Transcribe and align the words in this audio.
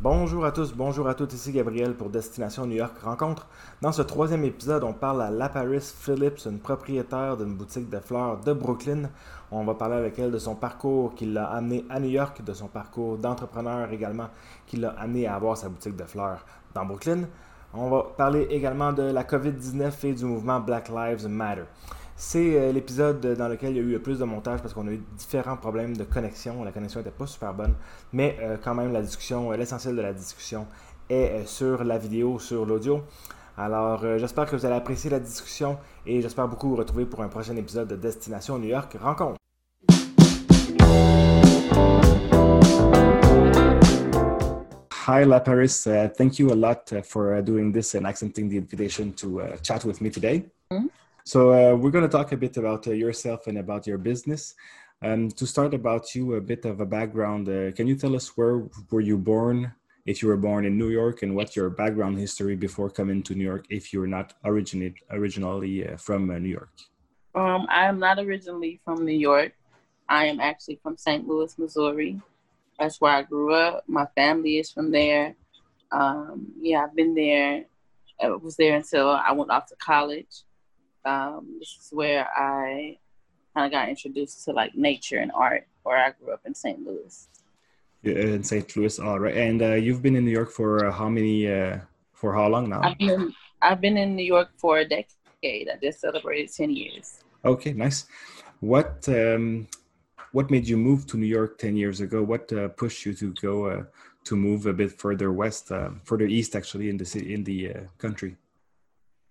Bonjour 0.00 0.44
à 0.44 0.52
tous, 0.52 0.74
bonjour 0.74 1.08
à 1.08 1.14
toutes, 1.14 1.32
ici 1.32 1.50
Gabriel 1.50 1.92
pour 1.92 2.08
Destination 2.08 2.64
New 2.66 2.76
York 2.76 2.96
Rencontre. 3.02 3.48
Dans 3.82 3.90
ce 3.90 4.00
troisième 4.00 4.44
épisode, 4.44 4.84
on 4.84 4.92
parle 4.92 5.20
à 5.20 5.28
Laparis 5.28 5.92
Phillips, 5.92 6.46
une 6.46 6.60
propriétaire 6.60 7.36
d'une 7.36 7.56
boutique 7.56 7.90
de 7.90 7.98
fleurs 7.98 8.38
de 8.38 8.52
Brooklyn. 8.52 9.10
On 9.50 9.64
va 9.64 9.74
parler 9.74 9.96
avec 9.96 10.16
elle 10.20 10.30
de 10.30 10.38
son 10.38 10.54
parcours 10.54 11.16
qui 11.16 11.26
l'a 11.26 11.46
amené 11.46 11.84
à 11.90 11.98
New 11.98 12.10
York, 12.10 12.44
de 12.44 12.52
son 12.52 12.68
parcours 12.68 13.18
d'entrepreneur 13.18 13.90
également 13.90 14.28
qui 14.68 14.76
l'a 14.76 14.90
amené 14.90 15.26
à 15.26 15.34
avoir 15.34 15.56
sa 15.56 15.68
boutique 15.68 15.96
de 15.96 16.04
fleurs 16.04 16.46
dans 16.72 16.86
Brooklyn. 16.86 17.24
On 17.74 17.90
va 17.90 18.04
parler 18.16 18.46
également 18.50 18.92
de 18.92 19.02
la 19.02 19.24
COVID-19 19.24 20.06
et 20.06 20.12
du 20.12 20.24
mouvement 20.24 20.60
Black 20.60 20.90
Lives 20.90 21.26
Matter. 21.26 21.64
C'est 22.20 22.56
euh, 22.56 22.72
l'épisode 22.72 23.24
dans 23.36 23.46
lequel 23.46 23.70
il 23.70 23.76
y 23.76 23.78
a 23.78 23.82
eu 23.82 23.92
le 23.92 24.02
plus 24.02 24.18
de 24.18 24.24
montage 24.24 24.60
parce 24.60 24.74
qu'on 24.74 24.88
a 24.88 24.90
eu 24.90 25.00
différents 25.16 25.56
problèmes 25.56 25.96
de 25.96 26.02
connexion. 26.02 26.64
La 26.64 26.72
connexion 26.72 26.98
n'était 26.98 27.12
pas 27.12 27.28
super 27.28 27.54
bonne, 27.54 27.74
mais 28.12 28.36
euh, 28.40 28.56
quand 28.62 28.74
même 28.74 28.92
la 28.92 29.02
discussion, 29.02 29.52
euh, 29.52 29.56
l'essentiel 29.56 29.94
de 29.94 30.00
la 30.00 30.12
discussion 30.12 30.66
est 31.08 31.46
sur 31.46 31.84
la 31.84 31.96
vidéo, 31.96 32.40
sur 32.40 32.66
l'audio. 32.66 33.04
Alors 33.56 34.04
j'espère 34.18 34.46
que 34.46 34.56
vous 34.56 34.66
allez 34.66 34.74
apprécier 34.74 35.10
la 35.10 35.20
discussion 35.20 35.78
et 36.06 36.20
j'espère 36.20 36.48
beaucoup 36.48 36.68
vous 36.68 36.76
retrouver 36.76 37.06
pour 37.06 37.22
un 37.22 37.28
prochain 37.28 37.56
épisode 37.56 37.86
de 37.86 37.96
Destination 37.96 38.58
New 38.58 38.68
York 38.68 38.96
Rencontre. 39.00 39.36
Hi, 45.06 45.24
La 45.24 45.40
Paris. 45.40 45.86
Uh, 45.86 46.08
thank 46.08 46.38
you 46.38 46.52
a 46.52 46.54
lot 46.54 46.92
uh, 46.92 47.00
for 47.00 47.36
uh, 47.36 47.40
doing 47.40 47.72
this 47.72 47.94
and 47.94 48.06
accepting 48.06 48.48
the 48.48 48.56
invitation 48.56 49.12
to 49.14 49.40
uh, 49.40 49.56
chat 49.62 49.84
with 49.84 50.00
me 50.00 50.10
today. 50.10 50.44
Mm 50.70 50.78
-hmm. 50.78 50.97
So 51.28 51.52
uh, 51.52 51.76
we're 51.76 51.90
going 51.90 52.08
to 52.08 52.16
talk 52.16 52.32
a 52.32 52.38
bit 52.38 52.56
about 52.56 52.86
uh, 52.86 52.92
yourself 52.92 53.48
and 53.48 53.58
about 53.58 53.86
your 53.86 53.98
business. 53.98 54.54
Um, 55.02 55.28
to 55.32 55.46
start 55.46 55.74
about 55.74 56.14
you, 56.14 56.36
a 56.36 56.40
bit 56.40 56.64
of 56.64 56.80
a 56.80 56.86
background. 56.86 57.50
Uh, 57.50 57.70
can 57.72 57.86
you 57.86 57.96
tell 57.96 58.16
us 58.16 58.34
where 58.34 58.64
were 58.90 59.02
you 59.02 59.18
born? 59.18 59.74
If 60.06 60.22
you 60.22 60.28
were 60.28 60.38
born 60.38 60.64
in 60.64 60.78
New 60.78 60.88
York, 60.88 61.22
and 61.22 61.36
what 61.36 61.54
your 61.54 61.68
background 61.68 62.18
history 62.18 62.56
before 62.56 62.88
coming 62.88 63.22
to 63.24 63.34
New 63.34 63.44
York, 63.44 63.66
if 63.68 63.92
you're 63.92 64.06
not 64.06 64.32
originate, 64.42 64.94
originally 65.10 65.86
from 65.98 66.28
New 66.28 66.48
York. 66.48 66.72
Um, 67.34 67.66
I 67.68 67.84
am 67.84 67.98
not 67.98 68.18
originally 68.18 68.80
from 68.82 69.04
New 69.04 69.20
York. 69.30 69.52
I 70.08 70.24
am 70.24 70.40
actually 70.40 70.80
from 70.82 70.96
St. 70.96 71.28
Louis, 71.28 71.58
Missouri. 71.58 72.22
That's 72.78 73.02
where 73.02 73.12
I 73.12 73.22
grew 73.22 73.52
up. 73.52 73.84
My 73.86 74.06
family 74.14 74.56
is 74.56 74.72
from 74.72 74.90
there. 74.90 75.34
Um, 75.92 76.46
yeah, 76.58 76.84
I've 76.84 76.96
been 76.96 77.14
there. 77.14 77.66
I 78.18 78.30
was 78.30 78.56
there 78.56 78.76
until 78.76 79.10
I 79.10 79.32
went 79.32 79.50
off 79.50 79.66
to 79.66 79.76
college 79.76 80.44
um, 81.04 81.56
this 81.58 81.76
is 81.80 81.88
where 81.90 82.26
I 82.36 82.98
kind 83.54 83.66
of 83.66 83.72
got 83.72 83.88
introduced 83.88 84.44
to 84.44 84.52
like 84.52 84.74
nature 84.74 85.18
and 85.18 85.32
art, 85.34 85.66
where 85.82 85.96
I 85.96 86.12
grew 86.12 86.32
up 86.32 86.42
in 86.46 86.54
St. 86.54 86.78
Louis. 86.84 87.28
Yeah, 88.02 88.14
in 88.14 88.44
St. 88.44 88.76
Louis, 88.76 88.98
all 88.98 89.18
right. 89.18 89.36
And 89.36 89.60
uh, 89.62 89.74
you've 89.74 90.02
been 90.02 90.16
in 90.16 90.24
New 90.24 90.30
York 90.30 90.50
for 90.50 90.86
uh, 90.86 90.92
how 90.92 91.08
many? 91.08 91.50
Uh, 91.50 91.78
for 92.12 92.34
how 92.34 92.48
long 92.48 92.68
now? 92.68 92.80
I've 92.82 92.98
been, 92.98 93.32
I've 93.62 93.80
been 93.80 93.96
in 93.96 94.16
New 94.16 94.24
York 94.24 94.50
for 94.56 94.78
a 94.78 94.88
decade. 94.88 95.68
I 95.68 95.76
just 95.82 96.00
celebrated 96.00 96.52
ten 96.52 96.70
years. 96.70 97.20
Okay, 97.44 97.72
nice. 97.72 98.06
What 98.60 99.08
um, 99.08 99.68
what 100.32 100.50
made 100.50 100.66
you 100.68 100.76
move 100.76 101.06
to 101.08 101.16
New 101.16 101.26
York 101.26 101.58
ten 101.58 101.76
years 101.76 102.00
ago? 102.00 102.22
What 102.22 102.52
uh, 102.52 102.68
pushed 102.68 103.04
you 103.06 103.14
to 103.14 103.32
go 103.34 103.66
uh, 103.66 103.82
to 104.24 104.36
move 104.36 104.66
a 104.66 104.72
bit 104.72 104.92
further 104.92 105.32
west, 105.32 105.72
uh, 105.72 105.90
further 106.04 106.26
east, 106.26 106.54
actually, 106.54 106.90
in 106.90 106.96
the 106.96 107.04
city, 107.04 107.34
in 107.34 107.44
the 107.44 107.72
country? 107.98 108.36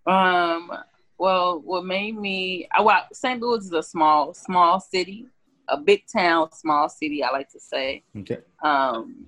Um, 0.05 0.71
well, 1.17 1.59
what 1.59 1.85
made 1.85 2.17
me 2.17 2.67
well, 2.81 3.07
St. 3.11 3.41
Louis 3.41 3.65
is 3.65 3.71
a 3.71 3.83
small, 3.83 4.33
small 4.33 4.79
city, 4.79 5.27
a 5.67 5.77
big 5.77 6.03
town, 6.07 6.51
small 6.51 6.89
city. 6.89 7.23
I 7.23 7.31
like 7.31 7.49
to 7.51 7.59
say. 7.59 8.03
Okay. 8.17 8.39
Um, 8.63 9.27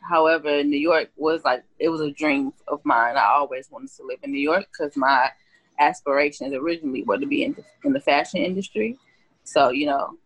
however, 0.00 0.62
New 0.62 0.78
York 0.78 1.10
was 1.16 1.42
like 1.44 1.64
it 1.78 1.88
was 1.88 2.00
a 2.00 2.10
dream 2.10 2.52
of 2.68 2.80
mine. 2.84 3.16
I 3.16 3.24
always 3.24 3.70
wanted 3.70 3.90
to 3.96 4.04
live 4.04 4.18
in 4.22 4.32
New 4.32 4.40
York 4.40 4.66
because 4.70 4.96
my 4.96 5.30
aspirations 5.78 6.54
originally 6.54 7.02
were 7.04 7.18
to 7.18 7.26
be 7.26 7.44
in 7.44 7.54
the, 7.54 7.64
in 7.84 7.92
the 7.92 8.00
fashion 8.00 8.40
industry. 8.40 8.98
So 9.44 9.70
you 9.70 9.86
know, 9.86 10.18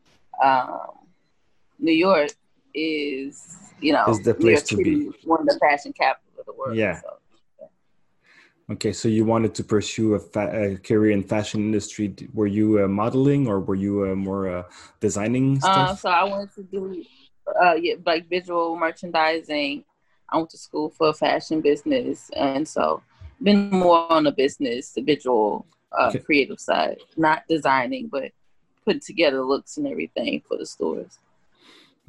um, 0.42 0.90
New 1.78 1.92
York 1.92 2.30
is 2.74 3.56
you 3.80 3.92
know 3.92 4.06
is 4.08 4.22
the 4.22 4.34
place 4.34 4.62
to 4.64 4.76
be 4.76 5.10
one 5.24 5.40
of 5.40 5.46
the 5.46 5.58
fashion 5.60 5.92
capital 5.92 6.40
of 6.40 6.46
the 6.46 6.52
world. 6.52 6.76
Yeah. 6.76 7.00
So. 7.00 7.17
Okay, 8.70 8.92
so 8.92 9.08
you 9.08 9.24
wanted 9.24 9.54
to 9.54 9.64
pursue 9.64 10.14
a, 10.14 10.18
fa- 10.18 10.52
a 10.52 10.76
career 10.76 11.12
in 11.12 11.22
fashion 11.22 11.60
industry. 11.60 12.14
Were 12.34 12.46
you 12.46 12.84
uh, 12.84 12.88
modeling 12.88 13.48
or 13.48 13.60
were 13.60 13.74
you 13.74 14.10
uh, 14.10 14.14
more 14.14 14.48
uh, 14.48 14.62
designing 15.00 15.56
uh, 15.56 15.86
stuff? 15.86 16.00
so 16.00 16.10
I 16.10 16.24
wanted 16.24 16.54
to 16.54 16.62
do 16.64 17.04
uh, 17.62 17.74
yeah, 17.74 17.94
like 18.04 18.28
visual 18.28 18.76
merchandising. 18.76 19.84
I 20.30 20.36
went 20.36 20.50
to 20.50 20.58
school 20.58 20.90
for 20.90 21.14
fashion 21.14 21.62
business, 21.62 22.30
and 22.36 22.68
so 22.68 23.02
been 23.42 23.70
more 23.70 24.10
on 24.12 24.24
the 24.24 24.32
business, 24.32 24.92
the 24.92 25.00
visual, 25.00 25.64
uh, 25.98 26.08
okay. 26.08 26.18
creative 26.18 26.60
side, 26.60 26.98
not 27.16 27.44
designing, 27.48 28.08
but 28.08 28.32
putting 28.84 29.00
together 29.00 29.42
looks 29.42 29.78
and 29.78 29.86
everything 29.86 30.42
for 30.46 30.58
the 30.58 30.66
stores. 30.66 31.18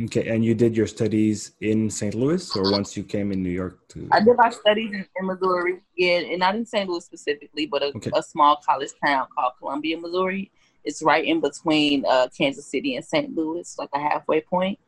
Okay, 0.01 0.29
and 0.29 0.45
you 0.45 0.55
did 0.55 0.77
your 0.77 0.87
studies 0.87 1.53
in 1.59 1.89
St. 1.89 2.15
Louis, 2.15 2.55
or 2.55 2.71
once 2.71 2.95
you 2.95 3.03
came 3.03 3.33
in 3.33 3.43
New 3.43 3.49
York? 3.49 3.85
To... 3.89 4.07
I 4.11 4.21
did 4.21 4.37
my 4.37 4.49
studies 4.49 4.93
in, 4.93 5.05
in 5.17 5.25
Missouri, 5.25 5.81
yeah, 5.97 6.19
and 6.19 6.39
not 6.39 6.55
in 6.55 6.65
St. 6.65 6.89
Louis 6.89 7.03
specifically, 7.03 7.65
but 7.65 7.83
a, 7.83 7.87
okay. 7.87 8.11
a, 8.15 8.23
small 8.23 8.57
college 8.65 8.91
town 9.05 9.27
called 9.35 9.53
Columbia, 9.59 9.97
Missouri. 9.97 10.51
It's 10.85 11.01
right 11.01 11.25
in 11.25 11.41
between 11.41 12.05
uh, 12.07 12.29
Kansas 12.35 12.65
City 12.65 12.95
and 12.95 13.03
St. 13.03 13.35
Louis, 13.35 13.75
like 13.77 13.89
a 13.93 13.99
halfway 13.99 14.39
point. 14.39 14.79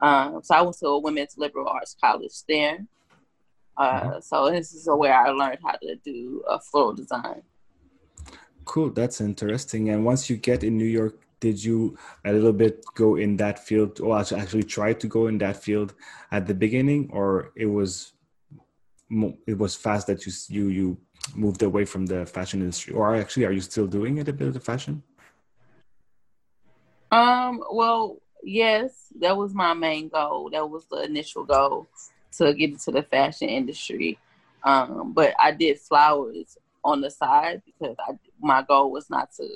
Um, 0.00 0.40
so 0.42 0.54
I 0.54 0.62
went 0.62 0.78
to 0.78 0.86
a 0.86 0.98
women's 0.98 1.36
liberal 1.36 1.68
arts 1.68 1.94
college 2.00 2.32
there. 2.48 2.86
Uh, 3.76 4.00
mm-hmm. 4.00 4.20
So 4.20 4.50
this 4.50 4.72
is 4.72 4.88
where 4.90 5.14
I 5.14 5.28
learned 5.30 5.58
how 5.62 5.72
to 5.72 5.96
do 5.96 6.42
a 6.48 6.58
floral 6.58 6.94
design. 6.94 7.42
Cool, 8.64 8.90
that's 8.90 9.20
interesting. 9.20 9.90
And 9.90 10.02
once 10.04 10.30
you 10.30 10.36
get 10.38 10.64
in 10.64 10.78
New 10.78 10.86
York, 10.86 11.25
did 11.40 11.62
you 11.62 11.96
a 12.24 12.32
little 12.32 12.52
bit 12.52 12.84
go 12.94 13.16
in 13.16 13.36
that 13.36 13.58
field 13.58 14.00
or 14.00 14.18
actually 14.18 14.62
try 14.62 14.92
to 14.92 15.06
go 15.06 15.26
in 15.26 15.38
that 15.38 15.62
field 15.62 15.94
at 16.32 16.46
the 16.46 16.54
beginning 16.54 17.10
or 17.12 17.52
it 17.56 17.66
was 17.66 18.12
it 19.46 19.56
was 19.56 19.76
fast 19.76 20.06
that 20.06 20.26
you 20.26 20.32
you 20.48 20.68
you 20.68 20.98
moved 21.34 21.62
away 21.62 21.84
from 21.84 22.06
the 22.06 22.26
fashion 22.26 22.60
industry? 22.60 22.94
Or 22.94 23.14
actually 23.14 23.46
are 23.46 23.52
you 23.52 23.60
still 23.60 23.86
doing 23.86 24.18
it 24.18 24.28
a 24.28 24.32
bit 24.32 24.56
of 24.56 24.64
fashion? 24.64 25.02
Um 27.12 27.62
well 27.70 28.16
yes 28.42 29.12
that 29.20 29.36
was 29.36 29.54
my 29.54 29.74
main 29.74 30.08
goal. 30.08 30.50
That 30.50 30.68
was 30.68 30.86
the 30.86 31.02
initial 31.04 31.44
goal 31.44 31.86
to 32.38 32.52
get 32.54 32.70
into 32.70 32.90
the 32.90 33.02
fashion 33.02 33.48
industry. 33.48 34.18
Um 34.64 35.12
but 35.12 35.34
i 35.40 35.52
did 35.52 35.78
flowers 35.78 36.56
on 36.82 37.00
the 37.00 37.10
side 37.10 37.62
because 37.66 37.96
I, 37.98 38.12
my 38.40 38.62
goal 38.62 38.90
was 38.90 39.10
not 39.10 39.32
to 39.32 39.48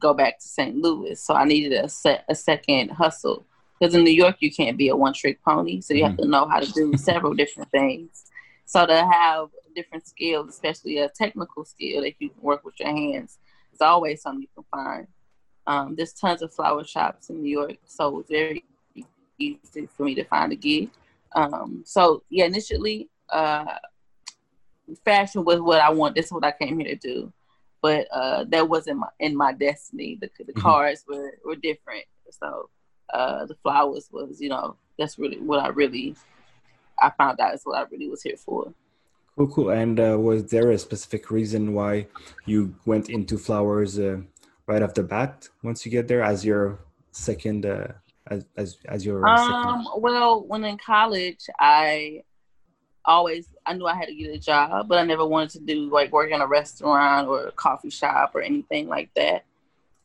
go 0.00 0.14
back 0.14 0.38
to 0.38 0.46
St. 0.46 0.76
Louis. 0.76 1.20
So 1.20 1.34
I 1.34 1.44
needed 1.44 1.72
a 1.72 1.88
set 1.88 2.24
a 2.28 2.34
second 2.34 2.90
hustle 2.90 3.44
because 3.78 3.94
in 3.94 4.04
New 4.04 4.12
York 4.12 4.36
you 4.40 4.50
can't 4.50 4.76
be 4.76 4.88
a 4.88 4.96
one 4.96 5.12
trick 5.12 5.42
pony. 5.42 5.80
So 5.80 5.94
you 5.94 6.04
mm 6.04 6.08
have 6.08 6.16
to 6.18 6.26
know 6.26 6.48
how 6.48 6.60
to 6.60 6.72
do 6.72 6.96
several 6.96 7.34
different 7.34 7.70
things. 7.70 8.24
So 8.64 8.86
to 8.86 9.06
have 9.06 9.48
different 9.74 10.06
skills, 10.06 10.48
especially 10.48 10.98
a 10.98 11.08
technical 11.08 11.64
skill 11.64 12.02
that 12.02 12.14
you 12.18 12.30
can 12.30 12.42
work 12.42 12.64
with 12.64 12.74
your 12.78 12.88
hands, 12.88 13.38
is 13.72 13.80
always 13.80 14.22
something 14.22 14.42
you 14.42 14.48
can 14.54 14.64
find. 14.70 15.06
Um, 15.66 15.94
there's 15.96 16.12
tons 16.12 16.42
of 16.42 16.52
flower 16.52 16.84
shops 16.84 17.30
in 17.30 17.42
New 17.42 17.50
York, 17.50 17.76
so 17.86 18.20
it's 18.20 18.30
very 18.30 18.64
easy 19.38 19.88
for 19.96 20.04
me 20.04 20.14
to 20.14 20.24
find 20.24 20.52
a 20.52 20.56
gig. 20.56 20.90
Um, 21.34 21.82
so 21.84 22.22
yeah, 22.30 22.46
initially, 22.46 23.08
uh, 23.30 23.64
fashion 25.04 25.44
was 25.44 25.60
what 25.60 25.80
I 25.80 25.90
want. 25.90 26.14
This 26.14 26.26
is 26.26 26.32
what 26.32 26.44
I 26.44 26.52
came 26.52 26.78
here 26.78 26.88
to 26.88 26.96
do 26.96 27.32
but 27.80 28.06
uh, 28.12 28.44
that 28.48 28.68
wasn't 28.68 28.98
my, 28.98 29.08
in 29.20 29.36
my 29.36 29.52
destiny. 29.52 30.18
The, 30.20 30.30
the 30.38 30.52
mm-hmm. 30.52 30.60
cards 30.60 31.04
were, 31.08 31.38
were 31.44 31.56
different. 31.56 32.04
So 32.30 32.68
uh, 33.12 33.46
the 33.46 33.54
flowers 33.62 34.08
was, 34.12 34.40
you 34.40 34.48
know, 34.48 34.76
that's 34.98 35.18
really 35.18 35.38
what 35.38 35.60
I 35.60 35.68
really, 35.68 36.16
I 36.98 37.10
found 37.10 37.40
out 37.40 37.54
is 37.54 37.62
what 37.64 37.78
I 37.78 37.84
really 37.90 38.08
was 38.08 38.22
here 38.22 38.36
for. 38.36 38.72
Cool, 39.36 39.48
cool. 39.48 39.70
And 39.70 40.00
uh, 40.00 40.18
was 40.18 40.46
there 40.46 40.70
a 40.72 40.78
specific 40.78 41.30
reason 41.30 41.72
why 41.72 42.08
you 42.44 42.74
went 42.84 43.08
into 43.08 43.38
flowers 43.38 43.98
uh, 43.98 44.18
right 44.66 44.82
off 44.82 44.94
the 44.94 45.04
bat 45.04 45.48
once 45.62 45.86
you 45.86 45.92
get 45.92 46.08
there 46.08 46.22
as 46.22 46.44
your 46.44 46.80
second, 47.12 47.64
uh, 47.64 47.92
as, 48.26 48.44
as, 48.56 48.78
as 48.86 49.06
your 49.06 49.26
um, 49.26 49.38
second? 49.38 50.02
Well, 50.02 50.42
when 50.42 50.64
in 50.64 50.76
college, 50.78 51.46
I 51.60 52.24
always 53.08 53.48
I 53.66 53.72
knew 53.72 53.86
I 53.86 53.96
had 53.96 54.06
to 54.06 54.14
get 54.14 54.34
a 54.34 54.38
job, 54.38 54.86
but 54.88 54.98
I 54.98 55.04
never 55.04 55.26
wanted 55.26 55.50
to 55.52 55.60
do 55.60 55.90
like 55.90 56.12
work 56.12 56.30
in 56.30 56.40
a 56.40 56.46
restaurant 56.46 57.26
or 57.26 57.46
a 57.46 57.52
coffee 57.52 57.90
shop 57.90 58.32
or 58.34 58.42
anything 58.42 58.86
like 58.86 59.10
that. 59.16 59.44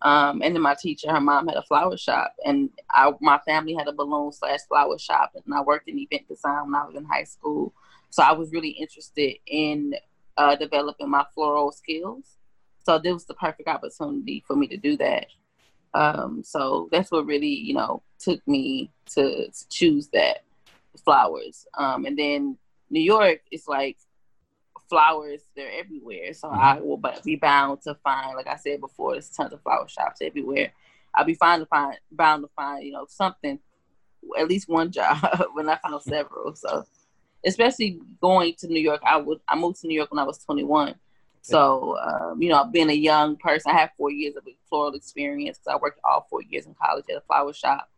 Um, 0.02 0.42
and 0.42 0.54
then 0.54 0.62
my 0.62 0.76
teacher, 0.76 1.12
her 1.12 1.22
mom 1.22 1.48
had 1.48 1.56
a 1.56 1.62
flower 1.62 1.96
shop, 1.96 2.34
and 2.46 2.70
I, 2.90 3.12
my 3.22 3.40
family 3.40 3.74
had 3.74 3.88
a 3.88 3.94
balloon 3.94 4.34
slash 4.34 4.60
flower 4.68 4.98
shop, 4.98 5.32
and 5.34 5.54
I 5.54 5.62
worked 5.62 5.88
in 5.88 5.98
event 5.98 6.28
design 6.28 6.66
when 6.66 6.76
I 6.76 6.86
was 6.86 6.96
in 6.96 7.06
high 7.06 7.24
school. 7.24 7.74
So 8.10 8.22
I 8.22 8.34
was 8.34 8.52
really 8.52 8.70
interested 8.70 9.36
in 9.48 9.96
uh, 10.36 10.56
developing 10.56 11.10
my 11.10 11.26
floral 11.34 11.72
skills. 11.72 12.38
So 12.86 13.00
this 13.00 13.14
was 13.14 13.26
the 13.26 13.34
perfect 13.34 13.70
opportunity 13.70 14.44
for 14.46 14.58
me 14.58 14.68
to 14.68 14.78
do 14.78 14.98
that. 14.98 15.28
Um, 15.94 16.44
so 16.44 16.90
that's 16.92 17.12
what 17.12 17.26
really, 17.26 17.48
you 17.48 17.74
know, 17.74 18.02
took 18.20 18.46
me 18.46 18.92
to, 19.14 19.48
to 19.48 19.70
choose 19.70 20.08
that 20.10 20.44
flowers. 21.04 21.66
Um, 21.78 22.06
and 22.06 22.18
then 22.18 22.58
New 22.90 23.02
York, 23.02 23.42
it's 23.52 23.68
like 23.68 23.98
flowers, 24.90 25.42
they're 25.56 25.72
everywhere. 25.72 26.34
So 26.34 26.48
mm-hmm. 26.48 26.60
I 26.60 26.80
will 26.80 27.02
be 27.24 27.36
bound 27.36 27.82
to 27.84 27.96
find, 27.96 28.36
like 28.36 28.48
I 28.48 28.58
said 28.58 28.82
before, 28.82 29.14
there's 29.14 29.30
tons 29.30 29.54
of 29.54 29.62
flower 29.62 29.88
shops 29.88 30.22
everywhere. 30.22 30.72
I'll 31.16 31.26
be 31.26 31.36
fine 31.36 31.60
to 31.60 31.66
find, 31.66 31.98
bound 32.12 32.44
to 32.44 32.50
find, 32.56 32.86
you 32.86 32.92
know, 32.92 33.06
something, 33.08 33.60
at 34.38 34.48
least 34.48 34.70
one 34.70 34.92
job 34.92 35.18
when 35.54 35.70
I 35.70 35.78
found 35.78 36.02
several. 36.02 36.56
So, 36.56 36.86
especially 37.46 38.00
going 38.22 38.56
to 38.60 38.68
New 38.68 38.80
York, 38.80 39.02
I 39.06 39.18
would, 39.18 39.40
I 39.48 39.56
moved 39.56 39.82
to 39.82 39.88
New 39.88 39.96
York 39.96 40.12
when 40.12 40.20
I 40.20 40.24
was 40.24 40.40
21. 40.40 40.96
So, 41.44 41.98
um, 42.00 42.42
you 42.42 42.48
know, 42.48 42.64
being 42.64 42.90
a 42.90 42.94
young 42.94 43.36
person, 43.36 43.72
I 43.72 43.80
have 43.80 43.90
four 43.98 44.10
years 44.10 44.38
of 44.38 44.48
floral 44.70 44.94
experience. 44.94 45.60
I 45.68 45.76
worked 45.76 46.00
all 46.06 46.26
four 46.30 46.42
years 46.42 46.66
in 46.66 46.74
college 46.74 47.04
at 47.10 47.18
a 47.18 47.22
flower 47.22 47.52
shop, 47.52 47.90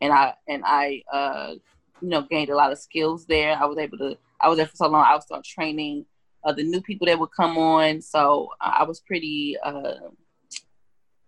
and 0.00 0.14
I 0.14 0.32
and 0.48 0.62
I, 0.64 1.02
uh, 1.12 1.54
you 2.00 2.08
know, 2.08 2.22
gained 2.22 2.48
a 2.48 2.56
lot 2.56 2.72
of 2.72 2.78
skills 2.78 3.26
there. 3.26 3.54
I 3.54 3.66
was 3.66 3.76
able 3.76 3.98
to. 3.98 4.16
I 4.40 4.48
was 4.48 4.58
there 4.58 4.66
for 4.66 4.76
so 4.76 4.88
long. 4.88 5.04
I 5.06 5.14
would 5.14 5.22
start 5.22 5.44
training 5.44 6.06
uh, 6.44 6.52
the 6.52 6.62
new 6.62 6.80
people 6.80 7.06
that 7.06 7.18
would 7.18 7.32
come 7.36 7.58
on. 7.58 8.00
So 8.00 8.50
I 8.60 8.84
was 8.84 9.00
pretty, 9.00 9.56
uh, 9.62 9.94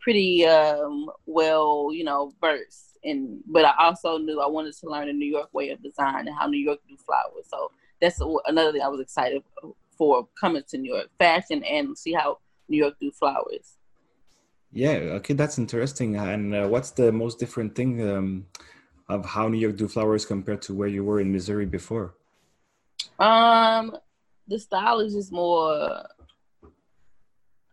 pretty 0.01 0.47
um, 0.47 1.11
well, 1.27 1.91
you 1.93 2.05
know, 2.05 2.33
versed. 2.41 2.99
And 3.05 3.41
but 3.47 3.65
I 3.65 3.75
also 3.79 4.19
knew 4.19 4.41
I 4.41 4.49
wanted 4.49 4.75
to 4.79 4.89
learn 4.89 5.07
the 5.07 5.13
New 5.13 5.31
York 5.31 5.49
way 5.53 5.71
of 5.71 5.83
design 5.83 6.27
and 6.27 6.37
how 6.37 6.47
New 6.47 6.59
York 6.59 6.81
do 6.89 6.97
flowers. 6.97 7.47
So 7.49 7.71
that's 8.01 8.21
another 8.47 8.73
thing 8.73 8.83
I 8.83 8.89
was 8.89 9.01
excited 9.01 9.43
for 9.97 10.29
coming 10.41 10.63
to 10.69 10.79
New 10.79 10.95
York, 10.95 11.09
fashion 11.19 11.63
and 11.65 11.99
see 11.99 12.13
how 12.13 12.39
New 12.69 12.77
York 12.77 12.95
do 13.01 13.11
flowers. 13.11 13.77
Yeah, 14.73 15.19
okay, 15.19 15.35
that's 15.35 15.59
interesting. 15.59 16.17
And 16.17 16.55
uh, 16.55 16.69
what's 16.69 16.91
the 16.91 17.11
most 17.11 17.39
different 17.39 17.75
thing 17.75 18.09
um, 18.09 18.47
of 19.09 19.25
how 19.25 19.49
New 19.49 19.59
York 19.59 19.77
do 19.77 19.89
flowers 19.89 20.27
compared 20.27 20.63
to 20.63 20.75
where 20.75 20.89
you 20.89 21.05
were 21.05 21.21
in 21.21 21.33
Missouri 21.33 21.67
before? 21.67 22.15
Um, 23.19 23.97
the 24.47 24.59
style 24.59 25.01
is 25.01 25.15
just 25.15 25.33
more. 25.33 26.07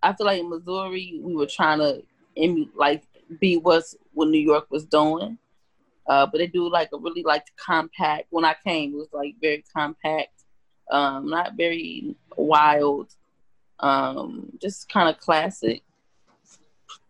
I 0.01 0.13
feel 0.13 0.27
like 0.27 0.39
in 0.39 0.50
Missouri 0.50 1.19
we 1.22 1.36
were 1.36 1.48
trying 1.48 1.80
to 1.80 2.04
like 2.75 3.04
be 3.39 3.57
what's 3.57 3.95
what 4.13 4.27
New 4.27 4.39
York 4.39 4.68
was 4.69 4.86
doing, 4.86 5.38
uh, 6.07 6.25
but 6.25 6.38
they 6.38 6.48
do 6.48 6.69
like 6.69 6.89
a 6.94 6.98
really 6.98 7.24
like 7.24 7.45
compact. 7.57 8.27
When 8.30 8.45
I 8.45 8.56
came, 8.63 8.94
it 8.94 8.98
was 8.98 9.10
like 9.13 9.36
very 9.42 9.63
compact 9.75 10.36
um, 10.92 11.30
not 11.30 11.56
very 11.56 12.16
wild, 12.36 13.13
um, 13.80 14.51
just 14.62 14.89
kind 14.89 15.10
of 15.10 15.19
classic. 15.19 15.83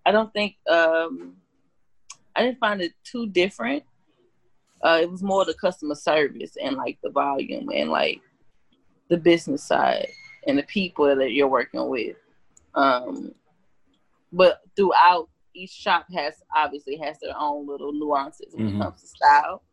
I 0.06 0.12
don't 0.12 0.32
think 0.34 0.56
um, 0.70 1.36
I 2.36 2.44
didn't 2.44 2.60
find 2.60 2.82
it 2.82 2.94
too 3.04 3.28
different. 3.28 3.84
Uh, 4.82 5.00
it 5.02 5.10
was 5.10 5.24
more 5.24 5.46
the 5.46 5.54
customer 5.54 5.96
service 5.96 6.58
and 6.62 6.76
like 6.76 6.98
the 7.02 7.10
volume 7.10 7.70
and 7.74 7.90
like 7.90 8.22
the 9.10 9.18
business 9.18 9.64
side 9.64 10.08
and 10.48 10.58
the 10.58 10.64
people 10.64 11.16
that 11.16 11.32
you're 11.32 11.48
working 11.48 11.88
with. 11.90 12.18
Um, 12.76 13.34
but 14.32 14.62
throughout 14.76 15.30
each 15.54 15.72
shop 15.72 16.06
has 16.14 16.36
obviously 16.56 16.98
has 16.98 17.18
their 17.20 17.34
own 17.38 17.66
little 17.68 17.94
nuances 17.94 18.54
when 18.54 18.68
mm-hmm. 18.68 18.82
it 18.82 18.84
comes 18.84 19.02
to 19.02 19.08
style. 19.08 19.64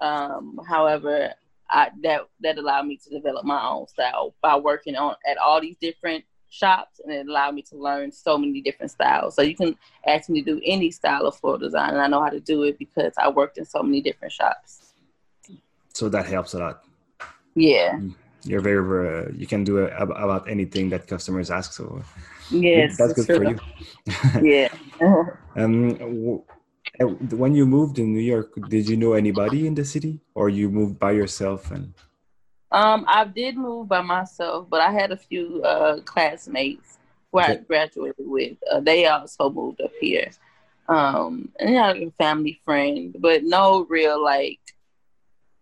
Um, 0.00 0.60
however, 0.68 1.32
I, 1.70 1.90
that 2.02 2.22
that 2.40 2.58
allowed 2.58 2.86
me 2.86 2.98
to 2.98 3.10
develop 3.10 3.44
my 3.44 3.64
own 3.64 3.86
style 3.86 4.34
by 4.42 4.56
working 4.56 4.96
on 4.96 5.14
at 5.26 5.38
all 5.38 5.60
these 5.60 5.76
different 5.80 6.24
shops, 6.52 7.00
and 7.00 7.12
it 7.12 7.26
allowed 7.26 7.54
me 7.54 7.62
to 7.62 7.76
learn 7.76 8.12
so 8.12 8.36
many 8.36 8.60
different 8.60 8.90
styles. 8.92 9.34
So 9.34 9.42
you 9.42 9.56
can 9.56 9.76
ask 10.06 10.28
me 10.28 10.42
to 10.42 10.54
do 10.54 10.60
any 10.64 10.90
style 10.90 11.26
of 11.26 11.36
floral 11.36 11.58
design, 11.58 11.90
and 11.90 12.00
I 12.00 12.06
know 12.06 12.22
how 12.22 12.28
to 12.28 12.40
do 12.40 12.62
it 12.64 12.78
because 12.78 13.14
I 13.16 13.30
worked 13.30 13.56
in 13.58 13.64
so 13.64 13.82
many 13.82 14.00
different 14.02 14.32
shops. 14.32 14.92
So 15.94 16.08
that 16.10 16.26
helps 16.26 16.54
a 16.54 16.58
lot. 16.58 16.84
Yeah. 17.54 17.96
Mm. 17.96 18.14
You're 18.44 18.60
very, 18.60 18.84
very 18.84 19.36
you 19.36 19.46
can 19.46 19.64
do 19.64 19.78
it 19.78 19.92
about 19.96 20.48
anything 20.48 20.90
that 20.90 21.06
customers 21.06 21.50
ask. 21.50 21.72
So 21.72 22.02
yes, 22.50 22.98
that's 22.98 23.14
good 23.14 23.26
true. 23.26 23.36
for 23.38 23.44
you. 23.50 23.58
yeah. 24.52 24.68
um, 25.56 26.42
when 27.30 27.54
you 27.54 27.64
moved 27.64 27.98
in 27.98 28.12
New 28.12 28.20
York, 28.20 28.52
did 28.68 28.88
you 28.88 28.96
know 28.96 29.12
anybody 29.14 29.66
in 29.66 29.74
the 29.74 29.84
city, 29.84 30.20
or 30.34 30.48
you 30.48 30.68
moved 30.68 30.98
by 30.98 31.12
yourself? 31.12 31.70
And 31.70 31.94
um, 32.72 33.04
I 33.06 33.24
did 33.24 33.56
move 33.56 33.88
by 33.88 34.00
myself, 34.00 34.66
but 34.68 34.80
I 34.80 34.90
had 34.90 35.12
a 35.12 35.16
few 35.16 35.62
uh, 35.62 36.00
classmates 36.00 36.98
who 37.30 37.40
okay. 37.40 37.52
I 37.52 37.56
graduated 37.56 38.26
with. 38.26 38.56
Uh, 38.70 38.80
they 38.80 39.06
also 39.06 39.50
moved 39.50 39.80
up 39.80 39.92
here, 40.00 40.30
um, 40.88 41.50
and 41.58 41.78
I 41.78 41.86
had 41.88 41.96
a 41.96 42.10
family 42.12 42.60
friend, 42.64 43.14
but 43.18 43.44
no 43.44 43.86
real 43.88 44.22
like. 44.22 44.60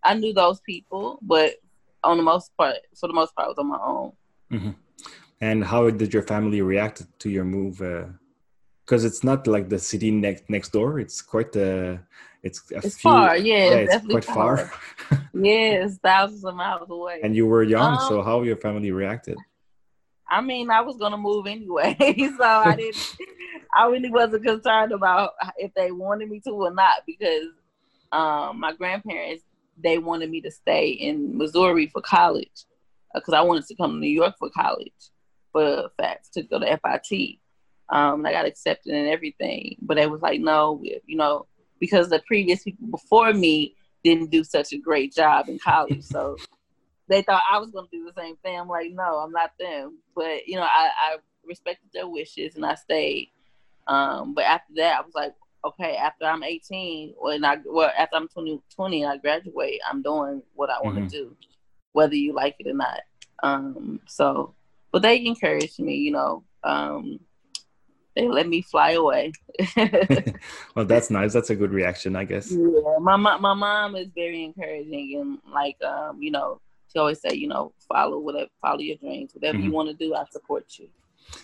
I 0.03 0.15
knew 0.15 0.33
those 0.33 0.59
people, 0.61 1.19
but 1.21 1.55
on 2.03 2.17
the 2.17 2.23
most 2.23 2.51
part, 2.57 2.77
for 2.95 3.07
the 3.07 3.13
most 3.13 3.35
part, 3.35 3.45
I 3.45 3.49
was 3.49 3.57
on 3.59 3.67
my 3.67 3.79
own. 3.85 4.11
Mm-hmm. 4.51 4.71
And 5.41 5.63
how 5.63 5.89
did 5.91 6.13
your 6.13 6.23
family 6.23 6.61
react 6.61 7.05
to 7.19 7.29
your 7.29 7.45
move? 7.45 7.81
Uh, 7.81 8.05
because 8.85 9.05
it's 9.05 9.23
not 9.23 9.47
like 9.47 9.69
the 9.69 9.79
city 9.79 10.11
next 10.11 10.49
next 10.49 10.69
door. 10.69 10.99
It's 10.99 11.21
quite 11.21 11.55
a 11.55 11.99
it's 12.43 12.59
a 12.71 12.77
it's 12.77 12.97
few, 12.97 13.09
far. 13.09 13.37
Yeah, 13.37 13.69
yeah 13.69 13.95
it's 13.95 14.05
quite 14.05 14.25
far. 14.25 14.57
far. 14.57 15.19
yes, 15.33 15.97
thousands 16.03 16.43
of 16.43 16.55
miles 16.55 16.89
away. 16.89 17.19
And 17.23 17.35
you 17.35 17.47
were 17.47 17.63
young, 17.63 17.93
um, 17.93 18.07
so 18.07 18.21
how 18.21 18.41
your 18.43 18.57
family 18.57 18.91
reacted? 18.91 19.37
I 20.29 20.41
mean, 20.41 20.69
I 20.69 20.81
was 20.81 20.97
gonna 20.97 21.17
move 21.17 21.47
anyway, 21.47 21.95
so 22.37 22.43
I 22.43 22.75
didn't. 22.75 23.05
I 23.73 23.85
really 23.87 24.09
wasn't 24.09 24.43
concerned 24.43 24.91
about 24.91 25.31
if 25.57 25.73
they 25.73 25.91
wanted 25.91 26.29
me 26.29 26.41
to 26.41 26.51
or 26.51 26.73
not 26.73 27.03
because 27.05 27.47
um, 28.11 28.59
my 28.59 28.73
grandparents 28.73 29.43
they 29.81 29.97
wanted 29.97 30.29
me 30.29 30.41
to 30.41 30.51
stay 30.51 30.89
in 30.89 31.37
Missouri 31.37 31.87
for 31.87 32.01
college 32.01 32.65
because 33.13 33.33
uh, 33.33 33.37
I 33.37 33.41
wanted 33.41 33.65
to 33.67 33.75
come 33.75 33.91
to 33.91 33.97
New 33.97 34.07
York 34.07 34.35
for 34.37 34.49
college 34.49 34.91
for 35.51 35.89
facts 35.97 36.29
to 36.29 36.43
go 36.43 36.59
to 36.59 36.65
FIT. 36.65 37.39
Um, 37.89 38.19
and 38.19 38.27
I 38.27 38.31
got 38.31 38.45
accepted 38.45 38.93
and 38.93 39.09
everything. 39.09 39.75
But 39.81 39.97
they 39.97 40.07
was 40.07 40.21
like, 40.21 40.39
no, 40.39 40.81
you 40.83 41.17
know, 41.17 41.47
because 41.79 42.09
the 42.09 42.21
previous 42.25 42.63
people 42.63 42.87
before 42.87 43.33
me 43.33 43.75
didn't 44.03 44.31
do 44.31 44.43
such 44.43 44.73
a 44.73 44.77
great 44.77 45.13
job 45.13 45.49
in 45.49 45.59
college. 45.59 46.03
So 46.03 46.37
they 47.07 47.21
thought 47.21 47.43
I 47.51 47.59
was 47.59 47.71
going 47.71 47.87
to 47.91 47.97
do 47.97 48.05
the 48.05 48.21
same 48.21 48.37
thing. 48.37 48.59
I'm 48.59 48.67
like, 48.67 48.91
no, 48.91 49.17
I'm 49.17 49.31
not 49.31 49.51
them. 49.59 49.99
But, 50.15 50.47
you 50.47 50.55
know, 50.55 50.63
I, 50.63 50.89
I 51.01 51.15
respected 51.45 51.89
their 51.93 52.07
wishes 52.07 52.55
and 52.55 52.65
I 52.65 52.75
stayed. 52.75 53.31
Um, 53.87 54.33
but 54.33 54.45
after 54.45 54.73
that, 54.77 54.97
I 54.97 55.01
was 55.01 55.13
like, 55.13 55.33
okay, 55.65 55.95
after 55.95 56.25
I'm 56.25 56.43
18, 56.43 57.15
or 57.17 57.33
I, 57.33 57.57
well, 57.65 57.91
after 57.97 58.15
I'm 58.15 58.27
20, 58.27 58.61
20 58.73 59.03
and 59.03 59.11
I 59.11 59.17
graduate, 59.17 59.79
I'm 59.89 60.01
doing 60.01 60.41
what 60.55 60.69
I 60.69 60.81
want 60.81 60.95
to 60.95 61.01
mm-hmm. 61.01 61.09
do, 61.09 61.35
whether 61.91 62.15
you 62.15 62.33
like 62.33 62.55
it 62.59 62.67
or 62.67 62.73
not. 62.73 63.01
Um, 63.43 63.99
so, 64.07 64.55
but 64.91 65.01
they 65.01 65.25
encouraged 65.25 65.79
me, 65.79 65.95
you 65.95 66.11
know. 66.11 66.43
Um, 66.63 67.19
they 68.15 68.27
let 68.27 68.47
me 68.47 68.61
fly 68.61 68.91
away. 68.91 69.31
well, 70.75 70.85
that's 70.85 71.09
nice. 71.09 71.33
That's 71.33 71.49
a 71.49 71.55
good 71.55 71.71
reaction, 71.71 72.15
I 72.15 72.25
guess. 72.25 72.51
Yeah, 72.51 72.97
my 72.99 73.15
my 73.15 73.53
mom 73.53 73.95
is 73.95 74.09
very 74.13 74.43
encouraging 74.43 75.17
and 75.19 75.53
like 75.53 75.81
um, 75.83 76.21
you 76.21 76.31
know, 76.31 76.59
she 76.91 76.99
always 76.99 77.21
say, 77.21 77.33
you 77.35 77.47
know, 77.47 77.73
follow 77.87 78.19
whatever, 78.19 78.49
follow 78.61 78.79
your 78.79 78.97
dreams, 78.97 79.31
whatever 79.33 79.57
mm-hmm. 79.57 79.67
you 79.67 79.71
want 79.71 79.89
to 79.89 79.95
do, 79.95 80.13
I 80.13 80.25
support 80.31 80.65
you. 80.77 80.89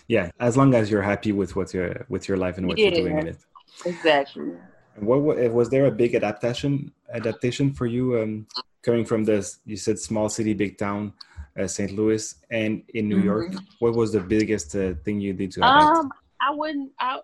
Yeah, 0.06 0.30
as 0.38 0.56
long 0.56 0.74
as 0.74 0.90
you're 0.90 1.02
happy 1.02 1.32
with 1.32 1.56
what 1.56 1.72
you're 1.72 2.04
with 2.08 2.28
your 2.28 2.36
life 2.36 2.58
and 2.58 2.66
what 2.66 2.78
yeah, 2.78 2.88
you're 2.88 3.02
doing 3.02 3.18
in 3.18 3.28
it. 3.28 3.38
Exactly. 3.86 4.52
What 4.96 5.20
was 5.52 5.70
there 5.70 5.86
a 5.86 5.90
big 5.90 6.14
adaptation 6.14 6.92
adaptation 7.14 7.72
for 7.72 7.86
you 7.86 8.20
um, 8.20 8.46
coming 8.82 9.04
from 9.04 9.24
this? 9.24 9.60
You 9.64 9.76
said 9.76 9.98
small 9.98 10.28
city, 10.28 10.54
big 10.54 10.76
town, 10.76 11.12
uh, 11.58 11.66
St. 11.66 11.92
Louis, 11.92 12.34
and 12.50 12.82
in 12.94 13.08
New 13.08 13.16
mm-hmm. 13.16 13.26
York. 13.26 13.54
What 13.78 13.94
was 13.94 14.12
the 14.12 14.20
biggest 14.20 14.74
uh, 14.74 14.94
thing 15.04 15.20
you 15.20 15.32
did 15.32 15.52
to 15.52 15.60
adapt? 15.60 15.98
Um, 15.98 16.10
I 16.40 16.54
wouldn't. 16.54 16.92
I 16.98 17.20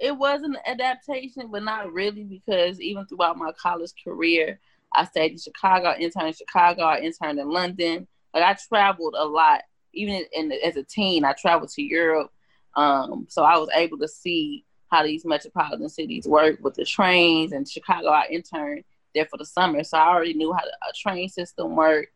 it 0.00 0.16
was 0.16 0.42
an 0.42 0.56
adaptation, 0.66 1.48
but 1.52 1.62
not 1.62 1.92
really 1.92 2.24
because 2.24 2.80
even 2.80 3.04
throughout 3.06 3.36
my 3.36 3.52
college 3.52 3.92
career, 4.02 4.58
I 4.94 5.04
stayed 5.04 5.32
in 5.32 5.38
Chicago, 5.38 5.94
interned 5.98 6.28
in 6.28 6.32
Chicago, 6.32 6.82
I 6.82 7.00
interned 7.00 7.38
in 7.38 7.50
London. 7.50 8.08
Like 8.32 8.42
I 8.42 8.56
traveled 8.68 9.14
a 9.16 9.24
lot. 9.24 9.62
Even 9.92 10.24
in, 10.32 10.52
as 10.64 10.76
a 10.76 10.84
teen, 10.84 11.24
I 11.24 11.32
traveled 11.34 11.70
to 11.70 11.82
Europe. 11.82 12.32
Um, 12.76 13.26
so 13.28 13.42
I 13.42 13.58
was 13.58 13.68
able 13.74 13.98
to 13.98 14.08
see 14.08 14.64
how 14.90 15.02
these 15.02 15.24
metropolitan 15.24 15.88
cities 15.88 16.26
work 16.26 16.58
with 16.62 16.74
the 16.74 16.84
trains. 16.84 17.52
And 17.52 17.68
Chicago, 17.68 18.08
I 18.08 18.26
interned 18.30 18.84
there 19.14 19.26
for 19.26 19.36
the 19.36 19.44
summer, 19.44 19.82
so 19.82 19.98
I 19.98 20.08
already 20.08 20.34
knew 20.34 20.52
how 20.52 20.64
the, 20.64 20.70
a 20.70 20.92
train 20.96 21.28
system 21.28 21.76
worked. 21.76 22.12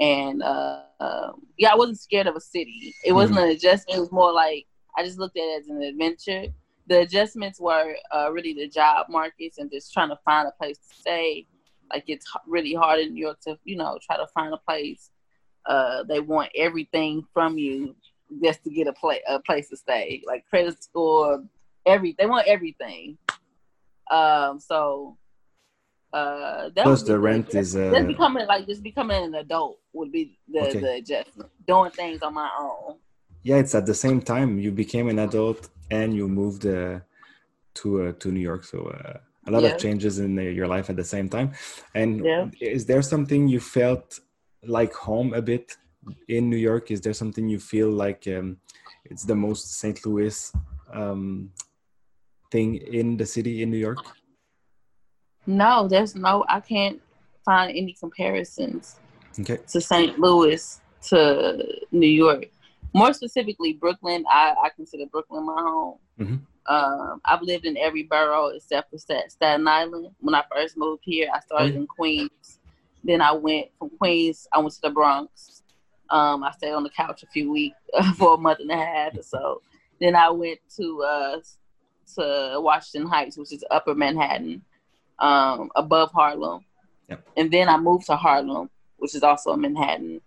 And 0.00 0.42
uh, 0.42 0.82
uh, 1.00 1.32
yeah, 1.56 1.72
I 1.72 1.76
wasn't 1.76 2.00
scared 2.00 2.26
of 2.26 2.36
a 2.36 2.40
city. 2.40 2.94
It 3.04 3.12
wasn't 3.12 3.38
mm-hmm. 3.38 3.50
an 3.50 3.56
adjustment. 3.56 3.98
It 3.98 4.00
was 4.00 4.12
more 4.12 4.32
like 4.32 4.66
I 4.96 5.04
just 5.04 5.18
looked 5.18 5.36
at 5.36 5.42
it 5.42 5.60
as 5.62 5.68
an 5.68 5.82
adventure. 5.82 6.44
The 6.86 7.00
adjustments 7.00 7.60
were 7.60 7.94
uh, 8.14 8.30
really 8.32 8.54
the 8.54 8.68
job 8.68 9.06
markets 9.08 9.58
and 9.58 9.70
just 9.70 9.92
trying 9.92 10.08
to 10.08 10.18
find 10.24 10.48
a 10.48 10.52
place 10.52 10.78
to 10.78 10.94
stay. 10.94 11.46
Like 11.92 12.04
it's 12.08 12.26
really 12.46 12.74
hard 12.74 13.00
in 13.00 13.14
New 13.14 13.20
York 13.24 13.40
to, 13.42 13.58
you 13.64 13.76
know, 13.76 13.98
try 14.02 14.16
to 14.16 14.26
find 14.28 14.52
a 14.52 14.58
place. 14.58 15.10
Uh, 15.66 16.02
they 16.04 16.20
want 16.20 16.50
everything 16.56 17.26
from 17.34 17.58
you 17.58 17.94
just 18.42 18.62
to 18.64 18.70
get 18.70 18.86
a, 18.86 18.92
play, 18.92 19.20
a 19.28 19.38
place 19.40 19.68
to 19.68 19.76
stay, 19.76 20.22
like 20.26 20.46
credit 20.48 20.82
score, 20.82 21.44
every 21.86 22.14
they 22.18 22.26
want 22.26 22.46
everything. 22.46 23.18
Um, 24.10 24.58
so 24.60 25.16
Uh, 26.10 26.70
that 26.74 26.84
Plus 26.84 27.02
the 27.02 27.18
rent 27.18 27.54
is, 27.54 27.76
uh, 27.76 27.92
just 27.94 28.06
becoming 28.06 28.46
like 28.46 28.66
just 28.66 28.82
becoming 28.82 29.24
an 29.24 29.34
adult 29.34 29.78
would 29.92 30.10
be 30.10 30.38
the 30.48 30.60
Okay. 30.60 30.80
the 30.80 30.92
adjustment. 30.94 31.50
Doing 31.66 31.90
things 31.90 32.22
on 32.22 32.32
my 32.32 32.48
own. 32.58 32.96
Yeah, 33.48 33.56
it's 33.56 33.74
at 33.74 33.86
the 33.86 33.94
same 33.94 34.20
time 34.20 34.58
you 34.58 34.70
became 34.70 35.08
an 35.08 35.18
adult 35.20 35.70
and 35.90 36.14
you 36.14 36.28
moved 36.28 36.66
uh, 36.66 37.00
to 37.78 37.86
uh, 38.02 38.12
to 38.20 38.26
New 38.30 38.44
York. 38.50 38.62
So 38.72 38.78
uh, 38.96 39.14
a 39.48 39.50
lot 39.50 39.62
Yeah. 39.62 39.70
of 39.70 39.78
changes 39.84 40.18
in 40.18 40.38
uh, 40.38 40.42
your 40.58 40.68
life 40.74 40.90
at 40.90 40.96
the 40.96 41.08
same 41.14 41.28
time. 41.36 41.48
And 41.94 42.10
Yeah. 42.26 42.50
is 42.60 42.84
there 42.84 43.02
something 43.12 43.48
you 43.48 43.60
felt 43.60 44.20
like 44.76 44.92
home 44.92 45.32
a 45.32 45.40
bit 45.40 45.66
in 46.36 46.50
New 46.50 46.60
York? 46.70 46.90
Is 46.90 47.00
there 47.00 47.14
something 47.14 47.48
you 47.48 47.58
feel 47.58 47.90
like 48.04 48.22
um, 48.36 48.58
it's 49.10 49.24
the 49.24 49.38
most 49.46 49.64
St. 49.80 49.98
Louis 50.04 50.52
um, 50.92 51.50
thing 52.52 52.68
in 53.00 53.16
the 53.16 53.26
city 53.26 53.62
in 53.62 53.70
New 53.70 53.82
York? 53.88 54.02
No, 55.46 55.88
there's 55.88 56.14
no. 56.14 56.44
I 56.56 56.60
can't 56.60 57.00
find 57.46 57.70
any 57.70 57.94
comparisons 58.04 58.96
Okay. 59.40 59.58
to 59.72 59.80
St. 59.80 60.18
Louis 60.18 60.80
to 61.08 61.18
New 61.90 62.14
York. 62.24 62.44
More 62.94 63.12
specifically, 63.12 63.74
Brooklyn. 63.74 64.24
I, 64.30 64.54
I 64.64 64.68
consider 64.70 65.06
Brooklyn 65.06 65.44
my 65.46 65.60
home. 65.60 65.98
Mhm. 66.18 66.40
Um, 66.66 67.20
I've 67.24 67.42
lived 67.42 67.64
in 67.64 67.76
every 67.78 68.02
borough 68.02 68.48
except 68.48 68.90
for 68.90 68.98
Staten 68.98 69.66
Island. 69.66 70.10
When 70.20 70.34
I 70.34 70.44
first 70.54 70.76
moved 70.76 71.02
here, 71.04 71.28
I 71.32 71.40
started 71.40 71.74
Oh, 71.74 71.78
in 71.80 71.86
Queens. 71.86 72.58
Then 73.04 73.22
I 73.22 73.32
went 73.32 73.68
from 73.78 73.90
Queens. 73.90 74.46
I 74.52 74.58
went 74.58 74.72
to 74.74 74.80
the 74.82 74.90
Bronx. 74.90 75.62
Um, 76.10 76.42
I 76.42 76.50
stayed 76.52 76.72
on 76.72 76.82
the 76.82 76.90
couch 76.90 77.22
a 77.22 77.26
few 77.26 77.50
weeks 77.52 77.76
for 78.16 78.34
a 78.34 78.36
month 78.38 78.60
and 78.60 78.70
a 78.70 78.76
half 78.76 79.16
or 79.16 79.22
so. 79.22 79.62
Then 80.00 80.14
I 80.14 80.30
went 80.30 80.58
to 80.76 81.02
uh, 81.02 81.36
to 82.16 82.60
Washington 82.60 83.08
Heights, 83.08 83.36
which 83.38 83.52
is 83.52 83.64
Upper 83.70 83.94
Manhattan, 83.94 84.62
um, 85.18 85.70
above 85.76 86.10
Harlem. 86.12 86.64
Yep. 87.08 87.28
And 87.36 87.50
then 87.50 87.68
I 87.68 87.76
moved 87.78 88.06
to 88.06 88.16
Harlem, 88.16 88.68
which 88.98 89.14
is 89.14 89.22
also 89.22 89.52
in 89.54 89.60
Manhattan. 89.62 90.20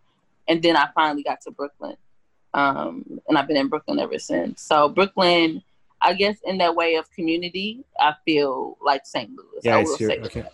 And 0.48 0.62
then 0.64 0.76
I 0.76 0.88
finally 0.96 1.24
got 1.24 1.42
to 1.42 1.52
Brooklyn. 1.52 1.96
Um, 2.54 3.20
and 3.28 3.38
I've 3.38 3.48
been 3.48 3.58
in 3.58 3.70
Brooklyn 3.70 4.00
ever 4.00 4.20
since. 4.20 4.62
So 4.62 4.90
Brooklyn, 4.90 5.64
I 6.02 6.14
guess 6.14 6.38
in 6.44 6.58
that 6.58 6.76
way 6.76 6.96
of 6.96 7.10
community, 7.12 7.84
I 8.00 8.14
feel 8.26 8.78
like 8.82 9.06
St. 9.06 9.30
Louis. 9.30 9.62
Yeah, 9.64 9.78
I 9.78 9.84
will 9.84 9.98
say 9.98 10.20
okay. 10.20 10.46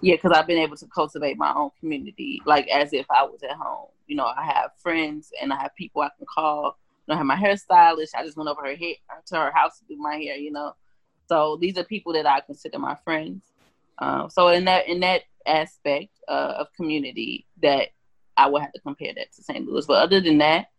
Yeah, 0.00 0.16
because 0.16 0.32
I've 0.32 0.48
been 0.48 0.58
able 0.58 0.76
to 0.76 0.86
cultivate 0.86 1.36
my 1.36 1.52
own 1.54 1.70
community, 1.78 2.42
like 2.44 2.66
as 2.68 2.92
if 2.92 3.06
I 3.08 3.22
was 3.22 3.42
at 3.44 3.56
home. 3.56 3.86
You 4.08 4.16
know, 4.16 4.24
I 4.24 4.44
have 4.44 4.72
friends 4.78 5.30
and 5.40 5.52
I 5.52 5.62
have 5.62 5.74
people 5.76 6.02
I 6.02 6.10
can 6.16 6.26
call. 6.26 6.76
You 7.06 7.12
know, 7.12 7.14
I 7.14 7.18
have 7.18 7.26
my 7.26 7.36
hairstylist. 7.36 8.10
I 8.16 8.24
just 8.24 8.36
went 8.36 8.48
over 8.48 8.62
her 8.62 8.74
hair 8.74 8.94
to 9.26 9.36
her 9.36 9.52
house 9.52 9.78
to 9.78 9.84
do 9.84 9.96
my 9.96 10.16
hair. 10.16 10.36
You 10.36 10.50
know, 10.50 10.74
so 11.28 11.56
these 11.60 11.78
are 11.78 11.84
people 11.84 12.12
that 12.14 12.26
I 12.26 12.40
consider 12.40 12.78
my 12.78 12.96
friends. 13.04 13.44
Um, 13.98 14.28
so 14.28 14.48
in 14.48 14.64
that 14.64 14.88
in 14.88 15.00
that 15.00 15.22
aspect 15.46 16.10
uh, 16.26 16.54
of 16.58 16.72
community, 16.74 17.46
that 17.62 17.90
I 18.36 18.48
would 18.48 18.62
have 18.62 18.72
to 18.72 18.80
compare 18.80 19.12
that 19.14 19.32
to 19.34 19.42
St. 19.42 19.66
Louis. 19.66 19.86
But 19.86 20.02
other 20.02 20.20
than 20.20 20.38
that, 20.38 20.71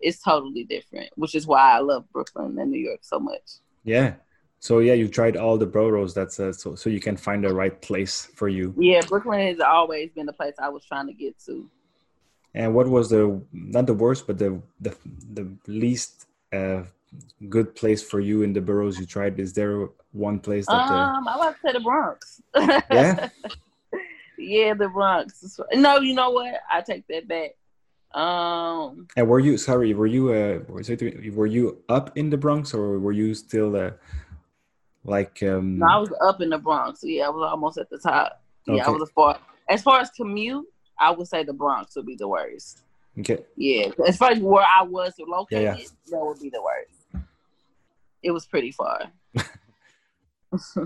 it's 0.00 0.22
totally 0.22 0.64
different, 0.64 1.10
which 1.16 1.34
is 1.34 1.46
why 1.46 1.72
I 1.76 1.80
love 1.80 2.04
Brooklyn 2.12 2.58
and 2.58 2.70
New 2.70 2.78
York 2.78 3.00
so 3.02 3.18
much. 3.18 3.42
Yeah. 3.84 4.14
So 4.58 4.78
yeah, 4.80 4.94
you 4.94 5.08
tried 5.08 5.36
all 5.36 5.58
the 5.58 5.66
boroughs. 5.66 6.14
That's 6.14 6.40
uh, 6.40 6.52
so 6.52 6.74
so 6.74 6.90
you 6.90 7.00
can 7.00 7.16
find 7.16 7.44
the 7.44 7.54
right 7.54 7.80
place 7.82 8.26
for 8.34 8.48
you. 8.48 8.74
Yeah, 8.78 9.02
Brooklyn 9.06 9.40
has 9.46 9.60
always 9.60 10.10
been 10.10 10.26
the 10.26 10.32
place 10.32 10.54
I 10.58 10.68
was 10.68 10.84
trying 10.84 11.06
to 11.06 11.12
get 11.12 11.38
to. 11.46 11.68
And 12.54 12.74
what 12.74 12.88
was 12.88 13.10
the 13.10 13.40
not 13.52 13.86
the 13.86 13.94
worst, 13.94 14.26
but 14.26 14.38
the 14.38 14.60
the 14.80 14.96
the 15.34 15.48
least 15.66 16.26
uh, 16.52 16.82
good 17.48 17.74
place 17.74 18.02
for 18.02 18.18
you 18.20 18.42
in 18.42 18.52
the 18.52 18.60
boroughs 18.60 18.98
you 18.98 19.06
tried? 19.06 19.38
Is 19.38 19.52
there 19.52 19.88
one 20.12 20.40
place 20.40 20.66
that? 20.66 20.72
Uh, 20.72 20.94
Um, 20.94 21.28
I 21.28 21.34
about 21.34 21.54
to 21.54 21.60
say 21.60 21.72
the 21.72 21.80
Bronx. 21.80 22.42
Yeah? 22.54 23.28
yeah, 24.38 24.74
the 24.74 24.88
Bronx. 24.88 25.58
No, 25.74 25.98
you 25.98 26.14
know 26.14 26.30
what? 26.30 26.60
I 26.70 26.80
take 26.80 27.06
that 27.08 27.28
back. 27.28 27.50
Um, 28.16 29.06
and 29.14 29.28
were 29.28 29.40
you 29.40 29.58
sorry? 29.58 29.92
Were 29.92 30.06
you 30.06 30.32
uh? 30.32 30.60
Were 30.68 31.46
you 31.46 31.82
up 31.90 32.16
in 32.16 32.30
the 32.30 32.38
Bronx 32.38 32.72
or 32.72 32.98
were 32.98 33.12
you 33.12 33.34
still 33.34 33.76
uh, 33.76 33.90
like 35.04 35.42
um? 35.42 35.78
no, 35.78 35.86
I 35.86 35.98
was 35.98 36.12
up 36.24 36.40
in 36.40 36.48
the 36.48 36.56
Bronx. 36.56 37.00
Yeah, 37.02 37.26
I 37.26 37.28
was 37.28 37.46
almost 37.52 37.76
at 37.76 37.90
the 37.90 37.98
top. 37.98 38.42
Yeah, 38.66 38.86
I 38.86 38.90
was 38.90 39.02
as 39.02 39.10
far 39.10 39.38
as 39.68 39.82
far 39.82 40.00
as 40.00 40.10
commute. 40.10 40.64
I 40.98 41.10
would 41.10 41.28
say 41.28 41.44
the 41.44 41.52
Bronx 41.52 41.94
would 41.96 42.06
be 42.06 42.16
the 42.16 42.26
worst. 42.26 42.84
Okay. 43.18 43.44
Yeah, 43.54 43.90
as 44.06 44.16
far 44.16 44.30
as 44.30 44.38
where 44.38 44.64
I 44.64 44.82
was 44.82 45.12
located, 45.18 45.62
Yeah, 45.62 45.76
that 46.10 46.24
would 46.24 46.40
be 46.40 46.48
the 46.48 46.62
worst. 46.62 47.26
It 48.22 48.30
was 48.30 48.46
pretty 48.46 48.72
far. 48.72 49.12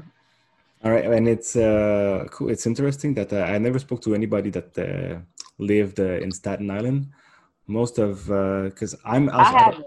All 0.82 0.90
right, 0.90 1.04
and 1.04 1.28
it's 1.28 1.54
uh 1.54 2.26
cool. 2.32 2.50
It's 2.50 2.66
interesting 2.66 3.14
that 3.14 3.32
uh, 3.32 3.42
I 3.42 3.58
never 3.58 3.78
spoke 3.78 4.02
to 4.02 4.16
anybody 4.16 4.50
that 4.50 4.76
uh, 4.76 5.20
lived 5.58 6.00
uh, 6.00 6.18
in 6.18 6.32
Staten 6.32 6.70
Island. 6.70 7.06
Most 7.70 7.98
of 7.98 8.30
uh, 8.30 8.62
because 8.64 8.96
I'm 9.04 9.30
I 9.30 9.38
also, 9.38 9.56
haven't. 9.58 9.86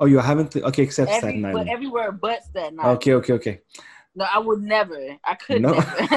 oh 0.00 0.06
you 0.06 0.18
haven't 0.18 0.54
okay 0.54 0.82
except 0.82 1.10
Every, 1.10 1.20
Staten 1.20 1.42
but 1.42 1.48
Island. 1.48 1.70
everywhere 1.70 2.12
but 2.12 2.44
Staten 2.44 2.78
Island. 2.78 2.96
Okay, 2.98 3.14
okay, 3.14 3.32
okay. 3.32 3.60
No, 4.14 4.26
I 4.32 4.38
would 4.38 4.60
never. 4.60 5.16
I 5.24 5.34
could 5.34 5.62
No. 5.62 5.72
never. 5.72 5.96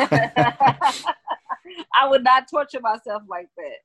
I 1.94 2.08
would 2.10 2.24
not 2.24 2.48
torture 2.50 2.80
myself 2.82 3.24
like 3.30 3.48
that. 3.58 3.78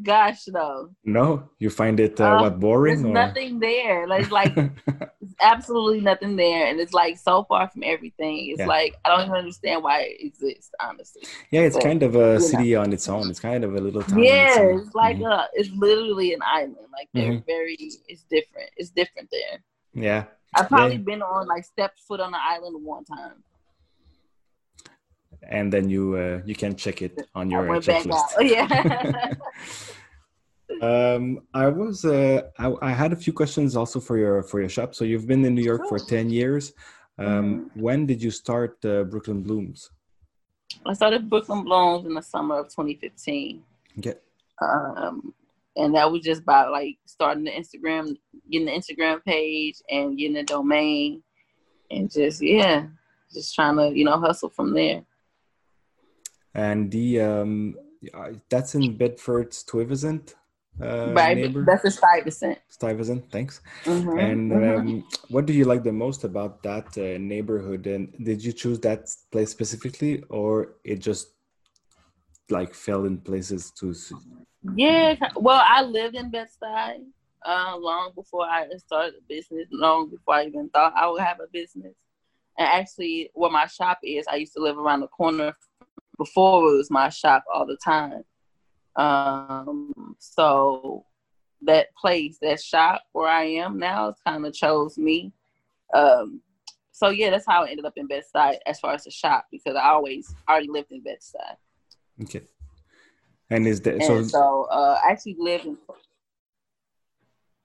Gosh, 0.00 0.44
though 0.46 0.90
No, 1.04 1.50
you 1.58 1.68
find 1.68 2.00
it 2.00 2.18
uh, 2.20 2.24
Uh, 2.24 2.40
what 2.42 2.60
boring 2.60 2.94
There's 3.02 3.04
or 3.04 3.12
nothing 3.12 3.58
there. 3.60 4.06
Like, 4.08 4.30
like 4.30 4.54
absolutely 5.40 6.00
nothing 6.00 6.36
there, 6.36 6.66
and 6.68 6.80
it's 6.80 6.94
like 6.94 7.18
so 7.18 7.44
far 7.44 7.68
from 7.68 7.82
everything. 7.82 8.48
It's 8.50 8.60
Yeah. 8.60 8.66
like 8.66 8.94
I 9.04 9.10
don't 9.10 9.26
even 9.26 9.36
understand 9.36 9.82
why 9.82 10.02
it 10.02 10.16
exists. 10.24 10.70
Honestly, 10.80 11.22
yeah, 11.50 11.60
it's 11.62 11.76
but, 11.76 11.82
kind 11.84 12.02
of 12.02 12.14
a 12.16 12.34
know. 12.34 12.38
city 12.38 12.74
on 12.74 12.92
its 12.92 13.06
own. 13.08 13.28
It's 13.28 13.40
kind 13.40 13.64
of 13.64 13.74
a 13.74 13.80
little 13.80 14.02
town. 14.02 14.18
on 14.20 14.24
its 14.24 14.56
yeah, 14.56 14.60
it's 14.78 14.94
like 14.94 15.18
Mhm. 15.18 15.30
uh, 15.30 15.46
it's 15.52 15.70
literally 15.76 16.32
an 16.32 16.40
island. 16.42 16.76
Like 16.90 17.08
they're 17.12 17.32
Mhm. 17.32 17.46
very. 17.46 17.76
It's 18.08 18.24
different. 18.24 18.70
It's 18.78 18.90
different 18.90 19.28
there. 19.30 19.62
yeah, 19.94 20.24
I've 20.54 20.68
probably 20.68 20.96
Yeah. 20.96 21.02
been 21.02 21.22
on 21.22 21.46
like 21.48 21.64
stepped 21.64 22.00
foot 22.00 22.20
on 22.20 22.32
the 22.32 22.40
island 22.40 22.82
one 22.82 23.04
time. 23.04 23.44
And 25.48 25.72
then 25.72 25.88
you 25.88 26.16
uh, 26.16 26.40
you 26.44 26.54
can 26.54 26.76
check 26.76 27.02
it 27.02 27.20
on 27.34 27.50
your 27.50 27.66
I 27.66 27.70
went 27.70 27.86
back 27.86 28.04
checklist. 28.04 28.40
Yeah. 28.40 29.34
um, 31.14 31.40
I 31.54 31.68
was 31.68 32.04
uh, 32.04 32.42
I, 32.58 32.72
I 32.82 32.90
had 32.90 33.12
a 33.12 33.16
few 33.16 33.32
questions 33.32 33.76
also 33.76 34.00
for 34.00 34.18
your 34.18 34.42
for 34.42 34.60
your 34.60 34.68
shop. 34.68 34.94
So 34.94 35.04
you've 35.04 35.26
been 35.26 35.44
in 35.44 35.54
New 35.54 35.64
York 35.64 35.88
for 35.88 35.98
ten 35.98 36.30
years. 36.30 36.72
Um, 37.18 37.28
Mm-hmm. 37.28 37.80
When 37.80 38.06
did 38.06 38.22
you 38.22 38.30
start 38.30 38.82
uh, 38.84 39.04
Brooklyn 39.04 39.42
Blooms? 39.42 39.90
I 40.86 40.94
started 40.94 41.28
Brooklyn 41.28 41.64
Blooms 41.64 42.06
in 42.06 42.14
the 42.14 42.22
summer 42.22 42.58
of 42.58 42.68
2015. 42.68 43.62
Okay. 43.98 44.14
Um, 44.60 45.34
and 45.76 45.94
that 45.94 46.10
was 46.10 46.22
just 46.22 46.44
by 46.44 46.66
like 46.66 46.98
starting 47.06 47.44
the 47.44 47.50
Instagram, 47.50 48.16
getting 48.50 48.66
the 48.66 48.72
Instagram 48.72 49.22
page 49.24 49.76
and 49.90 50.18
getting 50.18 50.36
a 50.36 50.44
domain 50.44 51.22
and 51.90 52.10
just, 52.10 52.42
yeah, 52.42 52.86
just 53.32 53.54
trying 53.54 53.76
to, 53.76 53.96
you 53.96 54.04
know, 54.04 54.18
hustle 54.18 54.50
from 54.50 54.74
there. 54.74 55.02
And 56.54 56.90
the 56.90 57.20
um, 57.20 57.76
that's 58.48 58.74
in 58.74 58.96
Bedford 58.96 59.54
Stuyvesant 59.54 60.34
uh, 60.80 61.12
right. 61.14 61.36
neighbor. 61.36 61.64
That's 61.66 61.84
a 61.84 61.90
Stuyvesant. 61.90 62.58
Stuyvesant, 62.68 63.30
thanks. 63.30 63.60
Mhm, 63.84 64.18
And 64.18 64.50
mhm. 64.50 64.78
um, 64.78 65.04
what 65.28 65.46
do 65.46 65.52
you 65.52 65.64
like 65.64 65.82
the 65.82 65.92
most 65.92 66.24
about 66.24 66.62
that 66.62 66.96
uh, 66.98 67.18
neighborhood? 67.18 67.86
And 67.86 68.12
did 68.24 68.42
you 68.42 68.52
choose 68.52 68.80
that 68.80 69.08
place 69.30 69.50
specifically, 69.50 70.22
or 70.28 70.76
it 70.84 70.96
just 71.00 71.28
like 72.50 72.74
fell 72.74 73.04
in 73.04 73.18
places 73.18 73.70
to? 73.78 73.94
Yeah, 74.76 75.16
well, 75.36 75.62
I 75.66 75.82
lived 75.82 76.16
in 76.16 76.30
Bed-Stuy 76.30 77.04
uh, 77.44 77.76
long 77.76 78.12
before 78.14 78.44
I 78.46 78.68
started 78.76 79.14
a 79.18 79.22
business, 79.28 79.66
long 79.70 80.10
before 80.10 80.34
I 80.34 80.46
even 80.46 80.68
thought 80.70 80.94
I 80.96 81.08
would 81.08 81.22
have 81.22 81.40
a 81.40 81.46
business. 81.52 81.94
And 82.58 82.68
actually, 82.68 83.30
where 83.34 83.50
my 83.50 83.66
shop 83.66 83.98
is, 84.04 84.26
I 84.28 84.36
used 84.36 84.52
to 84.54 84.62
live 84.62 84.78
around 84.78 85.00
the 85.00 85.08
corner 85.08 85.54
before 86.18 86.70
it 86.70 86.76
was 86.76 86.90
my 86.90 87.08
shop 87.08 87.44
all 87.52 87.66
the 87.66 87.78
time. 87.84 88.22
Um, 88.96 90.16
so 90.18 91.04
that 91.62 91.88
place, 91.96 92.38
that 92.42 92.60
shop 92.60 93.02
where 93.12 93.28
I 93.28 93.44
am 93.44 93.78
now, 93.78 94.14
kind 94.26 94.44
of 94.44 94.52
chose 94.52 94.98
me. 94.98 95.32
Um, 95.94 96.40
so 96.90 97.08
yeah, 97.08 97.30
that's 97.30 97.46
how 97.46 97.64
I 97.64 97.70
ended 97.70 97.86
up 97.86 97.94
in 97.96 98.06
Bed-Stuy 98.06 98.58
as 98.66 98.80
far 98.80 98.94
as 98.94 99.04
the 99.04 99.10
shop 99.10 99.46
because 99.50 99.76
I 99.76 99.88
always 99.88 100.34
already 100.48 100.68
lived 100.68 100.92
in 100.92 101.02
Bed-Stuy. 101.02 101.56
Okay. 102.24 102.42
And 103.50 103.66
is 103.66 103.80
that 103.82 103.94
And 103.94 104.02
so? 104.02 104.22
so, 104.22 104.68
uh, 104.70 104.98
I 105.04 105.10
actually 105.10 105.36
live 105.38 105.64
in. 105.64 105.76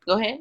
Go 0.07 0.19
ahead. 0.19 0.39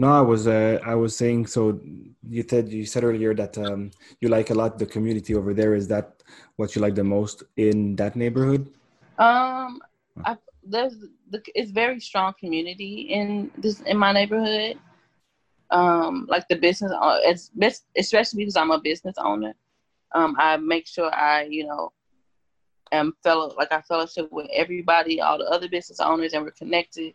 No, 0.00 0.12
I 0.12 0.20
was 0.20 0.46
uh, 0.46 0.78
I 0.86 0.94
was 0.94 1.16
saying. 1.16 1.48
So 1.48 1.80
you 2.28 2.44
said 2.48 2.70
you 2.72 2.86
said 2.86 3.02
earlier 3.02 3.34
that 3.34 3.58
um, 3.58 3.90
you 4.20 4.28
like 4.28 4.50
a 4.50 4.54
lot 4.54 4.78
the 4.78 4.86
community 4.86 5.34
over 5.34 5.52
there. 5.52 5.74
Is 5.74 5.88
that 5.88 6.22
what 6.54 6.76
you 6.76 6.80
like 6.80 6.94
the 6.94 7.02
most 7.02 7.42
in 7.56 7.96
that 7.96 8.14
neighborhood? 8.14 8.70
Um, 9.18 9.82
I, 10.24 10.36
there's 10.62 10.94
the 11.30 11.42
it's 11.52 11.72
very 11.72 11.98
strong 11.98 12.32
community 12.38 13.10
in 13.10 13.50
this 13.58 13.80
in 13.80 13.98
my 13.98 14.12
neighborhood. 14.12 14.78
Um, 15.72 16.26
like 16.30 16.46
the 16.46 16.54
business, 16.54 16.92
uh, 16.92 17.18
it's 17.24 17.50
best, 17.50 17.84
especially 17.96 18.38
because 18.38 18.56
I'm 18.56 18.70
a 18.70 18.80
business 18.80 19.16
owner. 19.18 19.52
Um, 20.14 20.36
I 20.38 20.56
make 20.58 20.86
sure 20.86 21.12
I, 21.12 21.42
you 21.42 21.66
know, 21.66 21.92
am 22.92 23.14
fellow 23.24 23.52
like 23.58 23.72
I 23.72 23.80
fellowship 23.82 24.30
with 24.30 24.46
everybody, 24.54 25.20
all 25.20 25.38
the 25.38 25.44
other 25.44 25.68
business 25.68 25.98
owners, 25.98 26.34
and 26.34 26.44
we're 26.44 26.52
connected. 26.52 27.14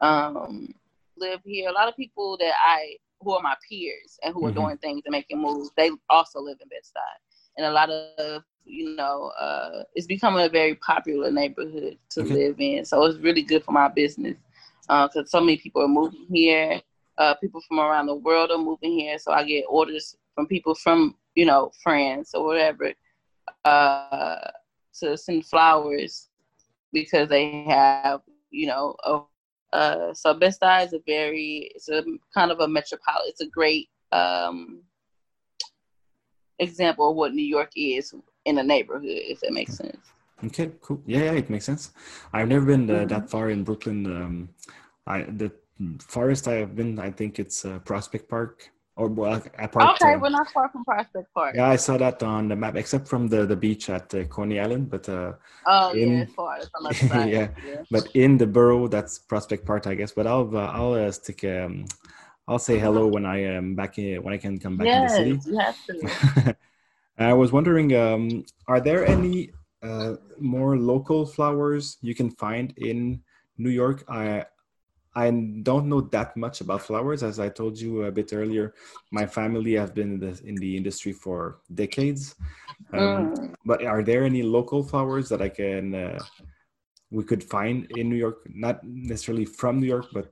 Um, 0.00 0.74
live 1.16 1.40
here. 1.44 1.68
A 1.68 1.72
lot 1.72 1.88
of 1.88 1.96
people 1.96 2.36
that 2.38 2.54
I 2.58 2.96
who 3.20 3.32
are 3.32 3.42
my 3.42 3.54
peers 3.68 4.18
and 4.22 4.34
who 4.34 4.44
are 4.46 4.50
mm-hmm. 4.50 4.60
doing 4.60 4.78
things 4.78 5.02
and 5.06 5.12
making 5.12 5.40
moves, 5.40 5.70
they 5.76 5.90
also 6.10 6.40
live 6.40 6.58
in 6.60 6.68
Bed 6.68 6.80
Stuy. 6.84 7.00
And 7.56 7.66
a 7.66 7.70
lot 7.70 7.88
of 7.88 8.42
you 8.66 8.96
know, 8.96 9.32
uh, 9.38 9.84
it's 9.94 10.06
becoming 10.06 10.44
a 10.44 10.48
very 10.48 10.74
popular 10.74 11.30
neighborhood 11.30 11.96
to 12.10 12.20
okay. 12.22 12.34
live 12.34 12.56
in. 12.58 12.84
So 12.84 13.04
it's 13.04 13.18
really 13.18 13.42
good 13.42 13.64
for 13.64 13.72
my 13.72 13.88
business 13.88 14.36
because 14.82 15.16
uh, 15.16 15.24
so 15.26 15.40
many 15.40 15.56
people 15.56 15.82
are 15.82 15.88
moving 15.88 16.26
here. 16.30 16.80
Uh, 17.18 17.34
people 17.34 17.62
from 17.66 17.78
around 17.78 18.06
the 18.06 18.14
world 18.14 18.50
are 18.50 18.58
moving 18.58 18.92
here, 18.92 19.18
so 19.18 19.32
I 19.32 19.44
get 19.44 19.64
orders 19.68 20.16
from 20.34 20.46
people 20.46 20.74
from 20.74 21.14
you 21.34 21.46
know 21.46 21.72
France 21.82 22.32
or 22.34 22.44
whatever 22.44 22.92
uh, 23.64 24.50
to 25.00 25.16
send 25.16 25.46
flowers 25.46 26.28
because 26.92 27.28
they 27.30 27.64
have 27.68 28.20
you 28.50 28.66
know 28.66 28.96
a, 29.04 29.20
uh, 29.72 30.14
so 30.14 30.34
Best 30.34 30.62
is 30.62 30.92
a 30.92 31.00
very 31.06 31.70
it's 31.74 31.88
a 31.88 32.04
kind 32.34 32.50
of 32.50 32.60
a 32.60 32.68
metropolitan. 32.68 33.30
It's 33.30 33.40
a 33.40 33.48
great 33.48 33.88
um, 34.12 34.82
example 36.58 37.10
of 37.10 37.16
what 37.16 37.34
New 37.34 37.44
York 37.44 37.72
is 37.76 38.14
in 38.44 38.58
a 38.58 38.62
neighborhood, 38.62 39.04
if 39.04 39.40
that 39.40 39.52
makes 39.52 39.76
sense. 39.76 40.12
Okay, 40.44 40.70
cool. 40.80 41.02
Yeah, 41.06 41.24
yeah, 41.24 41.32
it 41.32 41.50
makes 41.50 41.64
sense. 41.64 41.92
I've 42.32 42.48
never 42.48 42.66
been 42.66 42.90
uh, 42.90 43.06
that 43.06 43.30
far 43.30 43.50
in 43.50 43.64
Brooklyn. 43.64 44.06
Um, 44.06 44.48
I 45.06 45.22
the 45.22 45.50
farthest 46.00 46.48
I 46.48 46.54
have 46.54 46.74
been, 46.74 46.98
I 46.98 47.10
think 47.10 47.38
it's 47.38 47.64
uh, 47.64 47.78
Prospect 47.80 48.28
Park 48.28 48.70
or 48.96 49.08
well, 49.08 49.42
apart. 49.58 50.02
Okay, 50.02 50.16
we're 50.16 50.30
not 50.30 50.50
far 50.50 50.70
from 50.70 50.84
Prospect 50.84 51.32
Park. 51.34 51.54
Yeah, 51.54 51.68
I 51.68 51.76
saw 51.76 51.98
that 51.98 52.22
on 52.22 52.48
the 52.48 52.56
map, 52.56 52.76
except 52.76 53.06
from 53.06 53.28
the, 53.28 53.44
the 53.44 53.56
beach 53.56 53.90
at 53.90 54.12
uh, 54.14 54.24
Coney 54.24 54.58
Island. 54.58 54.90
But 54.90 55.08
uh, 55.08 55.34
oh 55.66 55.92
in, 55.92 56.12
yeah, 56.12 56.22
it's 56.22 56.32
far. 56.32 56.58
It's 56.58 57.02
yeah, 57.02 57.26
yeah, 57.26 57.48
but 57.90 58.08
in 58.14 58.38
the 58.38 58.46
borough, 58.46 58.88
that's 58.88 59.18
Prospect 59.18 59.66
Park, 59.66 59.86
I 59.86 59.94
guess. 59.94 60.12
But 60.12 60.26
I'll 60.26 60.50
uh, 60.56 60.72
I'll 60.72 60.94
uh, 60.94 61.12
stick. 61.12 61.44
Um, 61.44 61.84
I'll 62.48 62.58
say 62.58 62.78
hello 62.78 63.06
when 63.06 63.26
I 63.26 63.42
am 63.42 63.74
back 63.74 63.98
in 63.98 64.22
when 64.22 64.32
I 64.32 64.38
can 64.38 64.58
come 64.58 64.76
back 64.76 64.86
yes, 64.86 65.16
in 65.18 65.34
the 65.34 65.40
city. 65.40 65.50
You 65.50 65.58
have 65.58 65.76
to. 66.44 66.56
I 67.18 67.32
was 67.32 67.50
wondering, 67.50 67.94
um, 67.96 68.44
are 68.68 68.80
there 68.80 69.06
any 69.06 69.50
uh, 69.82 70.16
more 70.38 70.76
local 70.76 71.24
flowers 71.24 71.96
you 72.02 72.14
can 72.14 72.30
find 72.30 72.72
in 72.76 73.22
New 73.58 73.70
York? 73.70 74.04
I 74.08 74.44
I 75.16 75.30
don't 75.62 75.88
know 75.88 76.02
that 76.12 76.36
much 76.36 76.60
about 76.60 76.82
flowers, 76.82 77.22
as 77.22 77.40
I 77.40 77.48
told 77.48 77.80
you 77.80 78.02
a 78.02 78.12
bit 78.12 78.34
earlier. 78.34 78.74
My 79.10 79.26
family 79.26 79.72
have 79.72 79.94
been 79.94 80.12
in 80.14 80.20
the, 80.20 80.40
in 80.44 80.54
the 80.56 80.76
industry 80.76 81.12
for 81.12 81.60
decades. 81.74 82.34
Um, 82.92 83.34
mm. 83.34 83.54
But 83.64 83.84
are 83.84 84.02
there 84.02 84.24
any 84.24 84.42
local 84.42 84.82
flowers 84.82 85.30
that 85.30 85.40
I 85.40 85.48
can 85.48 85.94
uh, 85.94 86.18
we 87.10 87.24
could 87.24 87.42
find 87.42 87.90
in 87.96 88.10
New 88.10 88.16
York? 88.16 88.46
Not 88.46 88.84
necessarily 88.84 89.46
from 89.46 89.80
New 89.80 89.86
York, 89.86 90.08
but 90.12 90.30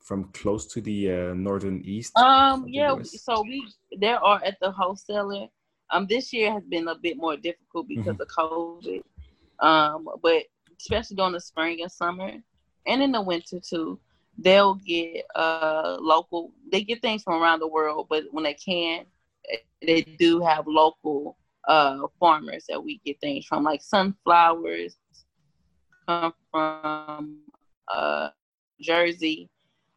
from 0.00 0.24
close 0.32 0.66
to 0.68 0.80
the 0.80 0.98
uh, 1.12 1.34
northern 1.34 1.82
east. 1.84 2.16
Um, 2.16 2.64
yeah. 2.66 2.96
So 3.02 3.42
we 3.42 3.58
there 3.98 4.18
are 4.24 4.40
at 4.42 4.56
the 4.62 4.70
wholesaler 4.70 5.48
um, 5.90 6.06
this 6.06 6.32
year 6.32 6.52
has 6.52 6.64
been 6.64 6.88
a 6.88 6.94
bit 6.94 7.16
more 7.16 7.36
difficult 7.36 7.88
because 7.88 8.16
mm-hmm. 8.16 8.22
of 8.22 8.28
COVID. 8.28 9.02
Um, 9.60 10.08
but 10.22 10.44
especially 10.80 11.16
during 11.16 11.32
the 11.32 11.40
spring 11.40 11.82
and 11.82 11.90
summer, 11.90 12.32
and 12.86 13.02
in 13.02 13.12
the 13.12 13.20
winter 13.22 13.60
too, 13.60 13.98
they'll 14.38 14.74
get 14.74 15.24
uh 15.34 15.96
local. 16.00 16.52
They 16.70 16.82
get 16.82 17.02
things 17.02 17.22
from 17.22 17.42
around 17.42 17.60
the 17.60 17.68
world, 17.68 18.06
but 18.08 18.24
when 18.30 18.44
they 18.44 18.54
can, 18.54 19.06
they 19.82 20.02
do 20.18 20.40
have 20.40 20.66
local 20.66 21.36
uh 21.66 22.06
farmers 22.18 22.64
that 22.68 22.82
we 22.82 23.00
get 23.04 23.20
things 23.20 23.46
from, 23.46 23.64
like 23.64 23.82
sunflowers 23.82 24.96
come 26.06 26.32
from 26.50 27.38
uh 27.92 28.30
Jersey, 28.80 29.48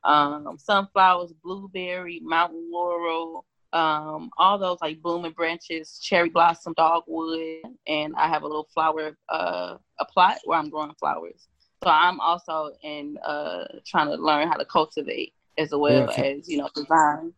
um, 0.04 0.58
sunflowers, 0.58 1.34
blueberry, 1.44 2.20
mountain 2.24 2.70
laurel, 2.72 3.46
um, 3.74 4.32
all 4.38 4.58
those 4.58 4.80
like 4.82 5.02
blooming 5.02 5.32
branches, 5.32 6.00
cherry 6.00 6.30
blossom, 6.30 6.74
dogwood, 6.76 7.60
and 7.88 8.14
I 8.18 8.28
have 8.28 8.44
a 8.44 8.48
little 8.48 8.68
flower 8.74 9.16
uh, 9.30 9.78
a 10.00 10.06
plot 10.06 10.38
where 10.46 10.58
I'm 10.60 10.70
growing 10.70 10.94
flowers. 11.00 11.48
So 11.84 11.90
I'm 11.90 12.20
also 12.20 12.72
in 12.84 13.18
uh, 13.26 13.66
trying 13.86 14.08
to 14.08 14.16
learn 14.16 14.48
how 14.48 14.56
to 14.56 14.66
cultivate 14.66 15.34
as 15.58 15.72
well 15.72 16.10
as 16.12 16.48
you 16.48 16.58
know 16.58 16.70
design. 16.76 17.34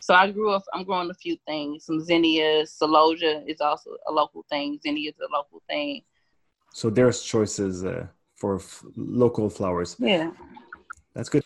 So 0.00 0.14
I 0.14 0.30
grew 0.30 0.50
up. 0.52 0.62
I'm 0.72 0.84
growing 0.84 1.10
a 1.10 1.14
few 1.14 1.36
things. 1.46 1.84
Some 1.84 2.00
zinnias, 2.00 2.76
celosia 2.80 3.42
is 3.48 3.60
also 3.60 3.96
a 4.06 4.12
local 4.12 4.44
thing. 4.48 4.78
Zinnia 4.82 5.10
is 5.10 5.16
a 5.18 5.32
local 5.32 5.62
thing. 5.68 6.02
So 6.72 6.90
there's 6.90 7.22
choices 7.22 7.84
uh, 7.84 8.06
for 8.36 8.56
f- 8.56 8.84
local 8.96 9.50
flowers. 9.50 9.96
Yeah. 9.98 10.30
That's 11.14 11.28
good. 11.28 11.42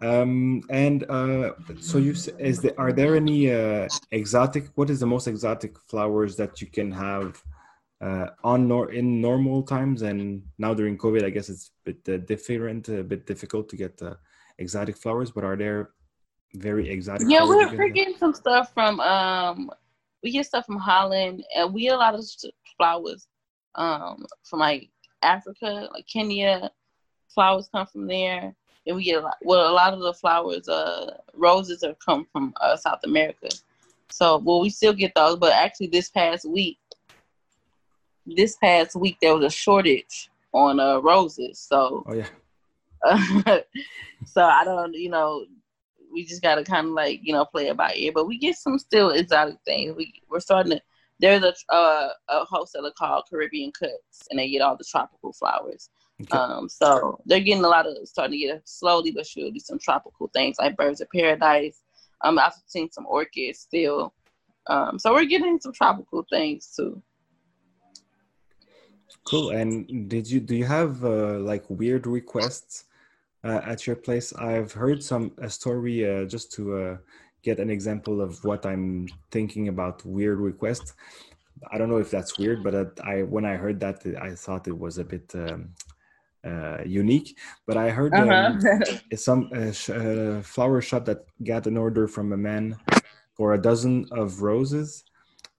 Um, 0.00 0.62
and 0.70 1.04
uh, 1.08 1.52
so 1.78 1.98
you 1.98 2.14
is 2.38 2.62
there 2.62 2.74
are 2.78 2.92
there 2.92 3.14
any 3.14 3.52
uh, 3.52 3.86
exotic? 4.10 4.70
What 4.74 4.90
is 4.90 4.98
the 4.98 5.06
most 5.06 5.28
exotic 5.28 5.78
flowers 5.78 6.34
that 6.36 6.60
you 6.60 6.66
can 6.66 6.90
have 6.90 7.40
uh, 8.00 8.28
on 8.42 8.68
nor 8.68 8.92
in 8.92 9.20
normal 9.20 9.62
times 9.62 10.02
and 10.02 10.42
now 10.58 10.74
during 10.74 10.96
COVID? 10.98 11.24
I 11.24 11.30
guess 11.30 11.48
it's 11.48 11.70
a 11.86 11.92
bit 11.92 12.08
uh, 12.08 12.18
different, 12.18 12.88
a 12.88 13.02
bit 13.02 13.26
difficult 13.26 13.68
to 13.70 13.76
get 13.76 14.00
uh, 14.02 14.14
exotic 14.58 14.96
flowers. 14.96 15.30
But 15.30 15.44
are 15.44 15.56
there 15.56 15.90
very 16.54 16.88
exotic? 16.88 17.28
Yeah, 17.28 17.44
we're, 17.44 17.76
we're 17.76 17.88
getting 17.88 18.16
some 18.16 18.34
stuff 18.34 18.72
from 18.72 19.00
um, 19.00 19.70
we 20.22 20.32
get 20.32 20.46
stuff 20.46 20.66
from 20.66 20.78
Holland, 20.78 21.44
and 21.56 21.72
we 21.72 21.82
get 21.82 21.94
a 21.94 21.98
lot 21.98 22.14
of 22.14 22.24
flowers 22.76 23.26
um 23.76 24.26
from 24.44 24.58
like 24.58 24.90
Africa, 25.22 25.88
like 25.92 26.06
Kenya. 26.06 26.70
Flowers 27.32 27.68
come 27.72 27.86
from 27.86 28.08
there 28.08 28.56
and 28.86 28.96
we 28.96 29.04
get 29.04 29.20
a 29.20 29.24
lot, 29.24 29.36
well 29.42 29.70
a 29.70 29.72
lot 29.72 29.92
of 29.92 30.00
the 30.00 30.12
flowers 30.14 30.68
uh 30.68 31.16
roses 31.34 31.82
are 31.82 31.94
come 32.04 32.26
from 32.32 32.52
uh, 32.60 32.76
south 32.76 33.00
america 33.04 33.48
so 34.10 34.38
well 34.38 34.60
we 34.60 34.70
still 34.70 34.92
get 34.92 35.12
those 35.14 35.36
but 35.36 35.52
actually 35.52 35.86
this 35.86 36.10
past 36.10 36.48
week 36.48 36.78
this 38.36 38.56
past 38.56 38.96
week 38.96 39.16
there 39.20 39.34
was 39.34 39.44
a 39.44 39.50
shortage 39.50 40.30
on 40.52 40.80
uh 40.80 40.98
roses 40.98 41.58
so 41.58 42.04
oh 42.06 42.14
yeah 42.14 42.26
uh, 43.06 43.60
so 44.26 44.42
i 44.42 44.64
don't 44.64 44.94
you 44.94 45.08
know 45.08 45.44
we 46.12 46.24
just 46.24 46.42
gotta 46.42 46.64
kind 46.64 46.88
of 46.88 46.92
like 46.92 47.20
you 47.22 47.32
know 47.32 47.44
play 47.44 47.68
about 47.68 47.92
it 47.92 47.94
by 47.94 48.00
ear 48.00 48.12
but 48.12 48.26
we 48.26 48.38
get 48.38 48.56
some 48.56 48.78
still 48.78 49.10
exotic 49.10 49.56
things 49.64 49.94
we, 49.96 50.12
we're 50.28 50.40
starting 50.40 50.72
to 50.72 50.82
there's 51.20 51.42
a 51.42 51.74
uh, 51.74 52.08
a 52.30 52.44
wholesaler 52.46 52.90
called 52.96 53.24
Caribbean 53.28 53.70
Cuts 53.72 54.26
and 54.30 54.38
they 54.38 54.48
get 54.48 54.62
all 54.62 54.76
the 54.76 54.84
tropical 54.84 55.32
flowers 55.34 55.90
Okay. 56.22 56.36
Um, 56.36 56.68
so 56.68 57.20
they're 57.24 57.40
getting 57.40 57.64
a 57.64 57.68
lot 57.68 57.86
of 57.86 57.96
starting 58.04 58.38
to 58.40 58.46
get 58.46 58.68
slowly 58.68 59.10
but 59.10 59.26
surely 59.26 59.58
some 59.58 59.78
tropical 59.78 60.28
things 60.28 60.56
like 60.58 60.76
birds 60.76 61.00
of 61.00 61.08
paradise. 61.10 61.82
Um, 62.22 62.38
I've 62.38 62.52
seen 62.66 62.90
some 62.90 63.06
orchids 63.06 63.60
still. 63.60 64.12
Um, 64.66 64.98
so 64.98 65.14
we're 65.14 65.24
getting 65.24 65.58
some 65.58 65.72
tropical 65.72 66.26
things 66.30 66.72
too. 66.76 67.02
Cool. 69.30 69.50
And 69.50 70.08
did 70.08 70.28
you 70.28 70.40
do 70.40 70.56
you 70.56 70.64
have 70.64 71.04
uh, 71.04 71.38
like 71.38 71.64
weird 71.68 72.08
requests 72.08 72.86
uh, 73.44 73.60
at 73.64 73.86
your 73.86 73.94
place? 73.94 74.32
I've 74.34 74.72
heard 74.72 75.04
some 75.04 75.30
a 75.38 75.48
story 75.48 75.96
uh, 76.04 76.24
just 76.24 76.50
to 76.54 76.62
uh, 76.76 76.96
get 77.44 77.60
an 77.60 77.70
example 77.70 78.20
of 78.20 78.42
what 78.44 78.66
I'm 78.66 79.06
thinking 79.30 79.68
about 79.68 80.04
weird 80.04 80.40
requests. 80.40 80.94
I 81.70 81.78
don't 81.78 81.88
know 81.88 81.98
if 81.98 82.10
that's 82.10 82.38
weird, 82.38 82.64
but 82.64 82.98
I 83.06 83.22
when 83.22 83.44
I 83.44 83.54
heard 83.54 83.78
that, 83.80 84.04
I 84.20 84.34
thought 84.34 84.66
it 84.66 84.76
was 84.76 84.98
a 84.98 85.04
bit 85.04 85.30
um, 85.36 85.76
uh, 86.44 86.82
unique. 86.84 87.38
But 87.68 87.76
I 87.76 87.90
heard 87.90 88.12
uh-huh. 88.12 88.58
um, 89.12 89.16
some 89.16 89.48
uh, 89.54 89.70
sh- 89.70 89.90
uh, 89.90 90.42
flower 90.42 90.80
shop 90.80 91.04
that 91.04 91.26
got 91.44 91.68
an 91.68 91.76
order 91.76 92.08
from 92.08 92.32
a 92.32 92.36
man 92.36 92.76
for 93.36 93.54
a 93.54 93.62
dozen 93.62 94.06
of 94.10 94.42
roses, 94.42 95.04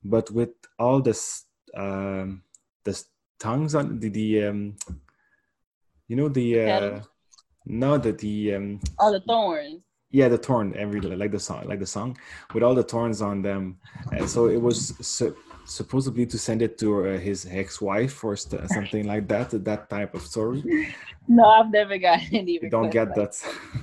but 0.03 0.29
with 0.29 0.51
all 0.77 0.99
this 0.99 1.45
um, 1.73 2.43
the 2.83 3.01
tongues 3.41 3.73
on 3.73 3.99
the, 3.99 4.09
the 4.09 4.45
um, 4.45 4.75
you 6.07 6.15
know 6.15 6.29
the 6.29 6.47
uh, 6.61 6.99
no 7.65 7.97
the 7.97 8.11
the 8.13 8.55
um, 8.55 8.79
all 8.99 9.11
the 9.11 9.21
thorns. 9.21 9.83
Yeah, 10.11 10.27
the 10.27 10.37
thorn 10.37 10.73
every 10.75 10.99
like 11.01 11.31
the 11.31 11.39
song 11.39 11.67
like 11.67 11.79
the 11.79 11.85
song 11.97 12.17
with 12.53 12.63
all 12.63 12.75
the 12.75 12.83
thorns 12.83 13.21
on 13.21 13.41
them, 13.41 13.79
and 14.11 14.29
so 14.29 14.47
it 14.47 14.61
was 14.61 14.93
so 15.01 15.33
supposedly 15.65 16.25
to 16.25 16.37
send 16.37 16.61
it 16.61 16.77
to 16.79 17.07
uh, 17.07 17.17
his 17.17 17.47
ex-wife 17.49 18.23
or 18.23 18.35
st- 18.35 18.67
something 18.69 19.05
like 19.07 19.27
that 19.27 19.49
that 19.63 19.89
type 19.89 20.13
of 20.13 20.21
story. 20.21 20.61
No 21.27 21.45
i've 21.45 21.71
never 21.71 21.97
got 21.99 22.19
any 22.31 22.59
you 22.61 22.69
don't 22.69 22.89
get 22.89 23.13
that. 23.15 23.33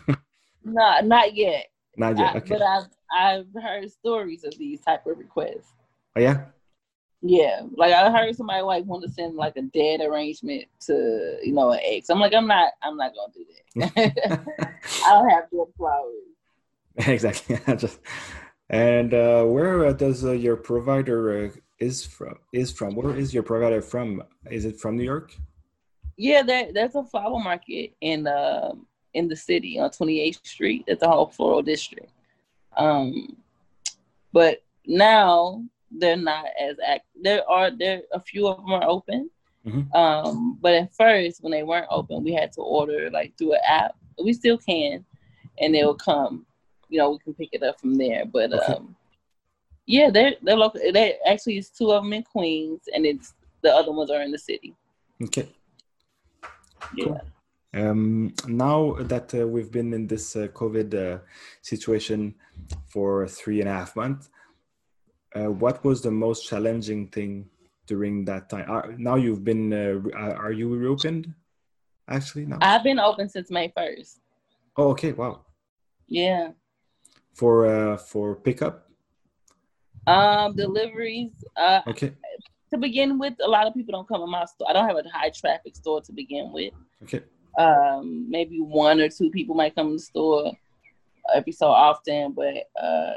No 0.65 1.01
not 1.03 1.35
yet. 1.35 1.67
Not 1.97 2.19
yet 2.19 2.37
okay. 2.37 2.49
but 2.55 2.63
i've 2.63 2.91
i've 3.23 3.63
heard 3.63 3.91
stories 3.91 4.43
of 4.45 4.53
these 4.59 4.81
type 4.83 5.07
of 5.07 5.17
requests. 5.17 5.73
Oh 6.17 6.21
yeah 6.21 6.51
yeah 7.21 7.63
like 7.77 7.93
i 7.93 8.11
heard 8.11 8.35
somebody 8.37 8.63
like 8.63 8.85
want 8.85 9.03
to 9.03 9.11
send 9.11 9.35
like 9.35 9.57
a 9.57 9.63
dead 9.63 10.01
arrangement 10.01 10.65
to 10.79 11.37
you 11.43 11.53
know 11.53 11.73
an 11.73 11.81
ex 11.83 12.09
i'm 12.11 12.21
like 12.21 12.33
i'm 12.33 12.47
not 12.47 12.73
i'm 12.83 12.97
not 12.97 13.13
gonna 13.15 13.33
do 13.35 13.45
that 13.77 14.73
i 15.05 15.11
don't 15.11 15.29
have 15.29 15.51
dead 15.51 15.67
flowers 15.77 16.15
exactly 17.09 17.59
just 17.77 17.99
and 18.71 19.15
uh, 19.15 19.45
where 19.45 19.87
uh, 19.87 19.93
does 19.93 20.25
uh, 20.25 20.33
your 20.33 20.57
provider 20.57 21.47
uh, 21.47 21.51
is 21.79 22.05
from 22.05 22.37
is 22.53 22.71
from 22.71 22.95
where 22.95 23.17
is 23.17 23.33
your 23.33 23.43
provider 23.43 23.81
from? 23.81 24.23
Is 24.51 24.65
it 24.65 24.79
from 24.79 24.97
New 24.97 25.05
York? 25.05 25.35
Yeah, 26.17 26.43
that 26.43 26.75
that's 26.75 26.95
a 26.95 27.05
flower 27.05 27.39
market 27.39 27.93
in 28.01 28.27
uh, 28.27 28.73
in 29.15 29.29
the 29.29 29.37
city 29.37 29.79
on 29.79 29.91
28th 29.91 30.47
Street. 30.47 30.85
That's 30.87 31.03
a 31.03 31.09
whole 31.09 31.29
floral 31.29 31.63
district. 31.63 32.11
Um, 32.77 33.37
but 34.33 34.63
now 34.87 35.65
they're 35.91 36.17
not 36.17 36.47
as 36.61 36.77
act. 36.87 37.07
There 37.21 37.49
are 37.49 37.71
there 37.71 38.03
a 38.13 38.21
few 38.21 38.47
of 38.47 38.59
them 38.59 38.73
are 38.73 38.89
open. 38.89 39.31
Mm-hmm. 39.67 39.95
Um, 39.97 40.59
but 40.61 40.75
at 40.75 40.95
first, 40.95 41.43
when 41.43 41.53
they 41.53 41.63
weren't 41.63 41.89
open, 41.91 42.25
we 42.25 42.33
had 42.33 42.53
to 42.53 42.61
order 42.61 43.11
like 43.11 43.37
through 43.37 43.55
an 43.55 43.61
app. 43.67 43.97
We 44.23 44.33
still 44.33 44.59
can, 44.59 45.05
and 45.61 45.75
they'll 45.75 45.95
come. 45.95 46.47
You 46.89 46.99
know, 46.99 47.11
we 47.11 47.19
can 47.19 47.35
pick 47.35 47.51
it 47.53 47.63
up 47.63 47.81
from 47.81 47.95
there. 47.97 48.25
But 48.25 48.53
okay. 48.53 48.75
um, 48.75 48.97
yeah, 49.87 50.11
they're 50.11 50.35
they're 50.43 50.57
local. 50.57 50.81
They 50.93 51.17
actually 51.27 51.59
it's 51.59 51.71
two 51.71 51.93
of 51.93 52.03
them 52.03 52.13
in 52.13 52.23
Queens, 52.23 52.83
and 52.95 53.05
it's 53.05 53.35
the 53.63 53.75
other 53.75 53.93
ones 53.93 54.11
are 54.11 54.23
in 54.23 54.31
the 54.31 54.39
city. 54.39 54.75
Okay. 55.23 55.49
Yeah. 56.97 57.05
Cool. 57.05 57.21
Um, 57.75 58.35
now 58.47 58.95
that 59.01 59.35
uh, 59.35 59.47
we've 59.47 59.71
been 59.71 59.93
in 59.93 60.07
this 60.07 60.35
uh, 60.35 60.49
COVID 60.49 60.95
uh, 60.95 61.19
situation 61.61 62.35
for 62.87 63.27
three 63.29 63.61
and 63.61 63.69
a 63.69 63.73
half 63.73 63.95
months, 63.95 64.31
uh, 65.35 65.51
what 65.51 65.85
was 65.85 66.03
the 66.03 66.11
most 66.11 66.49
challenging 66.49 67.09
thing 67.09 67.49
during 67.87 68.25
that 68.27 68.49
time? 68.49 68.67
Are, 68.69 68.95
now 68.97 69.17
you've 69.17 69.45
been, 69.45 69.73
uh, 69.73 70.11
are 70.17 70.53
you 70.53 70.69
reopened? 70.75 71.35
Actually, 72.09 72.47
no. 72.47 72.59
I've 72.61 72.83
been 72.83 72.99
open 72.99 73.29
since 73.29 73.51
May 73.51 73.73
first. 73.77 74.21
Oh, 74.77 74.91
okay. 74.91 75.13
Wow. 75.13 75.45
Yeah. 76.07 76.53
For 77.35 77.67
uh, 77.67 77.97
for 77.99 78.37
pickup. 78.37 78.89
Um, 80.07 80.57
deliveries. 80.57 81.33
Uh, 81.57 81.83
okay. 81.87 82.15
To 82.73 82.79
begin 82.79 83.19
with, 83.19 83.35
a 83.45 83.49
lot 83.49 83.67
of 83.67 83.75
people 83.75 83.93
don't 83.93 84.09
come 84.09 84.23
in 84.23 84.31
my 84.31 84.45
store. 84.47 84.71
I 84.71 84.73
don't 84.73 84.89
have 84.89 84.97
a 84.97 85.09
high 85.13 85.31
traffic 85.31 85.77
store 85.77 86.01
to 86.03 86.13
begin 86.13 86.51
with. 86.53 86.73
Okay. 87.03 87.23
Um, 87.59 88.27
maybe 88.29 88.59
one 88.61 89.01
or 89.01 89.09
two 89.09 89.31
people 89.31 89.55
might 89.55 89.75
come 89.75 89.89
to 89.89 89.95
the 89.95 90.01
store 90.01 90.53
every 91.35 91.53
so 91.53 91.67
often, 91.67 92.33
but 92.33 92.71
uh, 92.81 93.15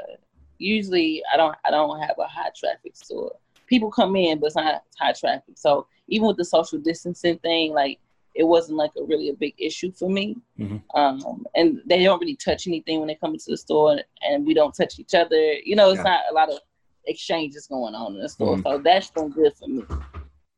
usually 0.62 1.22
I 1.32 1.36
don't 1.36 1.56
I 1.64 1.70
don't 1.70 2.00
have 2.00 2.16
a 2.18 2.26
high 2.26 2.50
traffic 2.56 2.96
store. 2.96 3.32
People 3.66 3.90
come 3.90 4.16
in, 4.16 4.38
but 4.38 4.46
it's 4.46 4.56
not 4.56 4.82
high 4.98 5.12
traffic. 5.12 5.54
So 5.56 5.86
even 6.08 6.28
with 6.28 6.36
the 6.36 6.44
social 6.44 6.78
distancing 6.78 7.38
thing, 7.38 7.72
like 7.72 7.98
it 8.34 8.44
wasn't 8.44 8.78
like 8.78 8.92
a 8.98 9.04
really 9.04 9.28
a 9.28 9.34
big 9.34 9.54
issue 9.58 9.92
for 9.92 10.08
me. 10.08 10.36
Mm-hmm. 10.58 10.78
Um, 10.98 11.44
and 11.54 11.82
they 11.86 12.02
don't 12.02 12.20
really 12.20 12.36
touch 12.36 12.66
anything 12.66 12.98
when 12.98 13.08
they 13.08 13.14
come 13.14 13.32
into 13.32 13.50
the 13.50 13.56
store, 13.56 13.98
and 14.22 14.46
we 14.46 14.54
don't 14.54 14.74
touch 14.74 14.98
each 14.98 15.14
other. 15.14 15.36
You 15.36 15.76
know, 15.76 15.90
it's 15.90 15.98
yeah. 15.98 16.04
not 16.04 16.20
a 16.30 16.34
lot 16.34 16.50
of 16.50 16.58
exchanges 17.06 17.66
going 17.66 17.94
on 17.94 18.14
in 18.14 18.22
the 18.22 18.28
store, 18.28 18.56
mm-hmm. 18.56 18.66
so 18.66 18.78
that's 18.78 19.10
been 19.10 19.30
good 19.30 19.52
for 19.54 19.68
me. 19.68 19.84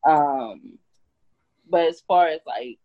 Um, 0.09 0.79
but 1.69 1.87
as 1.87 2.03
far 2.03 2.29
as 2.29 2.41
like 2.47 2.79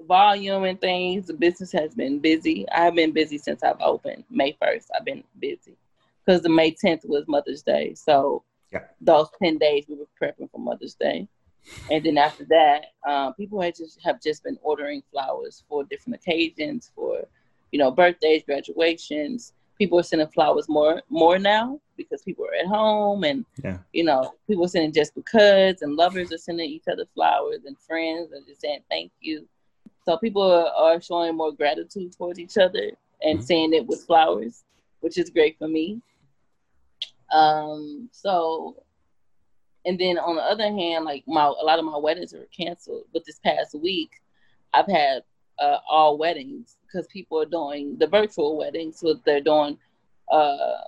volume 0.00 0.64
and 0.64 0.80
things, 0.80 1.26
the 1.26 1.34
business 1.34 1.70
has 1.72 1.94
been 1.94 2.18
busy. 2.18 2.68
I've 2.70 2.94
been 2.94 3.12
busy 3.12 3.38
since 3.38 3.62
I've 3.62 3.80
opened 3.80 4.24
May 4.30 4.56
first. 4.60 4.90
I've 4.96 5.04
been 5.04 5.22
busy 5.38 5.76
because 6.24 6.42
the 6.42 6.48
May 6.48 6.72
10th 6.72 7.06
was 7.08 7.24
Mother's 7.28 7.62
Day. 7.62 7.94
So 7.94 8.44
yeah. 8.72 8.84
those 9.00 9.28
10 9.42 9.58
days 9.58 9.84
we 9.88 9.96
were 9.96 10.06
prepping 10.20 10.50
for 10.50 10.58
Mother's 10.58 10.94
Day. 10.94 11.28
And 11.90 12.04
then 12.04 12.18
after 12.18 12.44
that, 12.46 12.86
um, 13.08 13.34
people 13.34 13.60
had 13.60 13.76
just 13.76 14.00
have 14.02 14.20
just 14.20 14.42
been 14.44 14.58
ordering 14.62 15.02
flowers 15.12 15.64
for 15.68 15.84
different 15.84 16.16
occasions, 16.16 16.90
for 16.94 17.22
you 17.70 17.78
know 17.78 17.90
birthdays, 17.90 18.42
graduations. 18.44 19.52
People 19.78 19.98
are 19.98 20.02
sending 20.02 20.28
flowers 20.28 20.68
more 20.68 21.02
more 21.08 21.38
now 21.38 21.80
because 21.96 22.22
people 22.22 22.44
are 22.44 22.54
at 22.54 22.66
home, 22.66 23.24
and 23.24 23.44
yeah. 23.62 23.78
you 23.92 24.04
know 24.04 24.34
people 24.48 24.64
are 24.64 24.68
sending 24.68 24.92
just 24.92 25.14
because, 25.14 25.82
and 25.82 25.94
lovers 25.94 26.32
are 26.32 26.38
sending 26.38 26.68
each 26.68 26.88
other 26.90 27.04
flowers, 27.14 27.60
and 27.64 27.78
friends 27.78 28.32
are 28.32 28.44
just 28.46 28.60
saying 28.60 28.80
thank 28.90 29.12
you. 29.20 29.46
So 30.04 30.16
people 30.16 30.42
are, 30.42 30.66
are 30.66 31.00
showing 31.00 31.36
more 31.36 31.52
gratitude 31.52 32.12
towards 32.12 32.40
each 32.40 32.58
other 32.58 32.90
and 33.22 33.38
mm-hmm. 33.38 33.46
saying 33.46 33.72
it 33.72 33.86
with 33.86 34.04
flowers, 34.04 34.64
which 35.00 35.16
is 35.16 35.30
great 35.30 35.56
for 35.58 35.68
me. 35.68 36.00
Um, 37.32 38.08
so, 38.12 38.84
and 39.84 39.98
then 39.98 40.18
on 40.18 40.36
the 40.36 40.42
other 40.42 40.70
hand, 40.70 41.04
like 41.04 41.24
my 41.26 41.44
a 41.44 41.64
lot 41.64 41.78
of 41.78 41.84
my 41.84 41.96
weddings 41.96 42.34
are 42.34 42.46
canceled. 42.56 43.04
But 43.12 43.24
this 43.24 43.40
past 43.40 43.74
week, 43.74 44.10
I've 44.72 44.86
had 44.86 45.22
uh, 45.58 45.78
all 45.88 46.18
weddings 46.18 46.76
because 46.84 47.06
people 47.08 47.40
are 47.40 47.46
doing 47.46 47.96
the 47.98 48.06
virtual 48.06 48.56
weddings. 48.56 49.00
So 49.00 49.14
they're 49.24 49.40
doing, 49.40 49.78
uh, 50.30 50.84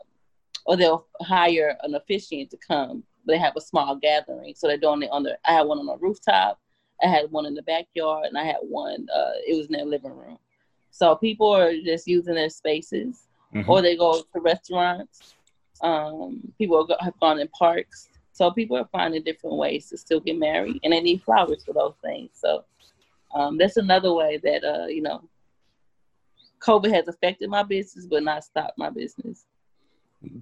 or 0.66 0.76
they'll 0.76 1.06
hire 1.22 1.76
an 1.82 1.94
officiant 1.94 2.50
to 2.50 2.56
come. 2.56 3.02
They 3.26 3.38
have 3.38 3.56
a 3.56 3.60
small 3.60 3.96
gathering, 3.96 4.54
so 4.54 4.68
they're 4.68 4.76
doing 4.76 5.02
it 5.02 5.10
on 5.10 5.22
the. 5.22 5.38
I 5.46 5.54
had 5.54 5.62
one 5.62 5.78
on 5.78 5.86
the 5.86 5.96
rooftop. 5.96 6.60
I 7.02 7.08
had 7.08 7.30
one 7.30 7.46
in 7.46 7.54
the 7.54 7.62
backyard, 7.62 8.26
and 8.26 8.38
I 8.38 8.44
had 8.44 8.58
one. 8.60 9.06
Uh, 9.14 9.32
it 9.46 9.56
was 9.56 9.66
in 9.66 9.72
their 9.72 9.84
living 9.84 10.14
room. 10.14 10.38
So 10.90 11.16
people 11.16 11.48
are 11.48 11.72
just 11.72 12.06
using 12.06 12.34
their 12.34 12.50
spaces, 12.50 13.26
mm-hmm. 13.52 13.68
or 13.68 13.82
they 13.82 13.96
go 13.96 14.20
to 14.20 14.40
restaurants 14.40 15.33
um, 15.80 16.40
people 16.58 16.86
have 17.00 17.18
gone 17.20 17.40
in 17.40 17.48
parks. 17.48 18.08
So 18.32 18.50
people 18.50 18.76
are 18.76 18.88
finding 18.90 19.22
different 19.22 19.56
ways 19.56 19.88
to 19.90 19.96
still 19.96 20.20
get 20.20 20.38
married, 20.38 20.80
and 20.82 20.92
they 20.92 21.00
need 21.00 21.22
flowers 21.22 21.64
for 21.64 21.72
those 21.72 21.94
things. 22.02 22.30
So 22.34 22.64
um, 23.34 23.58
that's 23.58 23.76
another 23.76 24.12
way 24.12 24.40
that 24.42 24.64
uh, 24.64 24.86
you 24.86 25.02
know, 25.02 25.28
COVID 26.60 26.92
has 26.92 27.06
affected 27.08 27.48
my 27.48 27.62
business, 27.62 28.06
but 28.06 28.22
not 28.22 28.42
stopped 28.44 28.76
my 28.76 28.90
business. 28.90 29.46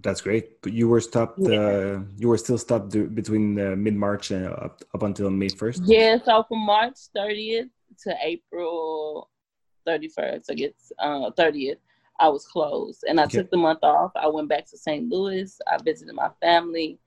That's 0.00 0.20
great. 0.20 0.62
But 0.62 0.72
you 0.72 0.88
were 0.88 1.00
stopped. 1.00 1.38
Yeah. 1.38 1.58
Uh, 1.58 2.00
you 2.16 2.28
were 2.28 2.38
still 2.38 2.58
stopped 2.58 2.92
between 3.14 3.58
uh, 3.58 3.74
mid 3.76 3.94
March 3.94 4.30
and 4.30 4.46
up, 4.46 4.82
up 4.94 5.02
until 5.02 5.28
May 5.30 5.48
first. 5.48 5.82
Yeah. 5.84 6.18
So 6.24 6.44
from 6.44 6.60
March 6.60 6.96
thirtieth 7.14 7.68
to 8.04 8.14
April 8.22 9.28
thirty 9.84 10.08
first, 10.08 10.50
I 10.50 10.54
guess 10.54 10.92
uh, 10.98 11.30
thirtieth. 11.32 11.78
I 12.18 12.28
was 12.28 12.46
closed. 12.46 13.04
And 13.08 13.20
I 13.20 13.24
okay. 13.24 13.38
took 13.38 13.50
the 13.50 13.56
month 13.56 13.80
off. 13.82 14.12
I 14.14 14.28
went 14.28 14.48
back 14.48 14.66
to 14.66 14.78
St. 14.78 15.08
Louis. 15.08 15.58
I 15.70 15.78
visited 15.82 16.14
my 16.14 16.30
family. 16.40 16.98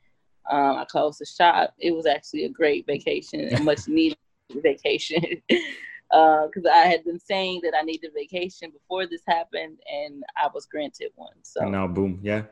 Um, 0.50 0.78
I 0.78 0.86
closed 0.86 1.20
the 1.20 1.26
shop. 1.26 1.74
It 1.80 1.92
was 1.92 2.06
actually 2.06 2.46
a 2.46 2.50
great 2.50 2.86
vacation, 2.86 3.54
a 3.54 3.60
much 3.62 3.82
needed 3.88 4.18
vacation. 4.50 5.42
Because 5.48 6.66
uh, 6.66 6.70
I 6.70 6.86
had 6.86 7.04
been 7.04 7.20
saying 7.20 7.62
that 7.64 7.74
I 7.76 7.82
needed 7.82 8.12
vacation 8.16 8.72
before 8.72 9.08
this 9.08 9.22
happened, 9.28 9.80
and 9.92 10.24
I 10.38 10.48
was 10.54 10.66
granted 10.66 11.12
one. 11.16 11.34
So 11.42 11.62
and 11.62 11.72
now, 11.72 11.88
boom, 11.88 12.20
yeah. 12.22 12.44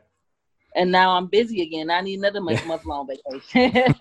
And 0.74 0.90
now 0.90 1.16
I'm 1.16 1.26
busy 1.26 1.62
again. 1.62 1.88
I 1.90 2.00
need 2.00 2.18
another 2.18 2.40
month, 2.40 2.66
month 2.66 2.84
long 2.84 3.06
vacation. 3.06 3.94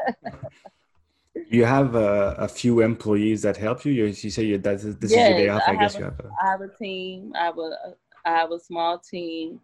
you 1.49 1.65
have 1.65 1.93
a, 1.93 2.35
a, 2.39 2.47
few 2.47 2.81
employees 2.81 3.43
that 3.43 3.57
help 3.57 3.85
you. 3.85 3.91
You, 3.91 4.05
you 4.05 4.31
say 4.31 4.43
you, 4.43 4.57
that 4.57 4.81
this 4.99 5.11
yes, 5.11 5.11
is 5.11 5.29
your 5.29 5.37
day 5.37 5.49
off. 5.49 5.61
I, 5.67 5.73
I 5.73 5.75
guess 5.75 5.95
a, 5.95 5.99
you 5.99 6.03
have. 6.05 6.19
A... 6.19 6.31
I 6.41 6.49
have 6.49 6.61
a 6.61 6.69
team. 6.69 7.33
I 7.35 7.45
have 7.45 7.57
a, 7.59 7.95
I 8.25 8.31
have 8.31 8.51
a 8.51 8.59
small 8.59 8.99
team. 8.99 9.59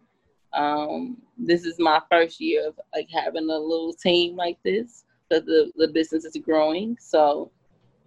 Um, 0.52 1.18
this 1.38 1.64
is 1.64 1.78
my 1.78 2.00
first 2.10 2.40
year 2.40 2.68
of 2.68 2.78
like 2.94 3.08
having 3.12 3.48
a 3.48 3.58
little 3.58 3.92
team 3.92 4.36
like 4.36 4.58
this 4.64 5.04
because 5.28 5.44
the, 5.46 5.70
the 5.76 5.88
business 5.88 6.24
is 6.24 6.36
growing. 6.42 6.96
So 7.00 7.50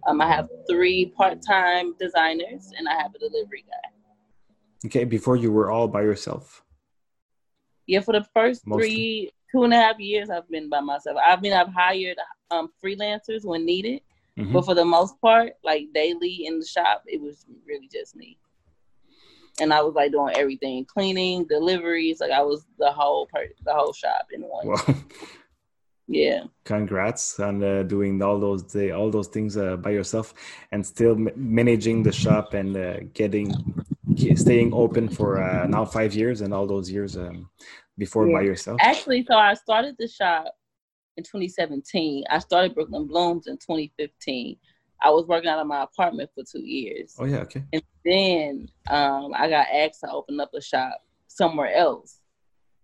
um, 0.06 0.20
I 0.20 0.28
have 0.28 0.48
three 0.68 1.06
part-time 1.06 1.94
designers 1.98 2.70
and 2.76 2.88
I 2.88 2.94
have 2.94 3.14
a 3.14 3.18
delivery 3.18 3.64
guy. 3.68 3.90
Okay, 4.86 5.04
before 5.04 5.36
you 5.36 5.50
were 5.50 5.70
all 5.70 5.88
by 5.88 6.02
yourself. 6.02 6.62
Yeah, 7.86 8.00
for 8.00 8.12
the 8.12 8.26
first 8.34 8.66
Mostly. 8.66 8.82
three, 8.82 9.30
two 9.50 9.64
and 9.64 9.72
a 9.72 9.76
half 9.76 9.98
years, 9.98 10.28
I've 10.28 10.48
been 10.48 10.68
by 10.68 10.80
myself. 10.80 11.16
I 11.22 11.38
mean, 11.40 11.54
I've 11.54 11.72
hired 11.72 12.18
um, 12.50 12.68
freelancers 12.82 13.44
when 13.44 13.64
needed, 13.64 14.02
mm-hmm. 14.38 14.52
but 14.52 14.66
for 14.66 14.74
the 14.74 14.84
most 14.84 15.18
part, 15.20 15.54
like 15.64 15.86
daily 15.94 16.46
in 16.46 16.58
the 16.58 16.66
shop, 16.66 17.02
it 17.06 17.20
was 17.20 17.46
really 17.66 17.88
just 17.90 18.14
me 18.14 18.38
and 19.60 19.72
I 19.72 19.80
was 19.82 19.94
like 19.94 20.12
doing 20.12 20.34
everything, 20.36 20.84
cleaning, 20.84 21.44
deliveries, 21.44 22.20
like 22.20 22.32
I 22.32 22.42
was 22.42 22.64
the 22.78 22.90
whole 22.90 23.26
part, 23.26 23.54
the 23.64 23.72
whole 23.72 23.92
shop 23.92 24.26
in 24.32 24.42
one. 24.42 24.66
Well, 24.66 25.04
yeah. 26.08 26.44
Congrats 26.64 27.38
on 27.40 27.62
uh, 27.62 27.82
doing 27.84 28.20
all 28.22 28.38
those 28.38 28.62
day, 28.62 28.90
all 28.90 29.10
those 29.10 29.28
things 29.28 29.56
uh, 29.56 29.76
by 29.76 29.90
yourself, 29.90 30.34
and 30.72 30.84
still 30.84 31.16
managing 31.36 32.02
the 32.02 32.12
shop 32.12 32.54
and 32.54 32.76
uh, 32.76 33.00
getting 33.14 33.52
staying 34.36 34.72
open 34.72 35.08
for 35.08 35.42
uh, 35.42 35.66
now 35.66 35.84
five 35.84 36.14
years 36.14 36.40
and 36.40 36.52
all 36.52 36.66
those 36.66 36.90
years 36.90 37.16
um, 37.16 37.48
before 37.96 38.28
yeah. 38.28 38.38
by 38.38 38.42
yourself. 38.42 38.78
Actually, 38.80 39.24
so 39.24 39.36
I 39.36 39.54
started 39.54 39.96
the 39.98 40.08
shop 40.08 40.52
in 41.16 41.24
2017. 41.24 42.24
I 42.28 42.38
started 42.38 42.74
Brooklyn 42.74 43.06
Blooms 43.06 43.46
in 43.46 43.56
2015. 43.56 44.56
I 45.02 45.10
was 45.10 45.26
working 45.26 45.50
out 45.50 45.58
of 45.58 45.66
my 45.66 45.82
apartment 45.82 46.30
for 46.34 46.44
two 46.44 46.64
years. 46.64 47.16
Oh 47.18 47.24
yeah, 47.24 47.40
okay. 47.40 47.62
And 47.72 47.82
then 48.04 48.68
um, 48.88 49.32
I 49.34 49.48
got 49.48 49.66
asked 49.72 50.00
to 50.00 50.10
open 50.10 50.40
up 50.40 50.52
a 50.54 50.60
shop 50.60 51.02
somewhere 51.26 51.74
else, 51.74 52.20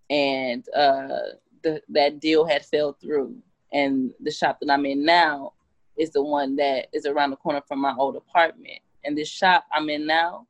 and 0.08 0.64
uh, 0.76 1.36
the, 1.62 1.82
that 1.88 2.20
deal 2.20 2.44
had 2.44 2.64
fell 2.64 2.92
through. 3.00 3.36
And 3.72 4.12
the 4.20 4.32
shop 4.32 4.58
that 4.60 4.70
I'm 4.70 4.84
in 4.84 5.04
now 5.04 5.52
is 5.96 6.10
the 6.10 6.22
one 6.22 6.56
that 6.56 6.88
is 6.92 7.06
around 7.06 7.30
the 7.30 7.36
corner 7.36 7.62
from 7.68 7.80
my 7.80 7.94
old 7.96 8.16
apartment. 8.16 8.80
And 9.04 9.16
this 9.16 9.28
shop 9.28 9.64
I'm 9.72 9.88
in 9.88 10.06
now, 10.06 10.46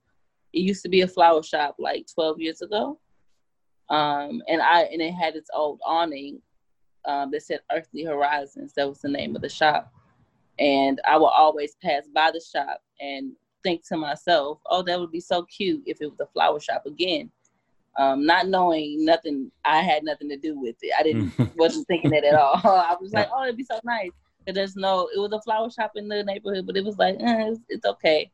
it 0.52 0.60
used 0.60 0.82
to 0.82 0.88
be 0.88 1.02
a 1.02 1.08
flower 1.08 1.42
shop 1.42 1.76
like 1.78 2.06
12 2.12 2.40
years 2.40 2.62
ago. 2.62 2.98
Um, 3.88 4.42
and 4.48 4.62
I 4.62 4.82
and 4.82 5.02
it 5.02 5.12
had 5.12 5.34
its 5.34 5.50
old 5.52 5.80
awning 5.84 6.40
um, 7.04 7.30
that 7.32 7.42
said 7.42 7.60
Earthly 7.72 8.04
Horizons. 8.04 8.72
That 8.74 8.88
was 8.88 9.00
the 9.00 9.08
name 9.08 9.34
of 9.34 9.42
the 9.42 9.48
shop. 9.48 9.92
And 10.60 11.00
I 11.08 11.16
will 11.16 11.26
always 11.26 11.74
pass 11.82 12.02
by 12.14 12.30
the 12.30 12.40
shop 12.40 12.82
and 13.00 13.32
think 13.62 13.86
to 13.88 13.96
myself, 13.96 14.60
oh, 14.66 14.82
that 14.82 15.00
would 15.00 15.10
be 15.10 15.20
so 15.20 15.42
cute 15.44 15.82
if 15.86 16.00
it 16.00 16.10
was 16.10 16.20
a 16.20 16.26
flower 16.26 16.60
shop 16.60 16.84
again. 16.86 17.30
Um, 17.96 18.24
not 18.24 18.46
knowing 18.46 19.04
nothing, 19.04 19.50
I 19.64 19.80
had 19.80 20.04
nothing 20.04 20.28
to 20.28 20.36
do 20.36 20.58
with 20.58 20.76
it. 20.82 20.92
I 20.98 21.02
didn't 21.02 21.32
wasn't 21.56 21.88
thinking 21.88 22.10
that 22.10 22.24
at 22.24 22.34
all. 22.34 22.54
I 22.64 22.94
was 23.00 23.12
like, 23.12 23.28
oh, 23.34 23.44
it'd 23.44 23.56
be 23.56 23.64
so 23.64 23.80
nice. 23.84 24.10
But 24.46 24.54
there's 24.54 24.76
no, 24.76 25.08
it 25.14 25.18
was 25.18 25.32
a 25.32 25.40
flower 25.40 25.70
shop 25.70 25.92
in 25.96 26.08
the 26.08 26.22
neighborhood, 26.22 26.66
but 26.66 26.76
it 26.76 26.84
was 26.84 26.98
like, 26.98 27.16
eh, 27.20 27.48
it's, 27.48 27.60
it's, 27.68 27.86
okay. 27.86 28.30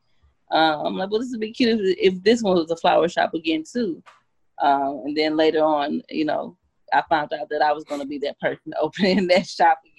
Um, 0.51 0.87
I'm 0.87 0.97
like, 0.97 1.11
well, 1.11 1.21
this 1.21 1.31
would 1.31 1.41
be 1.41 1.53
cute 1.53 1.81
if, 1.81 1.97
if, 1.99 2.23
this 2.23 2.43
one 2.43 2.57
was 2.57 2.71
a 2.71 2.77
flower 2.77 3.09
shop 3.09 3.35
again 3.35 3.65
too. 3.71 4.03
Um, 4.62 5.03
and 5.05 5.17
then 5.17 5.37
later 5.37 5.65
on, 5.65 6.03
you 6.09 6.25
know, 6.25 6.57
I 6.93 7.03
found 7.09 7.33
out 7.33 7.49
that 7.51 7.62
I 7.62 7.73
was 7.73 7.85
going 7.85 8.01
to 8.01 8.07
be 8.07 8.19
that 8.19 8.39
person 8.39 8.73
opening 8.81 9.27
that 9.29 9.47
shop 9.47 9.81
again. 9.85 9.95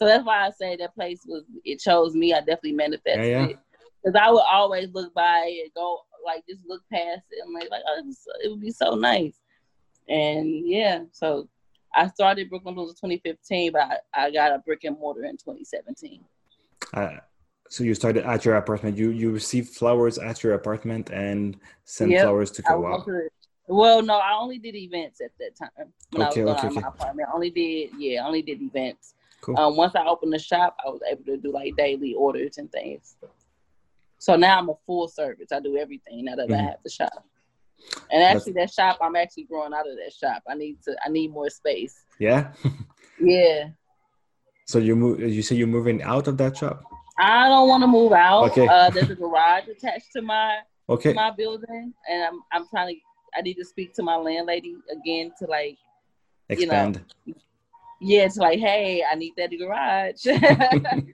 So 0.00 0.06
that's 0.06 0.24
why 0.24 0.46
I 0.46 0.50
say 0.50 0.76
that 0.76 0.94
place 0.94 1.20
was 1.26 1.44
it 1.62 1.78
chose 1.78 2.14
me. 2.14 2.32
I 2.32 2.38
definitely 2.38 2.72
manifested 2.72 3.22
yeah, 3.22 3.44
yeah. 3.44 3.46
it 3.48 3.58
because 4.02 4.18
I 4.18 4.30
would 4.30 4.44
always 4.50 4.88
look 4.94 5.12
by 5.12 5.60
and 5.62 5.70
go 5.74 6.00
like 6.24 6.42
just 6.48 6.62
look 6.66 6.80
past 6.90 7.20
it 7.30 7.44
and 7.44 7.52
like 7.52 7.70
like 7.70 7.82
oh, 7.86 7.98
it, 7.98 8.06
was, 8.06 8.26
it 8.42 8.48
would 8.48 8.62
be 8.62 8.70
so 8.70 8.94
nice. 8.94 9.34
And 10.08 10.66
yeah, 10.66 11.02
so 11.12 11.50
I 11.94 12.08
started 12.08 12.48
Brooklyn 12.48 12.74
Blooms 12.74 12.90
in 12.90 13.10
2015, 13.10 13.72
but 13.72 13.82
I, 13.82 14.26
I 14.26 14.30
got 14.30 14.52
a 14.52 14.58
brick 14.60 14.84
and 14.84 14.98
mortar 14.98 15.24
in 15.24 15.36
2017. 15.36 16.24
Uh, 16.94 17.10
so 17.68 17.84
you 17.84 17.94
started 17.94 18.24
at 18.24 18.42
your 18.46 18.56
apartment. 18.56 18.96
You 18.96 19.10
you 19.10 19.30
received 19.30 19.74
flowers 19.74 20.16
at 20.16 20.42
your 20.42 20.54
apartment 20.54 21.10
and 21.10 21.58
sent 21.84 22.10
yep. 22.10 22.22
flowers 22.22 22.50
to 22.52 22.62
go 22.62 22.86
out. 22.86 23.06
Well, 23.66 24.00
no, 24.02 24.14
I 24.14 24.32
only 24.32 24.58
did 24.58 24.74
events 24.74 25.20
at 25.20 25.30
that 25.38 25.56
time 25.56 25.92
when 26.12 26.26
okay, 26.28 26.40
I 26.40 26.44
was 26.44 26.56
okay, 26.56 26.68
okay. 26.68 26.80
my 26.80 26.88
apartment. 26.88 27.28
I 27.30 27.34
only 27.34 27.50
did 27.50 27.90
yeah, 27.98 28.24
I 28.24 28.26
only 28.26 28.40
did 28.40 28.62
events. 28.62 29.14
Cool. 29.40 29.58
Um, 29.58 29.76
once 29.76 29.94
I 29.94 30.04
opened 30.06 30.32
the 30.32 30.38
shop, 30.38 30.76
I 30.84 30.90
was 30.90 31.00
able 31.10 31.24
to 31.24 31.36
do 31.36 31.52
like 31.52 31.76
daily 31.76 32.14
orders 32.14 32.58
and 32.58 32.70
things. 32.70 33.16
So 34.18 34.36
now 34.36 34.58
I'm 34.58 34.68
a 34.68 34.74
full 34.86 35.08
service. 35.08 35.48
I 35.50 35.60
do 35.60 35.76
everything 35.78 36.26
now 36.26 36.36
that 36.36 36.48
mm-hmm. 36.48 36.60
I 36.60 36.70
have 36.70 36.78
the 36.84 36.90
shop. 36.90 37.24
And 38.10 38.22
actually, 38.22 38.52
That's... 38.52 38.76
that 38.76 38.82
shop, 38.82 38.98
I'm 39.00 39.16
actually 39.16 39.44
growing 39.44 39.72
out 39.72 39.88
of 39.88 39.96
that 39.96 40.12
shop. 40.12 40.42
I 40.48 40.54
need 40.54 40.82
to. 40.84 40.94
I 41.04 41.08
need 41.08 41.32
more 41.32 41.48
space. 41.48 42.04
Yeah. 42.18 42.52
yeah. 43.20 43.68
So 44.66 44.78
you 44.78 44.94
move. 44.94 45.20
You 45.20 45.42
say 45.42 45.56
you're 45.56 45.66
moving 45.66 46.02
out 46.02 46.28
of 46.28 46.36
that 46.38 46.58
shop. 46.58 46.82
I 47.18 47.48
don't 47.48 47.68
want 47.68 47.82
to 47.82 47.86
move 47.86 48.12
out. 48.12 48.50
Okay. 48.50 48.66
Uh, 48.66 48.90
there's 48.90 49.10
a 49.10 49.14
garage 49.14 49.68
attached 49.76 50.12
to 50.12 50.22
my 50.22 50.58
okay 50.88 51.12
my 51.14 51.30
building, 51.30 51.94
and 52.08 52.24
I'm 52.24 52.42
I'm 52.52 52.68
trying 52.68 52.94
to. 52.94 53.00
I 53.36 53.42
need 53.42 53.54
to 53.54 53.64
speak 53.64 53.94
to 53.94 54.02
my 54.02 54.16
landlady 54.16 54.76
again 54.90 55.32
to 55.38 55.46
like 55.46 55.78
expand. 56.48 57.04
You 57.24 57.34
know, 57.34 57.40
yeah, 58.00 58.22
it's 58.22 58.38
like, 58.38 58.58
hey, 58.58 59.04
I 59.10 59.14
need 59.14 59.34
that 59.36 59.50
garage. 59.50 60.24
because 60.24 60.40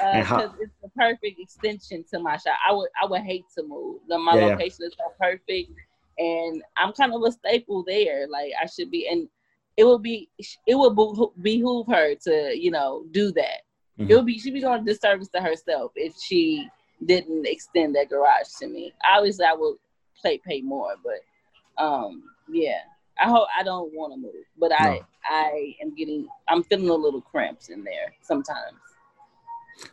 uh, 0.02 0.48
it's 0.60 0.72
the 0.82 0.88
perfect 0.96 1.38
extension 1.38 2.04
to 2.12 2.18
my 2.18 2.36
shop. 2.36 2.56
I 2.68 2.72
would 2.72 2.88
I 3.00 3.06
would 3.06 3.22
hate 3.22 3.44
to 3.56 3.62
move. 3.62 4.00
The, 4.08 4.18
my 4.18 4.34
yeah, 4.34 4.46
location 4.46 4.78
yeah. 4.80 4.86
is 4.88 4.94
so 4.98 5.12
perfect, 5.20 5.70
and 6.18 6.62
I'm 6.76 6.92
kind 6.92 7.14
of 7.14 7.22
a 7.22 7.30
staple 7.30 7.84
there. 7.86 8.26
Like 8.28 8.52
I 8.60 8.66
should 8.66 8.90
be, 8.90 9.08
and 9.08 9.28
it 9.76 9.84
would 9.84 10.02
be 10.02 10.28
it 10.66 10.74
would 10.74 10.96
behoove 11.40 11.86
her 11.86 12.14
to 12.14 12.52
you 12.58 12.72
know 12.72 13.04
do 13.12 13.30
that. 13.32 13.62
Mm-hmm. 13.98 14.10
It 14.10 14.14
would 14.16 14.26
be 14.26 14.38
she'd 14.38 14.54
be 14.54 14.60
doing 14.60 14.80
a 14.80 14.84
disservice 14.84 15.28
to 15.34 15.40
herself 15.40 15.92
if 15.94 16.14
she 16.20 16.68
didn't 17.04 17.46
extend 17.46 17.94
that 17.94 18.10
garage 18.10 18.48
to 18.60 18.66
me. 18.66 18.92
Obviously, 19.08 19.44
I 19.44 19.54
would 19.54 19.76
pay 20.22 20.38
pay 20.38 20.62
more, 20.62 20.94
but 21.04 21.82
um, 21.82 22.24
yeah. 22.50 22.80
I 23.20 23.28
hope 23.28 23.48
I 23.58 23.62
don't 23.62 23.92
want 23.92 24.12
to 24.14 24.18
move, 24.18 24.44
but 24.58 24.70
no. 24.70 24.76
I 24.78 25.00
I 25.28 25.74
am 25.82 25.94
getting 25.94 26.26
I'm 26.48 26.62
feeling 26.64 26.88
a 26.88 26.94
little 26.94 27.20
cramps 27.20 27.68
in 27.68 27.84
there 27.84 28.14
sometimes. 28.22 28.78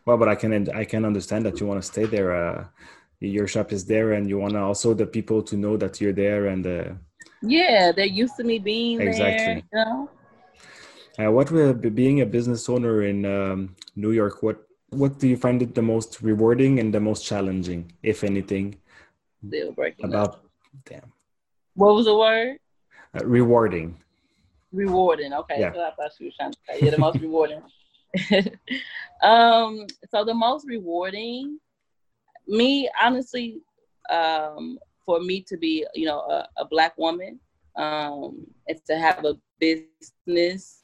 Well, 0.06 0.18
but 0.18 0.30
I 0.30 0.36
can 0.36 0.70
I 0.70 0.86
can 0.86 1.06
understand 1.06 1.46
that 1.46 1.60
you 1.60 1.68
want 1.68 1.82
to 1.82 1.88
stay 1.88 2.06
there. 2.06 2.36
Uh, 2.36 2.66
your 3.20 3.48
shop 3.48 3.74
is 3.74 3.86
there, 3.86 4.14
and 4.14 4.30
you 4.30 4.38
want 4.38 4.54
to 4.54 4.60
also 4.60 4.94
the 4.94 5.06
people 5.06 5.42
to 5.44 5.58
know 5.58 5.76
that 5.78 6.00
you're 6.00 6.14
there, 6.14 6.48
and 6.48 6.66
uh, 6.66 6.94
yeah, 7.42 7.92
they're 7.92 8.06
used 8.06 8.36
to 8.38 8.44
me 8.44 8.60
being 8.60 9.02
exactly. 9.02 9.64
there. 9.72 9.86
You 9.86 9.86
know? 9.86 10.10
Uh, 11.20 11.32
what 11.32 11.52
will 11.52 11.74
being 11.74 12.22
a 12.22 12.26
business 12.26 12.70
owner 12.70 13.04
in 13.04 13.26
um, 13.26 13.76
New 13.96 14.12
York? 14.12 14.42
What 14.42 14.64
what 14.90 15.20
do 15.20 15.28
you 15.28 15.38
find 15.38 15.62
it 15.62 15.76
the 15.76 15.82
most 15.82 16.22
rewarding 16.22 16.80
and 16.80 16.94
the 16.94 17.00
most 17.00 17.26
challenging, 17.26 17.92
if 18.04 18.24
anything? 18.24 18.76
Deal 19.48 19.72
breaking. 19.72 20.06
About 20.06 20.28
up. 20.28 20.46
damn. 20.86 21.12
What 21.76 21.96
was 21.96 22.06
the 22.06 22.16
word? 22.16 22.58
Uh, 23.16 23.26
rewarding. 23.26 23.98
Rewarding. 24.72 25.34
Okay, 25.34 25.60
yeah. 25.60 25.74
so 25.74 25.82
I 25.82 25.92
thought 25.92 26.12
she 26.18 26.26
was 26.26 26.36
trying 26.36 26.52
to 26.52 26.58
say 26.68 26.80
yeah, 26.86 26.92
the 26.92 26.98
most 26.98 27.20
rewarding. 27.20 27.62
um, 29.24 29.86
so 30.10 30.24
the 30.24 30.34
most 30.34 30.68
rewarding, 30.68 31.60
me 32.48 32.90
honestly, 33.02 33.62
um, 34.10 34.78
for 35.06 35.20
me 35.20 35.42
to 35.42 35.58
be, 35.58 35.86
you 35.96 36.06
know, 36.06 36.20
a, 36.20 36.48
a 36.58 36.66
black 36.66 36.96
woman, 36.98 37.40
um, 37.76 38.46
and 38.68 38.80
to 38.86 38.98
have 38.98 39.26
a 39.26 39.36
business 39.60 40.84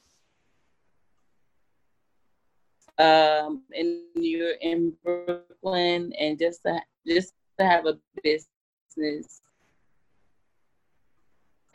um, 2.97 3.63
in 3.73 4.03
New 4.15 4.37
York, 4.37 4.57
in 4.61 4.93
Brooklyn, 5.03 6.13
and 6.19 6.39
just 6.39 6.63
to 6.63 6.79
just 7.05 7.33
to 7.59 7.65
have 7.65 7.85
a 7.85 7.97
business 8.23 9.41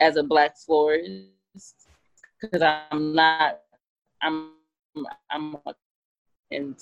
as 0.01 0.17
a 0.17 0.23
black 0.23 0.57
florist 0.57 1.29
because 2.41 2.61
I'm 2.61 3.13
not 3.13 3.61
I'm 4.21 4.53
I'm 5.29 5.55
and 6.51 6.75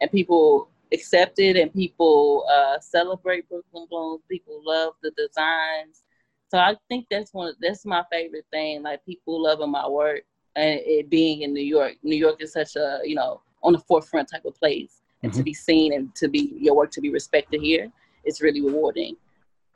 and 0.00 0.10
people 0.10 0.68
accept 0.92 1.38
it 1.38 1.56
and 1.56 1.72
people 1.72 2.46
uh, 2.50 2.78
celebrate 2.80 3.48
Brooklyn 3.48 3.86
Blooms. 3.88 4.22
People 4.28 4.60
love 4.64 4.94
the 5.02 5.10
designs. 5.12 6.02
So 6.48 6.58
I 6.58 6.76
think 6.88 7.06
that's 7.10 7.32
one. 7.32 7.54
That's 7.60 7.84
my 7.86 8.04
favorite 8.10 8.46
thing. 8.52 8.82
Like 8.82 9.04
people 9.04 9.42
loving 9.42 9.70
my 9.70 9.88
work 9.88 10.22
and 10.54 10.80
it 10.84 11.10
being 11.10 11.42
in 11.42 11.52
New 11.52 11.64
York. 11.64 11.94
New 12.02 12.16
York 12.16 12.42
is 12.42 12.52
such 12.52 12.76
a 12.76 13.00
you 13.04 13.14
know 13.14 13.40
on 13.62 13.72
the 13.72 13.80
forefront 13.80 14.30
type 14.30 14.44
of 14.44 14.54
place, 14.56 15.02
and 15.22 15.32
mm-hmm. 15.32 15.38
to 15.38 15.44
be 15.44 15.54
seen 15.54 15.92
and 15.92 16.14
to 16.16 16.28
be 16.28 16.56
your 16.60 16.76
work 16.76 16.90
to 16.92 17.00
be 17.00 17.10
respected 17.10 17.60
here, 17.60 17.90
it's 18.24 18.40
really 18.40 18.60
rewarding. 18.60 19.16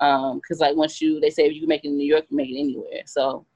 Um, 0.00 0.40
cause 0.46 0.60
like 0.60 0.76
once 0.76 1.00
you 1.00 1.20
they 1.20 1.30
say 1.30 1.46
if 1.46 1.54
you 1.54 1.66
make 1.66 1.84
it 1.84 1.88
in 1.88 1.98
New 1.98 2.06
York, 2.06 2.24
you 2.30 2.36
make 2.36 2.50
it 2.50 2.58
anywhere. 2.58 3.02
So 3.06 3.46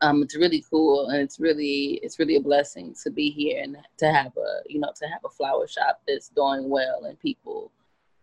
um, 0.00 0.22
it's 0.22 0.36
really 0.36 0.64
cool 0.70 1.08
and 1.08 1.20
it's 1.20 1.40
really 1.40 1.98
it's 2.02 2.18
really 2.18 2.36
a 2.36 2.40
blessing 2.40 2.94
to 3.02 3.10
be 3.10 3.30
here 3.30 3.62
and 3.62 3.76
to 3.98 4.12
have 4.12 4.32
a 4.36 4.62
you 4.68 4.78
know 4.78 4.92
to 4.96 5.06
have 5.06 5.20
a 5.24 5.28
flower 5.28 5.66
shop 5.66 6.02
that's 6.06 6.28
doing 6.28 6.68
well 6.68 7.04
and 7.04 7.18
people 7.18 7.72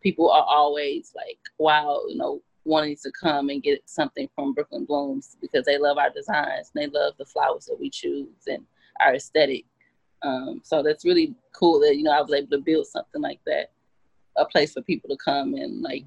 people 0.01 0.29
are 0.29 0.45
always 0.47 1.11
like 1.15 1.39
wow 1.57 2.01
you 2.07 2.17
know 2.17 2.41
wanting 2.65 2.95
to 2.95 3.11
come 3.11 3.49
and 3.49 3.61
get 3.63 3.88
something 3.88 4.27
from 4.35 4.53
Brooklyn 4.53 4.85
Blooms 4.85 5.38
because 5.39 5.65
they 5.65 5.77
love 5.77 5.97
our 5.97 6.09
designs 6.09 6.71
and 6.73 6.83
they 6.83 6.99
love 6.99 7.13
the 7.17 7.25
flowers 7.25 7.65
that 7.65 7.79
we 7.79 7.89
choose 7.89 8.47
and 8.47 8.65
our 9.01 9.13
aesthetic. 9.13 9.65
Um, 10.23 10.61
so 10.63 10.81
that's 10.81 11.05
really 11.05 11.35
cool 11.53 11.79
that 11.81 11.95
you 11.95 12.03
know 12.03 12.11
I 12.11 12.21
was 12.21 12.33
able 12.33 12.49
to 12.49 12.57
build 12.57 12.88
something 12.88 13.21
like 13.21 13.39
that, 13.45 13.71
a 14.35 14.45
place 14.45 14.73
for 14.73 14.81
people 14.81 15.09
to 15.09 15.17
come 15.23 15.53
and 15.53 15.81
like 15.81 16.05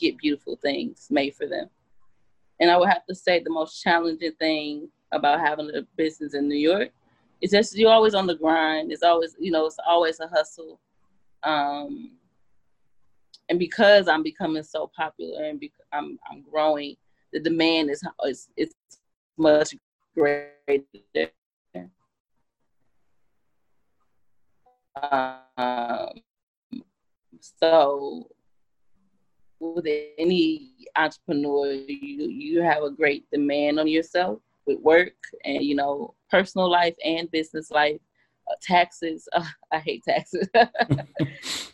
get 0.00 0.18
beautiful 0.18 0.56
things 0.56 1.06
made 1.10 1.34
for 1.34 1.46
them. 1.46 1.68
And 2.60 2.70
I 2.70 2.76
would 2.76 2.88
have 2.88 3.06
to 3.06 3.14
say 3.14 3.40
the 3.42 3.50
most 3.50 3.82
challenging 3.82 4.32
thing 4.32 4.88
about 5.12 5.40
having 5.40 5.70
a 5.74 5.82
business 5.96 6.34
in 6.34 6.48
New 6.48 6.58
York. 6.58 6.90
is 7.40 7.50
just 7.50 7.76
you're 7.76 7.90
always 7.90 8.14
on 8.14 8.26
the 8.26 8.34
grind. 8.34 8.92
It's 8.92 9.02
always 9.02 9.34
you 9.38 9.50
know 9.50 9.66
it's 9.66 9.78
always 9.86 10.20
a 10.20 10.28
hustle. 10.28 10.80
Um, 11.42 12.12
and 13.48 13.58
because 13.58 14.08
I'm 14.08 14.22
becoming 14.22 14.62
so 14.62 14.90
popular 14.96 15.44
and 15.44 15.58
because 15.58 15.84
I'm 15.92 16.18
I'm 16.30 16.42
growing, 16.50 16.96
the 17.32 17.40
demand 17.40 17.90
is 17.90 18.02
is 18.26 18.48
it's 18.56 18.74
much 19.36 19.74
greater. 20.14 21.30
Um, 25.02 26.20
so 27.40 28.28
with 29.60 29.86
any 30.18 30.72
entrepreneur, 30.96 31.72
you 31.72 32.28
you 32.28 32.62
have 32.62 32.82
a 32.82 32.90
great 32.90 33.24
demand 33.30 33.78
on 33.78 33.86
yourself 33.86 34.40
with 34.66 34.80
work 34.80 35.14
and 35.44 35.62
you 35.62 35.74
know 35.74 36.14
personal 36.30 36.70
life 36.70 36.94
and 37.04 37.30
business 37.30 37.70
life. 37.70 38.00
Uh, 38.50 38.54
taxes 38.62 39.28
uh, 39.34 39.44
i 39.72 39.78
hate 39.78 40.02
taxes. 40.04 40.48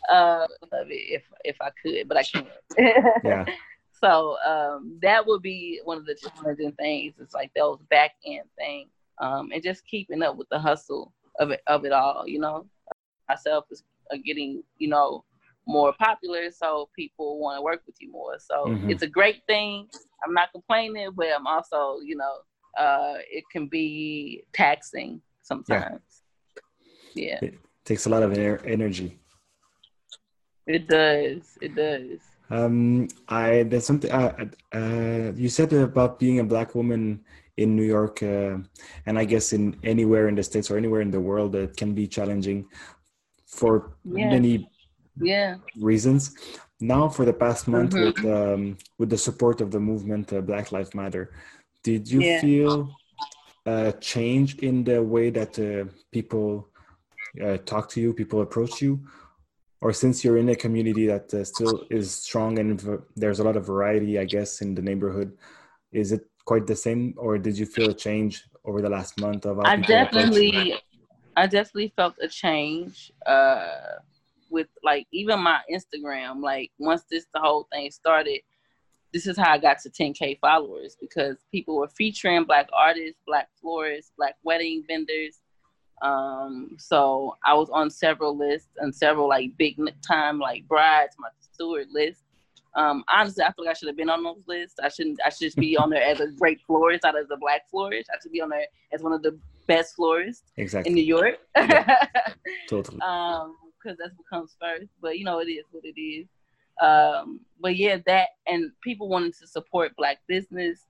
Uh, 0.09 0.47
love 0.71 0.87
it 0.89 0.93
if 0.93 1.23
if 1.43 1.57
i 1.59 1.69
could 1.81 2.07
but 2.07 2.17
i 2.17 2.23
can't. 2.23 2.47
Yeah. 3.23 3.45
So 3.91 4.37
um, 4.45 4.99
that 5.01 5.25
would 5.25 5.41
be 5.41 5.81
one 5.83 5.97
of 5.97 6.05
the 6.05 6.15
challenging 6.15 6.71
things. 6.73 7.15
It's 7.19 7.33
like 7.33 7.51
those 7.55 7.79
back 7.89 8.11
end 8.25 8.43
things 8.57 8.89
um, 9.19 9.49
and 9.51 9.61
just 9.61 9.85
keeping 9.85 10.21
up 10.21 10.37
with 10.37 10.47
the 10.49 10.59
hustle 10.59 11.13
of 11.39 11.51
it 11.51 11.61
of 11.67 11.83
it 11.83 11.91
all 11.91 12.27
you 12.27 12.39
know? 12.39 12.67
Myself 13.27 13.65
is 13.71 13.83
uh, 14.11 14.17
getting 14.23 14.63
you 14.77 14.87
know 14.87 15.25
more 15.67 15.93
popular 15.99 16.49
so 16.51 16.89
people 16.95 17.39
want 17.39 17.57
to 17.57 17.61
work 17.61 17.81
with 17.85 17.95
you 17.99 18.11
more 18.11 18.37
so 18.39 18.65
mm-hmm. 18.65 18.89
it's 18.89 19.03
a 19.03 19.07
great 19.07 19.41
thing 19.47 19.87
i'm 20.25 20.33
not 20.33 20.51
complaining 20.51 21.09
but 21.15 21.27
i'm 21.35 21.45
also 21.45 21.99
you 22.03 22.15
know 22.15 22.35
uh, 22.77 23.15
it 23.29 23.43
can 23.51 23.67
be 23.67 24.43
taxing 24.53 25.21
sometimes. 25.41 26.23
Yeah. 27.15 27.39
yeah. 27.41 27.49
It 27.49 27.59
takes 27.83 28.05
a 28.05 28.09
lot 28.09 28.23
of 28.23 28.37
energy. 28.37 29.19
It 30.67 30.87
does. 30.87 31.57
It 31.61 31.75
does. 31.75 32.19
Um, 32.49 33.07
I 33.27 33.63
there's 33.63 33.85
something 33.85 34.11
uh, 34.11 34.45
uh, 34.73 35.31
you 35.35 35.49
said 35.49 35.73
about 35.73 36.19
being 36.19 36.39
a 36.39 36.43
black 36.43 36.75
woman 36.75 37.25
in 37.57 37.75
New 37.75 37.83
York, 37.83 38.23
uh, 38.23 38.57
and 39.05 39.19
I 39.19 39.25
guess 39.25 39.51
in 39.51 39.75
anywhere 39.83 40.27
in 40.29 40.35
the 40.35 40.43
states 40.43 40.71
or 40.71 40.77
anywhere 40.77 41.01
in 41.01 41.11
the 41.11 41.19
world, 41.19 41.55
it 41.55 41.75
can 41.75 41.93
be 41.93 42.07
challenging 42.07 42.67
for 43.45 43.97
yeah. 44.05 44.29
many 44.29 44.69
yeah 45.21 45.55
reasons. 45.79 46.35
Now, 46.79 47.09
for 47.09 47.25
the 47.25 47.33
past 47.33 47.67
month, 47.67 47.93
mm-hmm. 47.93 48.23
with 48.23 48.35
um, 48.39 48.77
with 48.99 49.09
the 49.09 49.17
support 49.17 49.61
of 49.61 49.71
the 49.71 49.79
movement 49.79 50.31
uh, 50.31 50.41
Black 50.41 50.71
Lives 50.71 50.93
Matter, 50.93 51.33
did 51.83 52.09
you 52.09 52.21
yeah. 52.21 52.39
feel 52.39 52.95
a 53.65 53.93
change 53.93 54.59
in 54.59 54.83
the 54.83 55.01
way 55.01 55.29
that 55.29 55.57
uh, 55.57 55.89
people 56.11 56.69
uh, 57.43 57.57
talk 57.65 57.89
to 57.89 58.01
you, 58.01 58.13
people 58.13 58.41
approach 58.41 58.81
you, 58.81 58.99
or 59.81 59.91
since 59.91 60.23
you're 60.23 60.37
in 60.37 60.49
a 60.49 60.55
community 60.55 61.07
that 61.07 61.33
uh, 61.33 61.43
still 61.43 61.85
is 61.89 62.11
strong 62.11 62.59
and 62.59 62.79
v- 62.81 62.97
there's 63.15 63.39
a 63.39 63.43
lot 63.43 63.57
of 63.57 63.65
variety, 63.65 64.17
I 64.19 64.25
guess, 64.25 64.61
in 64.61 64.73
the 64.73 64.81
neighborhood, 64.81 65.37
is 65.91 66.11
it 66.11 66.21
quite 66.45 66.65
the 66.65 66.75
same, 66.75 67.13
or 67.17 67.37
did 67.37 67.57
you 67.57 67.65
feel 67.65 67.89
a 67.89 67.93
change 67.93 68.45
over 68.65 68.81
the 68.81 68.89
last 68.89 69.19
month 69.19 69.45
of? 69.45 69.59
I 69.59 69.75
definitely, 69.77 70.75
I 71.35 71.47
definitely 71.47 71.91
felt 71.95 72.15
a 72.21 72.27
change 72.27 73.11
uh, 73.25 73.99
with 74.49 74.67
like 74.83 75.07
even 75.11 75.39
my 75.39 75.59
Instagram. 75.71 76.41
Like 76.41 76.71
once 76.79 77.03
this 77.09 77.25
the 77.33 77.39
whole 77.39 77.67
thing 77.71 77.91
started, 77.91 78.41
this 79.13 79.27
is 79.27 79.37
how 79.37 79.51
I 79.51 79.57
got 79.57 79.79
to 79.79 79.89
10k 79.89 80.39
followers 80.39 80.97
because 80.99 81.37
people 81.51 81.77
were 81.77 81.87
featuring 81.87 82.43
black 82.43 82.67
artists, 82.73 83.21
black 83.25 83.49
florists, 83.59 84.11
black 84.17 84.35
wedding 84.43 84.83
vendors. 84.87 85.39
Um, 86.01 86.75
so 86.77 87.35
I 87.43 87.53
was 87.55 87.69
on 87.69 87.89
several 87.89 88.37
lists 88.37 88.69
and 88.77 88.93
several 88.93 89.27
like 89.27 89.57
big 89.57 89.77
time 90.07 90.39
like 90.39 90.67
brides, 90.67 91.15
my 91.19 91.29
steward 91.39 91.87
list. 91.91 92.21
Um, 92.75 93.03
honestly, 93.11 93.43
I 93.43 93.51
feel 93.53 93.65
like 93.65 93.71
I 93.71 93.73
should 93.73 93.87
have 93.87 93.97
been 93.97 94.09
on 94.09 94.23
those 94.23 94.43
lists. 94.47 94.75
I 94.81 94.89
shouldn't. 94.89 95.19
I 95.25 95.29
should 95.29 95.39
just 95.39 95.57
be 95.57 95.75
on 95.77 95.89
there 95.89 96.03
as 96.03 96.19
a 96.19 96.27
great 96.39 96.61
florist, 96.67 97.03
not 97.03 97.17
as 97.17 97.25
a 97.31 97.37
black 97.37 97.67
florist. 97.71 98.09
I 98.13 98.17
should 98.21 98.31
be 98.31 98.41
on 98.41 98.49
there 98.49 98.67
as 98.93 99.01
one 99.01 99.13
of 99.13 99.23
the 99.23 99.39
best 99.65 99.95
florists 99.95 100.43
exactly. 100.57 100.91
in 100.91 100.95
New 100.95 101.03
York. 101.03 101.37
Yeah, 101.55 102.07
totally. 102.69 102.99
um, 103.01 103.55
because 103.87 103.97
that's 103.97 104.17
what 104.17 104.27
comes 104.29 104.55
first. 104.59 104.91
But 105.01 105.17
you 105.17 105.25
know, 105.25 105.39
it 105.39 105.47
is 105.47 105.65
what 105.71 105.85
it 105.85 105.99
is. 105.99 106.27
Um, 106.81 107.41
but 107.59 107.75
yeah, 107.75 107.97
that 108.05 108.29
and 108.45 108.71
people 108.83 109.09
wanting 109.09 109.33
to 109.39 109.47
support 109.47 109.95
black 109.95 110.19
business. 110.27 110.85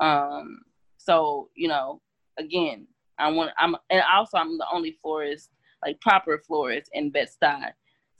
Um, 0.00 0.60
so 0.98 1.48
you 1.54 1.68
know, 1.68 2.00
again, 2.38 2.86
I 3.18 3.30
want. 3.30 3.52
I'm 3.58 3.76
and 3.90 4.02
also 4.12 4.38
I'm 4.38 4.58
the 4.58 4.66
only 4.72 4.98
florist, 5.02 5.50
like 5.84 6.00
proper 6.00 6.38
florist 6.38 6.90
in 6.92 7.10
Bed 7.10 7.28
Stuy. 7.28 7.70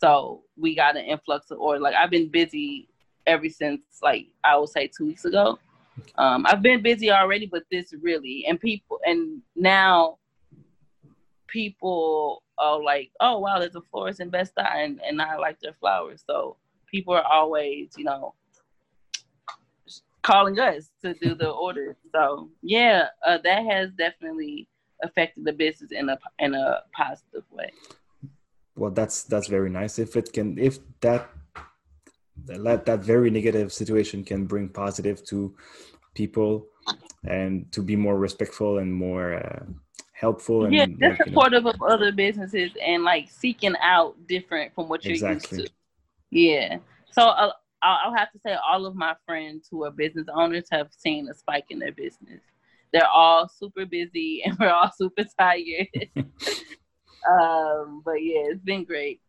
So 0.00 0.42
we 0.56 0.74
got 0.74 0.96
an 0.96 1.04
influx 1.04 1.50
of 1.50 1.58
order. 1.58 1.80
Like 1.80 1.94
I've 1.94 2.10
been 2.10 2.28
busy 2.28 2.88
ever 3.26 3.48
since 3.48 3.82
like 4.02 4.28
I 4.44 4.56
would 4.56 4.68
say 4.68 4.88
two 4.88 5.06
weeks 5.06 5.24
ago. 5.24 5.58
Um, 6.16 6.46
I've 6.46 6.62
been 6.62 6.82
busy 6.82 7.10
already, 7.10 7.46
but 7.46 7.64
this 7.70 7.92
really 8.00 8.46
and 8.48 8.58
people 8.58 8.98
and 9.04 9.42
now 9.54 10.18
people 11.46 12.41
are 12.58 12.82
like, 12.82 13.10
oh 13.20 13.38
wow, 13.38 13.58
there's 13.58 13.74
a 13.74 13.80
florist 13.90 14.20
in 14.20 14.30
Bed 14.30 14.48
Stuy 14.48 14.64
and, 14.64 15.00
and 15.06 15.20
I 15.20 15.36
like 15.36 15.60
their 15.60 15.72
flowers. 15.74 16.22
So 16.26 16.56
people 16.90 17.14
are 17.14 17.24
always, 17.24 17.90
you 17.96 18.04
know, 18.04 18.34
calling 20.22 20.58
us 20.58 20.90
to 21.02 21.14
do 21.14 21.34
the 21.34 21.50
order. 21.50 21.96
So 22.12 22.50
yeah, 22.62 23.08
uh, 23.26 23.38
that 23.44 23.64
has 23.66 23.90
definitely 23.92 24.68
affected 25.02 25.44
the 25.44 25.52
business 25.52 25.90
in 25.92 26.08
a 26.08 26.18
in 26.38 26.54
a 26.54 26.82
positive 26.94 27.44
way. 27.50 27.70
Well, 28.76 28.90
that's 28.90 29.24
that's 29.24 29.48
very 29.48 29.70
nice. 29.70 29.98
If 29.98 30.16
it 30.16 30.32
can, 30.32 30.58
if 30.58 30.78
that 31.00 31.28
that 32.46 32.86
that 32.86 33.00
very 33.00 33.30
negative 33.30 33.72
situation 33.72 34.24
can 34.24 34.46
bring 34.46 34.68
positive 34.68 35.24
to 35.26 35.54
people 36.14 36.66
and 37.24 37.70
to 37.72 37.82
be 37.82 37.96
more 37.96 38.18
respectful 38.18 38.78
and 38.78 38.92
more 38.92 39.34
uh, 39.34 39.64
helpful 40.22 40.64
and 40.64 40.72
yeah 40.72 40.86
just 40.86 41.00
like, 41.00 41.24
supportive 41.24 41.64
know. 41.64 41.70
of 41.70 41.82
other 41.82 42.12
businesses 42.12 42.70
and 42.80 43.02
like 43.02 43.28
seeking 43.28 43.74
out 43.82 44.14
different 44.28 44.72
from 44.74 44.88
what 44.88 45.04
you're 45.04 45.14
exactly. 45.14 45.58
used 45.58 45.68
to. 45.68 45.74
Yeah. 46.30 46.78
So 47.10 47.22
uh, 47.24 47.50
i'll 47.82 48.14
have 48.14 48.30
to 48.30 48.38
say 48.46 48.56
all 48.70 48.86
of 48.86 48.94
my 48.94 49.14
friends 49.26 49.66
who 49.68 49.84
are 49.84 49.90
business 49.90 50.28
owners 50.32 50.68
have 50.70 50.86
seen 50.96 51.28
a 51.28 51.34
spike 51.34 51.66
in 51.70 51.80
their 51.80 51.92
business. 51.92 52.40
They're 52.92 53.08
all 53.08 53.48
super 53.48 53.84
busy 53.84 54.42
and 54.44 54.56
we're 54.58 54.70
all 54.70 54.92
super 54.96 55.24
tired. 55.38 55.88
Um 57.30 58.02
but 58.04 58.14
yeah 58.14 58.50
it's 58.50 58.64
been 58.64 58.82
great 58.82 59.20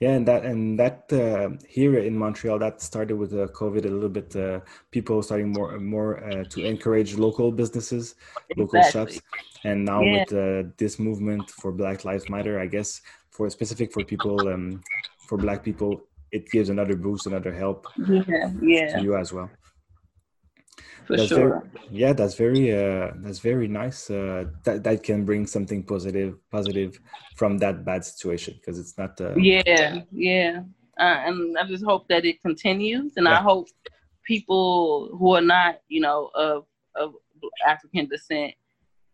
yeah, 0.00 0.10
and 0.10 0.26
that 0.28 0.44
and 0.44 0.78
that 0.78 1.12
uh, 1.12 1.50
here 1.68 1.98
in 1.98 2.16
Montreal 2.16 2.58
that 2.58 2.80
started 2.80 3.16
with 3.16 3.32
uh, 3.32 3.46
COVID 3.48 3.84
a 3.84 3.88
little 3.88 4.08
bit. 4.08 4.34
Uh, 4.34 4.60
people 4.90 5.22
starting 5.22 5.52
more 5.52 5.78
more 5.78 6.24
uh, 6.24 6.44
to 6.44 6.64
encourage 6.64 7.16
local 7.16 7.50
businesses, 7.50 8.14
exactly. 8.50 8.62
local 8.62 8.82
shops, 8.90 9.20
and 9.64 9.84
now 9.84 10.00
yeah. 10.02 10.24
with 10.28 10.32
uh, 10.32 10.70
this 10.76 10.98
movement 10.98 11.50
for 11.50 11.72
Black 11.72 12.04
Lives 12.04 12.28
Matter, 12.28 12.60
I 12.60 12.66
guess 12.66 13.00
for 13.30 13.48
specific 13.50 13.92
for 13.92 14.04
people 14.04 14.48
um, 14.48 14.82
for 15.28 15.38
Black 15.38 15.62
people, 15.62 16.02
it 16.32 16.50
gives 16.50 16.68
another 16.68 16.96
boost, 16.96 17.26
another 17.26 17.52
help. 17.52 17.86
Yeah, 18.08 18.50
yeah. 18.60 18.96
To 18.96 19.02
you 19.02 19.16
as 19.16 19.32
well 19.32 19.50
for 21.06 21.16
that's 21.16 21.28
sure. 21.28 21.60
Very, 21.72 22.00
yeah, 22.00 22.12
that's 22.12 22.34
very 22.34 22.72
uh, 22.72 23.12
that's 23.16 23.38
very 23.38 23.68
nice. 23.68 24.10
Uh, 24.10 24.44
that 24.64 24.82
that 24.84 25.02
can 25.02 25.24
bring 25.24 25.46
something 25.46 25.82
positive 25.82 26.36
positive 26.50 26.98
from 27.36 27.58
that 27.58 27.84
bad 27.84 28.04
situation 28.04 28.54
because 28.54 28.78
it's 28.78 28.98
not. 28.98 29.20
Uh, 29.20 29.34
yeah, 29.36 30.00
yeah, 30.10 30.62
uh, 30.98 31.18
and 31.26 31.56
I 31.58 31.66
just 31.66 31.84
hope 31.84 32.08
that 32.08 32.24
it 32.24 32.42
continues, 32.42 33.12
and 33.16 33.26
yeah. 33.26 33.38
I 33.38 33.42
hope 33.42 33.68
people 34.24 35.16
who 35.18 35.34
are 35.34 35.40
not, 35.40 35.80
you 35.88 36.00
know, 36.00 36.30
of 36.34 36.66
of 36.94 37.14
African 37.66 38.08
descent, 38.08 38.54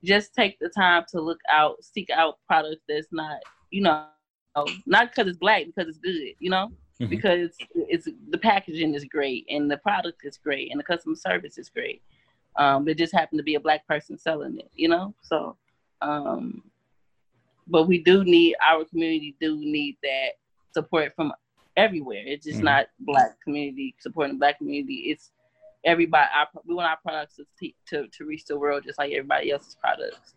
just 0.03 0.35
take 0.35 0.59
the 0.61 0.71
time 0.71 1.05
to 1.11 1.21
look 1.21 1.41
out, 1.51 1.83
seek 1.85 2.09
out 2.11 2.39
products 2.49 2.83
that's 2.89 3.09
not, 3.13 3.39
you 3.71 3.83
know, 3.83 4.07
not 4.87 5.11
because 5.11 5.29
it's 5.29 5.39
black, 5.39 5.67
because 5.67 5.89
it's 5.89 5.99
good, 5.99 6.35
you 6.39 6.51
know 6.51 6.71
mm-hmm. 7.03 7.11
because 7.11 7.51
it's 7.75 8.09
the 8.31 8.39
packaging 8.39 8.95
is 8.95 9.05
great 9.05 9.47
and 9.49 9.71
the 9.71 9.77
product 9.79 10.21
is 10.25 10.39
great 10.39 10.71
and 10.71 10.79
the 10.79 10.85
customer 10.85 11.17
service 11.17 11.59
is 11.59 11.69
great. 11.69 12.03
Um, 12.57 12.87
it 12.89 12.99
just 12.99 13.15
happened 13.15 13.39
to 13.39 13.45
be 13.45 13.55
a 13.55 13.61
black 13.61 13.87
person 13.87 14.19
selling 14.19 14.59
it, 14.59 14.71
you 14.75 14.89
know. 14.89 15.15
So, 15.23 15.57
um, 16.01 16.63
but 17.67 17.85
we 17.85 18.03
do 18.03 18.25
need 18.25 18.57
our 18.67 18.85
community 18.85 19.37
do 19.41 19.57
need 19.57 19.97
that 20.03 20.33
support 20.73 21.13
from 21.17 21.33
everywhere. 21.77 22.23
It's 22.25 22.45
just 22.45 22.59
mm-hmm. 22.59 22.67
not 22.67 22.87
black 23.01 23.41
community 23.43 23.95
supporting 23.99 24.39
black 24.39 24.59
community. 24.59 25.07
It's 25.11 25.31
everybody. 25.85 26.29
Our, 26.35 26.49
we 26.67 26.75
want 26.75 26.89
our 26.89 26.99
products 27.03 27.37
to, 27.37 27.73
to 27.89 28.09
to 28.09 28.25
reach 28.25 28.45
the 28.45 28.59
world 28.59 28.85
just 28.85 28.99
like 28.99 29.13
everybody 29.13 29.51
else's 29.51 29.77
products. 29.81 30.35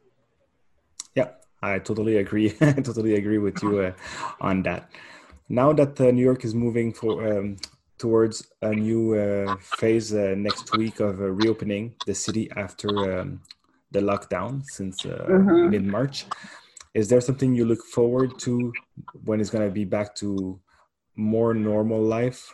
Yeah, 1.16 1.30
I 1.62 1.80
totally 1.80 2.18
agree. 2.18 2.56
I 2.62 2.74
totally 2.74 3.16
agree 3.16 3.40
with 3.40 3.62
you 3.62 3.80
uh, 3.80 3.92
on 4.40 4.64
that 4.64 4.90
now 5.50 5.74
that 5.74 6.00
uh, 6.00 6.12
New 6.12 6.24
York 6.24 6.44
is 6.46 6.56
moving 6.56 6.94
for 6.94 7.40
um, 7.40 7.58
towards 7.98 8.48
a 8.62 8.72
new 8.74 9.16
uh, 9.16 9.56
phase 9.80 10.14
uh, 10.14 10.34
next 10.38 10.76
week 10.78 11.00
of 11.00 11.20
uh, 11.20 11.32
reopening 11.32 11.94
the 12.06 12.14
city 12.14 12.50
after 12.56 13.20
um, 13.20 13.42
the 13.92 14.00
lockdown 14.00 14.64
since 14.66 15.06
uh, 15.06 15.26
mm-hmm. 15.30 15.70
mid 15.70 15.86
March, 15.86 16.26
is 16.94 17.08
there 17.10 17.22
something 17.22 17.54
you 17.56 17.66
look 17.66 17.84
forward 17.86 18.38
to 18.40 18.74
when 19.24 19.40
it's 19.40 19.50
going 19.50 19.66
to 19.66 19.74
be 19.74 19.86
back 19.86 20.16
to 20.16 20.60
more 21.16 21.54
normal 21.54 22.02
life? 22.02 22.52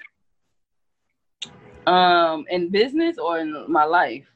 Um, 1.88 2.45
in 2.49 2.69
business 2.69 3.17
or 3.17 3.39
in 3.39 3.65
my 3.67 3.86
life? 3.86 4.27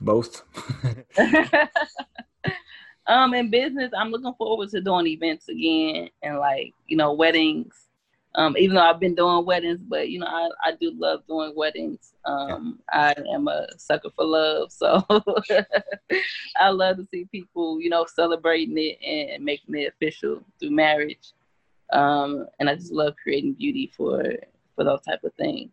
Both. 0.00 0.42
Um, 3.08 3.34
in 3.34 3.50
business, 3.50 3.92
I'm 3.96 4.10
looking 4.10 4.34
forward 4.34 4.68
to 4.70 4.80
doing 4.80 5.06
events 5.06 5.48
again 5.48 6.08
and 6.22 6.38
like 6.38 6.72
you 6.86 6.96
know 6.96 7.12
weddings. 7.12 7.74
Um, 8.34 8.54
even 8.58 8.74
though 8.74 8.82
I've 8.82 9.00
been 9.00 9.14
doing 9.14 9.46
weddings, 9.46 9.80
but 9.80 10.10
you 10.10 10.18
know 10.18 10.26
I, 10.26 10.50
I 10.64 10.72
do 10.72 10.92
love 10.96 11.26
doing 11.26 11.52
weddings. 11.56 12.12
Um, 12.24 12.80
I 12.90 13.14
am 13.32 13.48
a 13.48 13.66
sucker 13.78 14.10
for 14.14 14.24
love, 14.24 14.72
so 14.72 15.04
I 16.56 16.68
love 16.70 16.96
to 16.96 17.06
see 17.10 17.26
people 17.30 17.80
you 17.80 17.88
know 17.88 18.06
celebrating 18.12 18.76
it 18.76 18.98
and 19.02 19.44
making 19.44 19.76
it 19.76 19.92
official 19.92 20.42
through 20.58 20.70
marriage. 20.70 21.32
Um, 21.92 22.46
and 22.58 22.68
I 22.68 22.74
just 22.74 22.92
love 22.92 23.14
creating 23.22 23.54
beauty 23.54 23.92
for 23.96 24.34
for 24.74 24.84
those 24.84 25.02
type 25.02 25.22
of 25.24 25.32
things. 25.34 25.70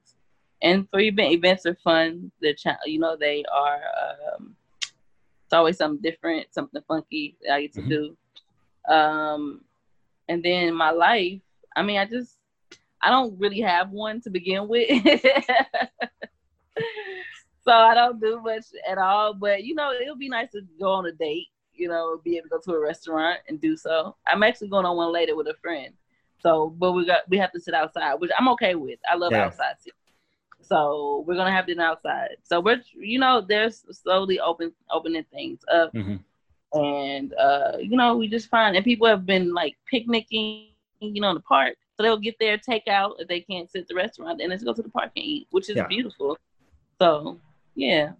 And 0.61 0.87
for 0.89 0.99
event 0.99 1.33
events 1.33 1.65
are 1.65 1.75
fun. 1.83 2.31
They're 2.41 2.55
you 2.85 2.99
know 2.99 3.17
they 3.17 3.43
are 3.53 3.81
um, 4.35 4.55
it's 5.53 5.59
always 5.59 5.77
something 5.77 6.01
different, 6.01 6.51
something 6.51 6.81
funky 6.87 7.37
that 7.43 7.53
I 7.53 7.61
get 7.61 7.73
to 7.73 7.81
mm-hmm. 7.81 7.89
do. 7.89 8.17
Um, 8.91 9.61
and 10.27 10.41
then 10.41 10.73
my 10.73 10.89
life, 10.89 11.41
I 11.75 11.83
mean, 11.83 11.99
I 11.99 12.05
just, 12.05 12.39
I 13.03 13.11
don't 13.11 13.37
really 13.39 13.61
have 13.61 13.91
one 13.91 14.19
to 14.21 14.31
begin 14.31 14.67
with. 14.67 14.89
so 17.63 17.71
I 17.71 17.93
don't 17.93 18.19
do 18.19 18.41
much 18.41 18.65
at 18.89 18.97
all. 18.97 19.35
But, 19.35 19.63
you 19.63 19.75
know, 19.75 19.91
it'll 19.91 20.15
be 20.15 20.27
nice 20.27 20.49
to 20.53 20.61
go 20.79 20.93
on 20.93 21.05
a 21.05 21.11
date, 21.11 21.49
you 21.75 21.87
know, 21.87 22.19
be 22.23 22.37
able 22.37 22.49
to 22.49 22.49
go 22.49 22.59
to 22.71 22.73
a 22.73 22.81
restaurant 22.81 23.41
and 23.47 23.61
do 23.61 23.77
so. 23.77 24.15
I'm 24.25 24.41
actually 24.41 24.69
going 24.69 24.87
on 24.87 24.97
one 24.97 25.13
later 25.13 25.35
with 25.35 25.45
a 25.45 25.55
friend. 25.61 25.93
So, 26.39 26.73
but 26.79 26.93
we 26.93 27.05
got 27.05 27.29
we 27.29 27.37
have 27.37 27.51
to 27.51 27.59
sit 27.59 27.75
outside, 27.75 28.15
which 28.15 28.31
I'm 28.39 28.49
okay 28.49 28.73
with. 28.73 28.97
I 29.07 29.15
love 29.15 29.33
yeah. 29.33 29.45
outside. 29.45 29.75
So 30.63 31.23
we're 31.27 31.35
gonna 31.35 31.51
have 31.51 31.67
dinner 31.67 31.83
outside. 31.83 32.37
So 32.43 32.59
we're 32.59 32.81
you 32.95 33.19
know 33.19 33.41
they're 33.41 33.69
slowly 33.69 34.39
open 34.39 34.73
opening 34.91 35.25
things 35.31 35.59
up, 35.71 35.93
mm-hmm. 35.93 36.15
and 36.79 37.33
uh, 37.33 37.77
you 37.79 37.97
know 37.97 38.15
we 38.17 38.27
just 38.27 38.49
find 38.49 38.75
and 38.75 38.85
people 38.85 39.07
have 39.07 39.25
been 39.25 39.53
like 39.53 39.75
picnicking, 39.89 40.67
you 40.99 41.21
know, 41.21 41.29
in 41.29 41.35
the 41.35 41.41
park. 41.41 41.75
So 41.95 42.03
they'll 42.03 42.17
get 42.17 42.39
their 42.39 42.57
takeout 42.57 43.15
if 43.19 43.27
they 43.27 43.41
can't 43.41 43.69
sit 43.69 43.81
at 43.81 43.87
the 43.87 43.95
restaurant, 43.95 44.41
and 44.41 44.49
let's 44.49 44.63
go 44.63 44.73
to 44.73 44.81
the 44.81 44.89
park 44.89 45.11
and 45.15 45.25
eat, 45.25 45.47
which 45.51 45.69
is 45.69 45.75
yeah. 45.75 45.87
beautiful. 45.87 46.37
So 46.99 47.39
yeah, 47.75 48.11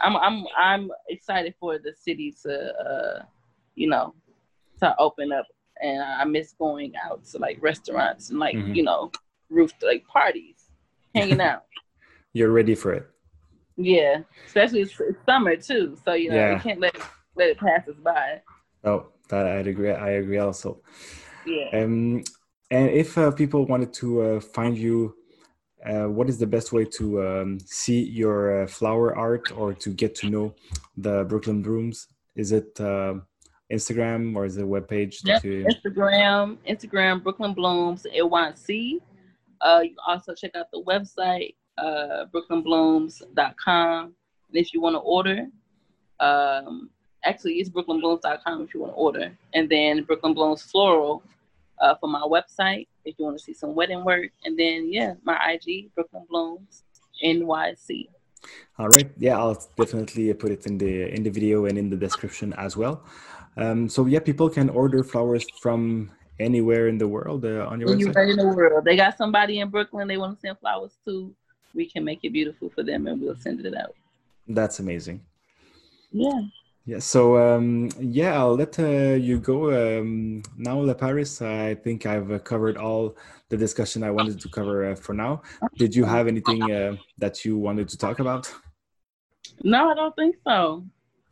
I'm 0.00 0.16
I'm 0.16 0.44
I'm 0.56 0.90
excited 1.08 1.54
for 1.60 1.78
the 1.78 1.92
city 1.92 2.34
to 2.42 2.74
uh, 2.74 3.22
you 3.74 3.88
know 3.88 4.14
to 4.80 4.94
open 4.98 5.32
up, 5.32 5.46
and 5.82 6.02
I 6.02 6.24
miss 6.24 6.54
going 6.58 6.94
out 7.04 7.24
to 7.26 7.38
like 7.38 7.58
restaurants 7.60 8.30
and 8.30 8.38
like 8.38 8.56
mm-hmm. 8.56 8.74
you 8.74 8.82
know 8.82 9.12
roof 9.48 9.72
like 9.82 10.06
parties 10.08 10.55
hanging 11.16 11.40
out. 11.40 11.64
You're 12.32 12.52
ready 12.52 12.74
for 12.74 12.92
it. 12.92 13.06
Yeah, 13.76 14.20
especially 14.46 14.82
it's, 14.82 14.98
it's 15.00 15.18
summer 15.26 15.56
too, 15.56 15.96
so 16.04 16.14
you 16.14 16.30
know 16.30 16.36
yeah. 16.36 16.54
you 16.54 16.60
can't 16.60 16.80
let 16.80 16.96
let 17.36 17.50
it 17.50 17.58
pass 17.58 17.86
us 17.88 17.96
by. 18.02 18.40
Oh, 18.84 19.06
that 19.28 19.46
I 19.46 19.56
agree. 19.56 19.90
I 19.90 20.10
agree 20.10 20.38
also. 20.38 20.80
Yeah. 21.46 21.68
Um, 21.72 22.24
and 22.70 22.90
if 22.90 23.16
uh, 23.16 23.30
people 23.30 23.66
wanted 23.66 23.92
to 23.94 24.22
uh, 24.22 24.40
find 24.40 24.76
you, 24.76 25.14
uh, 25.84 26.04
what 26.04 26.28
is 26.28 26.38
the 26.38 26.46
best 26.46 26.72
way 26.72 26.84
to 26.84 27.26
um, 27.26 27.60
see 27.60 28.02
your 28.02 28.62
uh, 28.62 28.66
flower 28.66 29.16
art 29.16 29.52
or 29.52 29.72
to 29.74 29.90
get 29.90 30.14
to 30.16 30.30
know 30.30 30.54
the 30.96 31.24
Brooklyn 31.24 31.62
Blooms? 31.62 32.08
Is 32.34 32.52
it 32.52 32.78
uh, 32.80 33.14
Instagram 33.72 34.34
or 34.34 34.46
is 34.46 34.56
it 34.56 34.64
a 34.64 34.66
webpage? 34.66 35.16
Yep, 35.24 35.44
you... 35.44 35.66
Instagram, 35.66 36.56
Instagram, 36.68 37.22
Brooklyn 37.22 37.54
Blooms, 37.54 38.06
NYC. 38.14 39.00
Uh, 39.66 39.80
you 39.80 39.96
also 40.06 40.32
check 40.32 40.52
out 40.54 40.70
the 40.72 40.80
website, 40.84 41.56
uh, 41.76 42.24
brooklynblooms.com. 42.32 44.04
And 44.04 44.56
if 44.62 44.72
you 44.72 44.80
want 44.80 44.94
to 44.94 45.00
order, 45.00 45.48
um, 46.20 46.88
actually, 47.24 47.54
it's 47.54 47.68
brooklynblooms.com 47.68 48.62
if 48.62 48.72
you 48.72 48.80
want 48.80 48.92
to 48.92 48.96
order. 48.96 49.36
And 49.54 49.68
then 49.68 50.04
Brooklyn 50.04 50.34
Blooms 50.34 50.62
Floral 50.62 51.24
uh, 51.80 51.96
for 51.96 52.08
my 52.08 52.20
website 52.20 52.86
if 53.04 53.16
you 53.18 53.24
want 53.24 53.38
to 53.38 53.42
see 53.42 53.54
some 53.54 53.74
wedding 53.74 54.04
work. 54.04 54.30
And 54.44 54.56
then, 54.56 54.92
yeah, 54.92 55.14
my 55.24 55.36
IG, 55.54 55.92
Brooklyn 55.96 56.26
Blooms 56.30 56.84
NYC. 57.24 58.06
All 58.78 58.86
right. 58.86 59.10
Yeah, 59.18 59.36
I'll 59.36 59.60
definitely 59.76 60.32
put 60.34 60.52
it 60.52 60.66
in 60.66 60.78
the 60.78 61.12
in 61.12 61.24
the 61.24 61.30
video 61.30 61.66
and 61.66 61.76
in 61.76 61.90
the 61.90 61.96
description 61.96 62.52
as 62.52 62.76
well. 62.76 63.02
Um, 63.56 63.88
so 63.88 64.06
yeah, 64.06 64.20
people 64.20 64.48
can 64.48 64.68
order 64.70 65.02
flowers 65.02 65.44
from 65.60 66.12
anywhere 66.38 66.88
in 66.88 66.98
the 66.98 67.08
world 67.08 67.44
uh, 67.44 67.66
on 67.66 67.80
your 67.80 67.90
anywhere 67.92 68.14
website? 68.14 68.30
in 68.30 68.36
the 68.36 68.48
world. 68.48 68.84
They 68.84 68.96
got 68.96 69.16
somebody 69.16 69.60
in 69.60 69.68
Brooklyn 69.70 70.08
they 70.08 70.16
want 70.16 70.36
to 70.36 70.40
send 70.40 70.58
flowers 70.58 70.92
to. 71.06 71.34
We 71.74 71.88
can 71.88 72.04
make 72.04 72.20
it 72.22 72.32
beautiful 72.32 72.70
for 72.70 72.82
them 72.82 73.06
and 73.06 73.20
we'll 73.20 73.36
send 73.36 73.64
it 73.64 73.76
out. 73.76 73.94
That's 74.48 74.78
amazing. 74.78 75.20
Yeah. 76.12 76.40
Yeah. 76.86 77.00
So 77.00 77.36
um, 77.36 77.90
yeah, 77.98 78.38
I'll 78.38 78.54
let 78.54 78.78
uh, 78.78 79.14
you 79.14 79.40
go 79.40 79.98
um, 79.98 80.42
now, 80.56 80.76
LaParis. 80.76 81.44
I 81.44 81.74
think 81.74 82.06
I've 82.06 82.30
uh, 82.30 82.38
covered 82.38 82.76
all 82.76 83.16
the 83.48 83.56
discussion 83.56 84.04
I 84.04 84.10
wanted 84.10 84.40
to 84.40 84.48
cover 84.48 84.90
uh, 84.90 84.94
for 84.94 85.12
now. 85.12 85.42
Did 85.76 85.94
you 85.94 86.04
have 86.04 86.28
anything 86.28 86.62
uh, 86.70 86.96
that 87.18 87.44
you 87.44 87.58
wanted 87.58 87.88
to 87.88 87.98
talk 87.98 88.20
about? 88.20 88.52
No, 89.62 89.90
I 89.90 89.94
don't 89.94 90.14
think 90.14 90.36
so. 90.46 90.84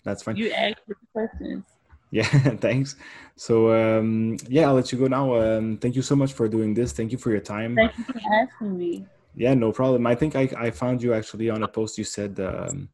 That's 0.03 0.23
fine. 0.23 0.37
You 0.37 0.51
asked 0.51 0.87
the 0.89 0.95
questions. 1.13 1.65
Yeah, 2.11 2.25
thanks. 2.61 2.97
So 3.37 3.73
um, 3.75 4.37
yeah, 4.49 4.69
I'll 4.69 4.75
let 4.75 4.93
you 4.93 4.99
go 4.99 5.07
now. 5.07 5.35
Um, 5.35 5.79
thank 5.79 5.97
you 5.97 6.03
so 6.03 6.15
much 6.15 6.33
for 6.33 6.49
doing 6.49 6.75
this. 6.75 6.93
Thank 6.93 7.13
you 7.13 7.19
for 7.19 7.31
your 7.31 7.41
time. 7.41 7.75
Thank 7.75 7.99
you 7.99 8.05
for 8.05 8.21
asking 8.33 8.79
me. 8.79 9.07
Yeah, 9.35 9.55
no 9.55 9.73
problem. 9.73 10.07
I 10.07 10.15
think 10.15 10.37
I, 10.37 10.49
I 10.57 10.71
found 10.71 11.03
you 11.03 11.13
actually 11.13 11.51
on 11.51 11.63
a 11.65 11.69
post. 11.69 11.99
You 11.99 12.05
said 12.05 12.39
um, 12.39 12.89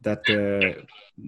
that 0.00 0.20
uh, 0.28 0.82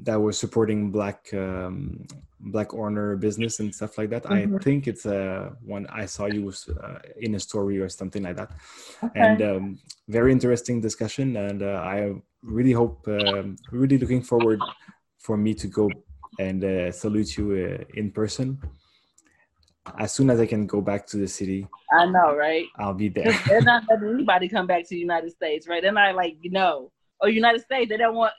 that 0.05 0.17
was 0.17 0.39
supporting 0.39 0.91
black 0.91 1.33
um, 1.35 2.07
black 2.45 2.75
owner 2.75 3.17
business 3.17 3.61
and 3.61 3.75
stuff 3.75 3.99
like 3.99 4.11
that. 4.11 4.25
Mm-hmm. 4.25 4.57
I 4.57 4.59
think 4.59 4.87
it's 4.87 5.07
uh, 5.07 5.51
one 5.65 5.87
I 5.89 6.07
saw 6.07 6.27
you 6.27 6.45
was 6.45 6.69
uh, 6.69 6.99
in 7.21 7.35
a 7.35 7.41
story 7.41 7.81
or 7.81 7.89
something 7.89 8.23
like 8.23 8.37
that. 8.37 8.51
Okay. 9.03 9.21
And 9.21 9.43
um, 9.43 9.79
very 10.09 10.33
interesting 10.33 10.81
discussion. 10.81 11.37
And 11.37 11.63
uh, 11.63 11.83
I 11.85 12.13
really 12.43 12.73
hope, 12.73 13.07
um, 13.09 13.57
really 13.71 13.99
looking 13.99 14.23
forward 14.23 14.61
for 15.19 15.37
me 15.37 15.55
to 15.55 15.67
go 15.67 15.91
and 16.39 16.65
uh, 16.65 16.93
salute 16.93 17.37
you 17.37 17.53
uh, 17.53 17.85
in 17.95 18.11
person. 18.11 18.61
As 19.99 20.13
soon 20.13 20.31
as 20.31 20.41
I 20.41 20.47
can 20.47 20.67
go 20.67 20.81
back 20.81 21.07
to 21.09 21.19
the 21.19 21.29
city, 21.29 21.67
I 21.93 22.07
know, 22.07 22.35
right? 22.35 22.67
I'll 22.79 22.95
be 22.95 23.09
there. 23.09 23.39
They're 23.47 23.61
not 23.61 23.85
letting 23.89 24.09
anybody 24.09 24.49
come 24.49 24.67
back 24.67 24.85
to 24.85 24.91
the 24.91 24.99
United 24.99 25.31
States, 25.31 25.69
right? 25.69 25.83
They're 25.83 25.93
not 25.93 26.15
like 26.15 26.37
you 26.41 26.51
know, 26.51 26.91
or 27.21 27.29
United 27.29 27.61
States. 27.61 27.91
They 27.91 27.99
don't 27.99 28.15
want 28.15 28.33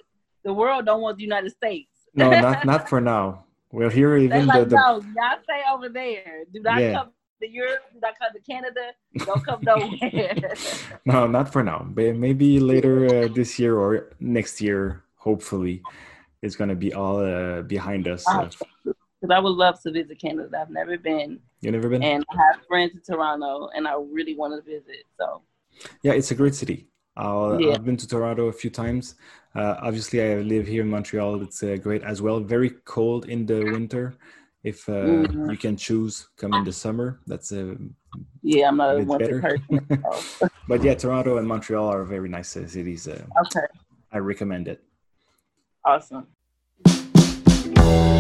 the 0.44 0.54
world. 0.54 0.86
Don't 0.86 1.02
want 1.02 1.18
the 1.18 1.24
United 1.24 1.52
States. 1.52 1.92
no, 2.16 2.30
not 2.32 2.66
not 2.66 2.90
for 2.90 3.00
now. 3.00 3.46
We'll 3.72 3.90
hear 3.90 4.16
even 4.18 4.48
like, 4.48 4.64
the, 4.64 4.66
the 4.70 4.76
no, 4.76 5.02
y'all 5.18 5.40
stay 5.44 5.62
over 5.72 5.90
there. 5.90 6.46
Do 6.54 6.62
not 6.62 6.80
yeah. 6.80 6.94
come 6.94 7.12
to 7.42 7.50
Europe. 7.50 7.84
Do 7.94 8.00
not 8.02 8.14
come 8.18 8.32
to 8.34 8.40
Canada. 8.40 8.92
Don't 9.26 9.46
come 9.46 9.60
nowhere. 9.64 10.54
no, 11.06 11.28
not 11.28 11.52
for 11.52 11.62
now. 11.62 11.86
But 11.88 12.16
maybe 12.16 12.60
later 12.60 13.06
uh, 13.06 13.28
this 13.28 13.60
year 13.60 13.78
or 13.78 14.16
next 14.20 14.62
year, 14.62 15.04
hopefully 15.18 15.82
is 16.46 16.56
going 16.56 16.70
to 16.70 16.76
be 16.76 16.94
all 16.94 17.18
uh, 17.20 17.62
behind 17.64 18.08
us. 18.08 18.24
Because 18.84 19.34
I 19.34 19.40
would 19.40 19.58
love 19.66 19.82
to 19.84 19.92
visit 19.92 20.20
Canada. 20.20 20.60
I've 20.62 20.70
never 20.70 20.98
been. 20.98 21.40
You 21.62 21.72
never 21.72 21.90
been? 21.90 22.04
And 22.04 22.24
I 22.30 22.36
have 22.36 22.66
friends 22.68 22.94
in 22.94 23.02
Toronto, 23.02 23.70
and 23.76 23.88
I 23.88 23.96
really 23.96 24.36
want 24.36 24.54
to 24.56 24.62
visit. 24.62 25.04
So. 25.18 25.42
Yeah, 26.04 26.14
it's 26.14 26.32
a 26.32 26.36
great 26.36 26.56
city. 26.56 26.88
i 27.18 27.58
yeah. 27.60 27.74
I've 27.74 27.86
been 27.86 27.98
to 27.98 28.08
Toronto 28.08 28.48
a 28.48 28.54
few 28.54 28.70
times. 28.70 29.16
Uh, 29.56 29.76
obviously, 29.82 30.22
I 30.22 30.36
live 30.36 30.68
here 30.68 30.84
in 30.84 30.90
Montreal. 30.90 31.42
It's 31.42 31.64
uh, 31.64 31.78
great 31.82 32.04
as 32.04 32.22
well. 32.22 32.40
Very 32.40 32.72
cold 32.86 33.30
in 33.30 33.46
the 33.46 33.64
winter. 33.64 34.16
If 34.64 34.90
uh, 34.90 34.94
mm-hmm. 34.94 35.52
you 35.52 35.58
can 35.58 35.78
choose, 35.78 36.28
come 36.38 36.54
in 36.54 36.64
the 36.64 36.74
summer. 36.74 37.20
That's 37.28 37.52
a 37.52 37.78
yeah. 38.42 38.68
I'm 38.68 38.78
not 38.78 39.00
a 39.00 39.04
winter 39.04 39.40
person. 39.40 39.88
but 40.68 40.84
yeah, 40.84 40.96
Toronto 40.96 41.38
and 41.38 41.48
Montreal 41.48 41.88
are 41.88 42.04
very 42.04 42.30
nice 42.30 42.58
uh, 42.58 42.68
cities. 42.68 43.08
Uh, 43.08 43.24
okay. 43.46 43.68
I 44.12 44.18
recommend 44.18 44.68
it. 44.68 44.84
Awesome 45.84 46.28
you 47.86 48.15